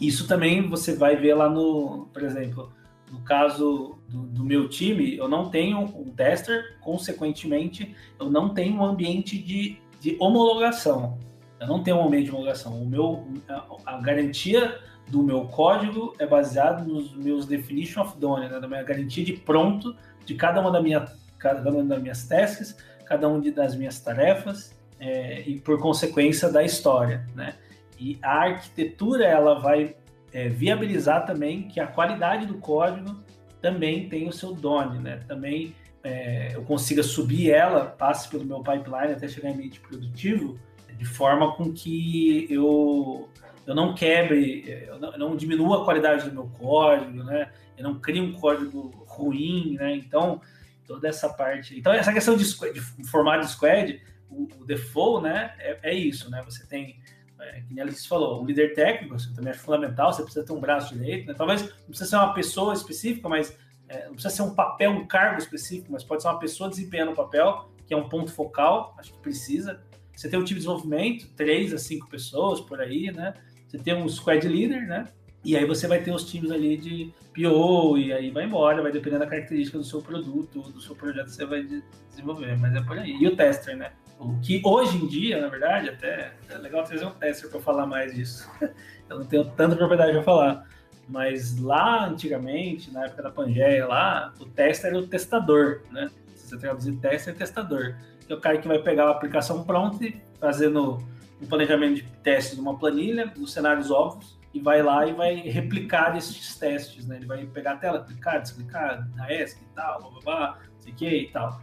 Isso 0.00 0.26
também 0.26 0.68
você 0.68 0.96
vai 0.96 1.14
ver 1.14 1.34
lá 1.34 1.48
no, 1.48 2.08
por 2.12 2.22
exemplo, 2.22 2.72
no 3.12 3.20
caso 3.20 3.98
do, 4.08 4.22
do 4.22 4.44
meu 4.44 4.68
time, 4.68 5.16
eu 5.16 5.28
não 5.28 5.50
tenho 5.50 5.80
um 5.80 6.10
tester, 6.10 6.78
consequentemente, 6.80 7.94
eu 8.18 8.30
não 8.30 8.54
tenho 8.54 8.76
um 8.76 8.84
ambiente 8.84 9.36
de, 9.36 9.76
de 10.00 10.16
homologação. 10.18 11.18
Eu 11.60 11.66
não 11.66 11.82
tenho 11.82 11.98
um 11.98 12.06
ambiente 12.06 12.24
de 12.24 12.30
homologação. 12.30 12.82
O 12.82 12.86
meu, 12.86 13.28
a, 13.48 13.96
a 13.96 14.00
garantia 14.00 14.80
do 15.08 15.22
meu 15.22 15.44
código 15.44 16.14
é 16.18 16.26
baseado 16.26 16.86
nos 16.86 17.14
meus 17.14 17.44
definition 17.44 18.00
of 18.00 18.18
done, 18.18 18.48
né? 18.48 18.58
da 18.58 18.66
minha 18.66 18.82
garantia 18.82 19.22
de 19.22 19.34
pronto 19.34 19.94
de 20.24 20.34
cada 20.34 20.60
uma 20.60 20.70
da 20.70 20.80
minha 20.80 21.06
cada 21.38 21.70
uma 21.70 21.84
das 21.84 22.00
minhas 22.00 22.26
tasks, 22.26 22.76
cada 23.04 23.28
uma 23.28 23.40
das 23.50 23.74
minhas 23.74 24.00
tarefas 24.00 24.74
é, 25.00 25.42
e 25.42 25.58
por 25.58 25.80
consequência 25.80 26.50
da 26.50 26.62
história, 26.62 27.26
né? 27.34 27.56
E 27.98 28.16
a 28.22 28.44
arquitetura 28.44 29.24
ela 29.24 29.58
vai 29.58 29.96
é, 30.32 30.48
viabilizar 30.48 31.26
também 31.26 31.68
que 31.68 31.80
a 31.80 31.86
qualidade 31.86 32.46
do 32.46 32.54
código 32.58 33.22
também 33.60 34.08
tem 34.08 34.26
o 34.26 34.32
seu 34.32 34.54
done, 34.54 34.98
né? 34.98 35.22
Também 35.28 35.74
é, 36.02 36.54
eu 36.54 36.62
consiga 36.62 37.02
subir 37.02 37.50
ela, 37.50 37.86
passe 37.86 38.28
pelo 38.28 38.44
meu 38.44 38.60
pipeline 38.60 39.12
até 39.12 39.28
chegar 39.28 39.50
em 39.50 39.54
ambiente 39.54 39.80
produtivo, 39.80 40.58
de 40.98 41.04
forma 41.04 41.54
com 41.54 41.72
que 41.72 42.46
eu, 42.50 43.28
eu 43.66 43.74
não 43.74 43.94
quebre, 43.94 44.64
eu 44.86 44.98
não, 44.98 45.12
eu 45.12 45.18
não 45.18 45.36
diminua 45.36 45.82
a 45.82 45.84
qualidade 45.84 46.28
do 46.28 46.32
meu 46.32 46.48
código, 46.58 47.22
né? 47.24 47.50
Eu 47.76 47.84
não 47.84 47.98
crie 47.98 48.20
um 48.20 48.32
código 48.32 48.90
ruim, 49.06 49.74
né? 49.74 49.94
Então, 49.96 50.40
toda 50.86 51.08
essa 51.08 51.28
parte. 51.28 51.78
Então, 51.78 51.92
essa 51.92 52.12
questão 52.12 52.36
de, 52.36 52.44
de 52.44 53.08
formato 53.08 53.44
de 53.44 53.52
squad, 53.52 54.00
o, 54.28 54.48
o 54.60 54.64
default, 54.64 55.22
né, 55.22 55.54
é, 55.58 55.78
é, 55.82 55.94
isso, 55.94 56.30
né? 56.30 56.42
Você 56.44 56.66
tem, 56.66 56.98
é, 57.42 57.62
que 57.62 57.78
a 57.80 57.82
Alice 57.82 58.06
falou, 58.06 58.42
o 58.42 58.46
líder 58.46 58.74
técnico, 58.74 59.16
isso 59.16 59.34
também 59.34 59.50
é 59.50 59.54
fundamental, 59.54 60.12
você 60.12 60.22
precisa 60.22 60.44
ter 60.44 60.52
um 60.52 60.60
braço 60.60 60.94
direito, 60.94 61.26
né? 61.26 61.34
Talvez 61.34 61.62
não 61.62 61.86
precisa 61.88 62.10
ser 62.10 62.16
uma 62.16 62.32
pessoa 62.34 62.72
específica, 62.74 63.28
mas 63.28 63.56
é, 63.88 64.06
não 64.06 64.14
precisa 64.14 64.34
ser 64.34 64.42
um 64.42 64.54
papel, 64.54 64.90
um 64.90 65.06
cargo 65.06 65.38
específico, 65.38 65.92
mas 65.92 66.04
pode 66.04 66.22
ser 66.22 66.28
uma 66.28 66.38
pessoa 66.38 66.70
desempenhando 66.70 67.12
o 67.12 67.14
papel, 67.14 67.70
que 67.86 67.92
é 67.92 67.96
um 67.96 68.08
ponto 68.08 68.32
focal, 68.32 68.94
acho 68.98 69.12
que 69.12 69.18
precisa. 69.18 69.82
Você 70.14 70.28
tem 70.28 70.38
um 70.38 70.44
time 70.44 70.60
de 70.60 70.66
desenvolvimento, 70.66 71.28
três 71.34 71.72
a 71.72 71.78
cinco 71.78 72.08
pessoas 72.08 72.60
por 72.60 72.80
aí, 72.80 73.10
né? 73.10 73.34
Você 73.66 73.78
tem 73.78 73.94
um 73.94 74.08
squad 74.08 74.46
leader, 74.46 74.86
né? 74.86 75.08
E 75.44 75.56
aí 75.56 75.64
você 75.64 75.88
vai 75.88 76.00
ter 76.00 76.12
os 76.12 76.24
times 76.24 76.50
ali 76.50 76.76
de 76.76 77.12
PO 77.34 77.98
e 77.98 78.12
aí 78.12 78.30
vai 78.30 78.44
embora, 78.44 78.80
vai 78.80 78.92
dependendo 78.92 79.24
da 79.24 79.30
característica 79.30 79.76
do 79.76 79.84
seu 79.84 80.00
produto, 80.00 80.60
do 80.60 80.80
seu 80.80 80.94
projeto 80.94 81.26
que 81.26 81.32
você 81.32 81.44
vai 81.44 81.66
desenvolver, 82.08 82.56
mas 82.58 82.74
é 82.74 82.80
por 82.80 82.98
aí. 82.98 83.12
E 83.12 83.26
o 83.26 83.34
tester, 83.34 83.76
né? 83.76 83.92
O 84.22 84.40
que 84.40 84.62
hoje 84.64 84.96
em 84.96 85.06
dia, 85.06 85.40
na 85.40 85.48
verdade, 85.48 85.88
até 85.88 86.32
é 86.48 86.58
legal 86.58 86.84
trazer 86.84 87.04
um 87.04 87.10
tester 87.10 87.50
para 87.50 87.60
falar 87.60 87.86
mais 87.86 88.14
disso. 88.14 88.48
Eu 89.10 89.18
não 89.18 89.26
tenho 89.26 89.44
tanta 89.44 89.74
propriedade 89.74 90.12
para 90.12 90.22
falar. 90.22 90.68
Mas 91.08 91.58
lá 91.58 92.06
antigamente, 92.06 92.92
na 92.92 93.06
época 93.06 93.22
da 93.22 93.30
Pangeia, 93.30 93.86
lá, 93.86 94.32
o 94.38 94.46
tester 94.46 94.90
era 94.90 94.98
o 94.98 95.06
testador, 95.06 95.82
né? 95.90 96.08
Se 96.36 96.48
você 96.48 96.58
traduzir 96.58 96.96
tester, 96.96 97.34
é 97.34 97.36
testador. 97.36 97.96
Que 98.26 98.32
é 98.32 98.36
o 98.36 98.40
cara 98.40 98.58
que 98.58 98.68
vai 98.68 98.78
pegar 98.78 99.08
a 99.08 99.10
aplicação 99.10 99.64
pronta 99.64 100.04
e 100.04 100.22
fazendo 100.38 100.98
um 101.40 101.46
planejamento 101.46 101.96
de 101.96 102.02
testes 102.22 102.56
numa 102.56 102.78
planilha, 102.78 103.32
nos 103.36 103.52
cenários 103.52 103.90
óbvios, 103.90 104.38
e 104.54 104.60
vai 104.60 104.82
lá 104.82 105.06
e 105.06 105.12
vai 105.12 105.34
replicar 105.34 106.16
esses 106.16 106.56
testes, 106.56 107.06
né? 107.06 107.16
Ele 107.16 107.26
vai 107.26 107.44
pegar 107.46 107.72
a 107.72 107.76
tela, 107.76 108.04
clicar, 108.04 108.40
desclicar, 108.40 109.08
na 109.16 109.32
ESC 109.32 109.58
e 109.60 109.74
tal, 109.74 110.00
blá, 110.00 110.10
blá, 110.10 110.20
blá, 110.22 110.58
sei 110.78 110.92
que 110.92 111.08
e 111.08 111.28
tal. 111.28 111.60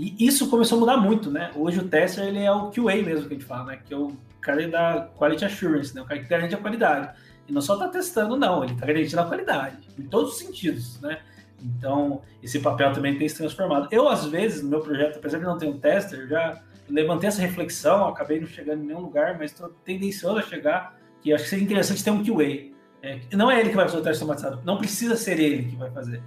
E 0.00 0.26
isso 0.26 0.48
começou 0.48 0.78
a 0.78 0.80
mudar 0.80 0.96
muito, 0.96 1.30
né? 1.30 1.50
Hoje 1.54 1.78
o 1.78 1.86
tester, 1.86 2.24
ele 2.24 2.38
é 2.38 2.50
o 2.50 2.70
QA 2.70 3.02
mesmo 3.02 3.28
que 3.28 3.34
a 3.34 3.36
gente 3.36 3.44
fala, 3.44 3.64
né? 3.64 3.80
Que 3.84 3.92
é 3.92 3.96
o 3.98 4.16
cara 4.40 4.66
da 4.66 5.10
Quality 5.18 5.44
Assurance, 5.44 5.94
né? 5.94 6.00
O 6.00 6.06
cara 6.06 6.20
que 6.20 6.26
garante 6.26 6.54
a 6.54 6.58
qualidade. 6.58 7.10
E 7.46 7.52
não 7.52 7.60
só 7.60 7.74
está 7.74 7.86
testando, 7.86 8.34
não, 8.34 8.64
ele 8.64 8.72
está 8.72 8.86
garantindo 8.86 9.20
a 9.20 9.26
qualidade, 9.26 9.76
em 9.98 10.04
todos 10.04 10.32
os 10.32 10.38
sentidos, 10.38 10.98
né? 11.02 11.20
Então, 11.62 12.22
esse 12.42 12.60
papel 12.60 12.94
também 12.94 13.18
tem 13.18 13.28
se 13.28 13.36
transformado. 13.36 13.88
Eu, 13.90 14.08
às 14.08 14.24
vezes, 14.24 14.62
no 14.62 14.70
meu 14.70 14.80
projeto, 14.80 15.18
apesar 15.18 15.36
de 15.36 15.44
não 15.44 15.58
ter 15.58 15.66
um 15.66 15.78
tester, 15.78 16.26
já 16.26 16.62
levantei 16.88 17.28
essa 17.28 17.42
reflexão, 17.42 18.08
acabei 18.08 18.40
não 18.40 18.46
chegando 18.46 18.82
em 18.82 18.86
nenhum 18.86 19.00
lugar, 19.00 19.36
mas 19.36 19.50
estou 19.50 19.68
tendencioso 19.84 20.38
a 20.38 20.42
chegar 20.42 20.98
que 21.20 21.30
acho 21.30 21.44
que 21.44 21.50
seria 21.50 21.64
interessante 21.64 22.02
ter 22.02 22.10
um 22.10 22.24
QA. 22.24 22.70
É, 23.02 23.20
não 23.34 23.50
é 23.50 23.60
ele 23.60 23.68
que 23.68 23.76
vai 23.76 23.84
fazer 23.84 23.98
o 23.98 24.02
teste 24.02 24.22
automatizado, 24.22 24.62
não 24.64 24.78
precisa 24.78 25.14
ser 25.16 25.38
ele 25.38 25.64
que 25.64 25.76
vai 25.76 25.90
fazer, 25.90 26.22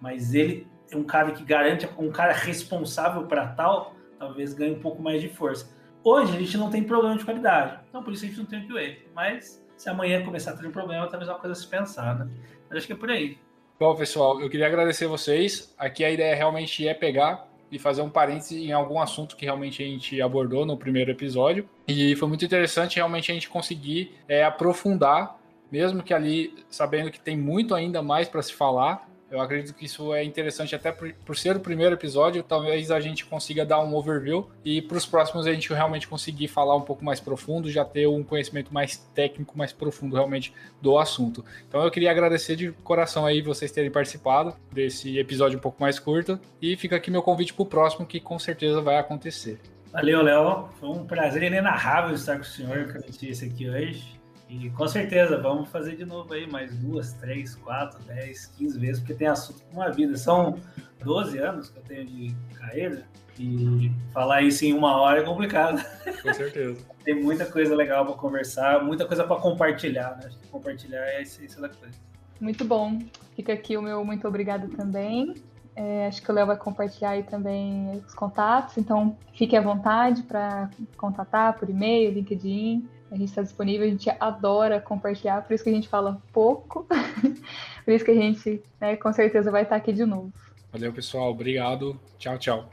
mas 0.00 0.32
ele 0.32 0.66
um 0.94 1.02
cara 1.02 1.32
que 1.32 1.44
garante, 1.44 1.88
um 1.98 2.10
cara 2.10 2.32
responsável 2.32 3.26
para 3.26 3.46
tal, 3.48 3.94
talvez 4.18 4.54
ganhe 4.54 4.74
um 4.74 4.80
pouco 4.80 5.02
mais 5.02 5.20
de 5.20 5.28
força. 5.28 5.74
Hoje 6.04 6.36
a 6.36 6.40
gente 6.40 6.56
não 6.56 6.70
tem 6.70 6.84
problema 6.84 7.16
de 7.16 7.24
qualidade, 7.24 7.80
então 7.88 8.02
por 8.02 8.12
isso 8.12 8.24
a 8.24 8.28
gente 8.28 8.38
não 8.38 8.46
tem 8.46 8.60
o 8.60 8.68
QA. 8.68 8.96
Mas 9.14 9.64
se 9.76 9.88
amanhã 9.88 10.24
começar 10.24 10.52
a 10.52 10.56
ter 10.56 10.66
um 10.66 10.70
problema, 10.70 11.06
talvez 11.08 11.28
é 11.28 11.32
uma 11.32 11.38
coisa 11.38 11.52
a 11.52 11.56
se 11.56 11.66
pensar, 11.66 12.18
né? 12.18 12.28
Mas 12.68 12.78
acho 12.78 12.86
que 12.86 12.92
é 12.92 12.96
por 12.96 13.10
aí. 13.10 13.38
Bom, 13.78 13.94
pessoal, 13.94 14.40
eu 14.40 14.48
queria 14.48 14.66
agradecer 14.66 15.06
vocês. 15.06 15.74
Aqui 15.76 16.04
a 16.04 16.10
ideia 16.10 16.34
realmente 16.34 16.86
é 16.86 16.94
pegar 16.94 17.46
e 17.70 17.78
fazer 17.78 18.00
um 18.00 18.08
parêntese 18.08 18.64
em 18.64 18.72
algum 18.72 19.00
assunto 19.00 19.36
que 19.36 19.44
realmente 19.44 19.82
a 19.82 19.86
gente 19.86 20.20
abordou 20.22 20.64
no 20.64 20.76
primeiro 20.76 21.10
episódio. 21.10 21.68
E 21.86 22.16
foi 22.16 22.28
muito 22.28 22.44
interessante 22.44 22.96
realmente 22.96 23.30
a 23.30 23.34
gente 23.34 23.48
conseguir 23.48 24.14
é, 24.28 24.44
aprofundar, 24.44 25.38
mesmo 25.70 26.02
que 26.02 26.14
ali 26.14 26.54
sabendo 26.70 27.10
que 27.10 27.20
tem 27.20 27.36
muito 27.36 27.74
ainda 27.74 28.00
mais 28.02 28.28
para 28.28 28.40
se 28.40 28.54
falar, 28.54 29.08
eu 29.36 29.42
acredito 29.42 29.74
que 29.74 29.84
isso 29.84 30.12
é 30.14 30.24
interessante 30.24 30.74
até 30.74 30.90
por, 30.90 31.12
por, 31.24 31.36
ser 31.36 31.56
o 31.56 31.60
primeiro 31.60 31.94
episódio, 31.94 32.42
talvez 32.42 32.90
a 32.90 33.00
gente 33.00 33.24
consiga 33.24 33.64
dar 33.64 33.80
um 33.80 33.94
overview 33.94 34.50
e 34.64 34.82
para 34.82 34.96
os 34.96 35.06
próximos 35.06 35.46
a 35.46 35.52
gente 35.52 35.72
realmente 35.72 36.08
conseguir 36.08 36.48
falar 36.48 36.76
um 36.76 36.80
pouco 36.80 37.04
mais 37.04 37.20
profundo, 37.20 37.70
já 37.70 37.84
ter 37.84 38.06
um 38.06 38.22
conhecimento 38.22 38.72
mais 38.72 38.96
técnico, 39.14 39.56
mais 39.56 39.72
profundo 39.72 40.16
realmente 40.16 40.52
do 40.80 40.98
assunto. 40.98 41.44
Então 41.68 41.82
eu 41.82 41.90
queria 41.90 42.10
agradecer 42.10 42.56
de 42.56 42.72
coração 42.84 43.26
aí 43.26 43.42
vocês 43.42 43.70
terem 43.70 43.90
participado 43.90 44.54
desse 44.72 45.18
episódio 45.18 45.58
um 45.58 45.62
pouco 45.62 45.80
mais 45.80 45.98
curto 45.98 46.40
e 46.60 46.76
fica 46.76 46.96
aqui 46.96 47.10
meu 47.10 47.22
convite 47.22 47.52
para 47.54 47.62
o 47.62 47.66
próximo 47.66 48.06
que 48.06 48.20
com 48.20 48.38
certeza 48.38 48.80
vai 48.80 48.96
acontecer. 48.96 49.60
Valeu, 49.92 50.22
Léo. 50.22 50.68
Foi 50.78 50.88
um 50.90 51.06
prazer 51.06 51.42
inenarrável 51.42 52.14
estar 52.14 52.36
com 52.36 52.42
o 52.42 52.44
senhor 52.44 52.76
eu 52.94 53.10
disse 53.10 53.46
aqui 53.46 53.68
hoje. 53.68 54.16
E 54.48 54.70
com 54.70 54.86
certeza, 54.86 55.38
vamos 55.38 55.68
fazer 55.70 55.96
de 55.96 56.04
novo 56.04 56.32
aí 56.32 56.48
mais 56.48 56.76
duas, 56.78 57.12
três, 57.14 57.54
quatro, 57.56 58.02
dez, 58.04 58.46
quinze 58.46 58.78
vezes, 58.78 59.00
porque 59.00 59.14
tem 59.14 59.26
assunto 59.26 59.62
com 59.64 59.80
uma 59.80 59.90
vida. 59.90 60.16
São 60.16 60.60
12 61.02 61.38
anos 61.38 61.68
que 61.68 61.78
eu 61.78 61.82
tenho 61.82 62.06
de 62.06 62.36
carreira, 62.54 63.04
e 63.38 63.92
falar 64.12 64.42
isso 64.42 64.64
em 64.64 64.72
uma 64.72 64.96
hora 64.96 65.20
é 65.20 65.24
complicado. 65.24 65.84
Com 66.22 66.32
certeza. 66.32 66.80
Tem 67.04 67.14
muita 67.22 67.46
coisa 67.46 67.74
legal 67.74 68.04
para 68.04 68.14
conversar, 68.14 68.82
muita 68.82 69.06
coisa 69.06 69.24
para 69.24 69.36
compartilhar, 69.36 70.16
né? 70.16 70.26
Acho 70.26 70.38
que 70.38 70.48
compartilhar 70.48 71.04
é 71.04 71.18
a 71.18 71.22
essência 71.22 71.60
da 71.60 71.68
coisa. 71.68 71.94
Muito 72.40 72.64
bom. 72.64 72.98
Fica 73.34 73.52
aqui 73.52 73.76
o 73.76 73.82
meu 73.82 74.04
muito 74.04 74.26
obrigado 74.26 74.68
também. 74.68 75.34
É, 75.74 76.06
acho 76.06 76.22
que 76.22 76.30
o 76.30 76.34
Léo 76.34 76.46
vai 76.46 76.56
compartilhar 76.56 77.10
aí 77.10 77.22
também 77.22 78.02
os 78.06 78.14
contatos, 78.14 78.78
então 78.78 79.14
fique 79.34 79.54
à 79.54 79.60
vontade 79.60 80.22
para 80.22 80.70
contatar 80.96 81.52
por 81.58 81.68
e-mail, 81.68 82.12
LinkedIn. 82.12 82.88
A 83.10 83.16
gente 83.16 83.28
está 83.28 83.42
disponível, 83.42 83.86
a 83.86 83.90
gente 83.90 84.10
adora 84.18 84.80
compartilhar, 84.80 85.42
por 85.42 85.54
isso 85.54 85.62
que 85.62 85.70
a 85.70 85.72
gente 85.72 85.88
fala 85.88 86.20
pouco, 86.32 86.86
por 87.84 87.94
isso 87.94 88.04
que 88.04 88.10
a 88.10 88.14
gente 88.14 88.60
né, 88.80 88.96
com 88.96 89.12
certeza 89.12 89.50
vai 89.50 89.62
estar 89.62 89.76
aqui 89.76 89.92
de 89.92 90.04
novo. 90.04 90.32
Valeu, 90.72 90.92
pessoal. 90.92 91.30
Obrigado. 91.30 91.98
Tchau, 92.18 92.36
tchau. 92.36 92.68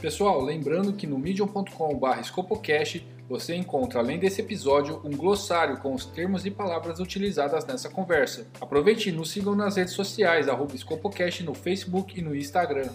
Pessoal, 0.00 0.42
lembrando 0.42 0.92
que 0.92 1.06
no 1.06 1.16
medium.com/scopocast 1.16 3.06
você 3.32 3.54
encontra, 3.54 3.98
além 3.98 4.18
desse 4.18 4.42
episódio, 4.42 5.00
um 5.02 5.16
glossário 5.16 5.78
com 5.78 5.94
os 5.94 6.04
termos 6.04 6.44
e 6.44 6.50
palavras 6.50 7.00
utilizadas 7.00 7.64
nessa 7.64 7.88
conversa. 7.88 8.46
Aproveite 8.60 9.08
e 9.08 9.12
nos 9.12 9.30
sigam 9.30 9.54
nas 9.54 9.76
redes 9.76 9.94
sociais, 9.94 10.50
arroba 10.50 10.76
Scopocast 10.76 11.42
no 11.42 11.54
Facebook 11.54 12.18
e 12.18 12.22
no 12.22 12.36
Instagram. 12.36 12.90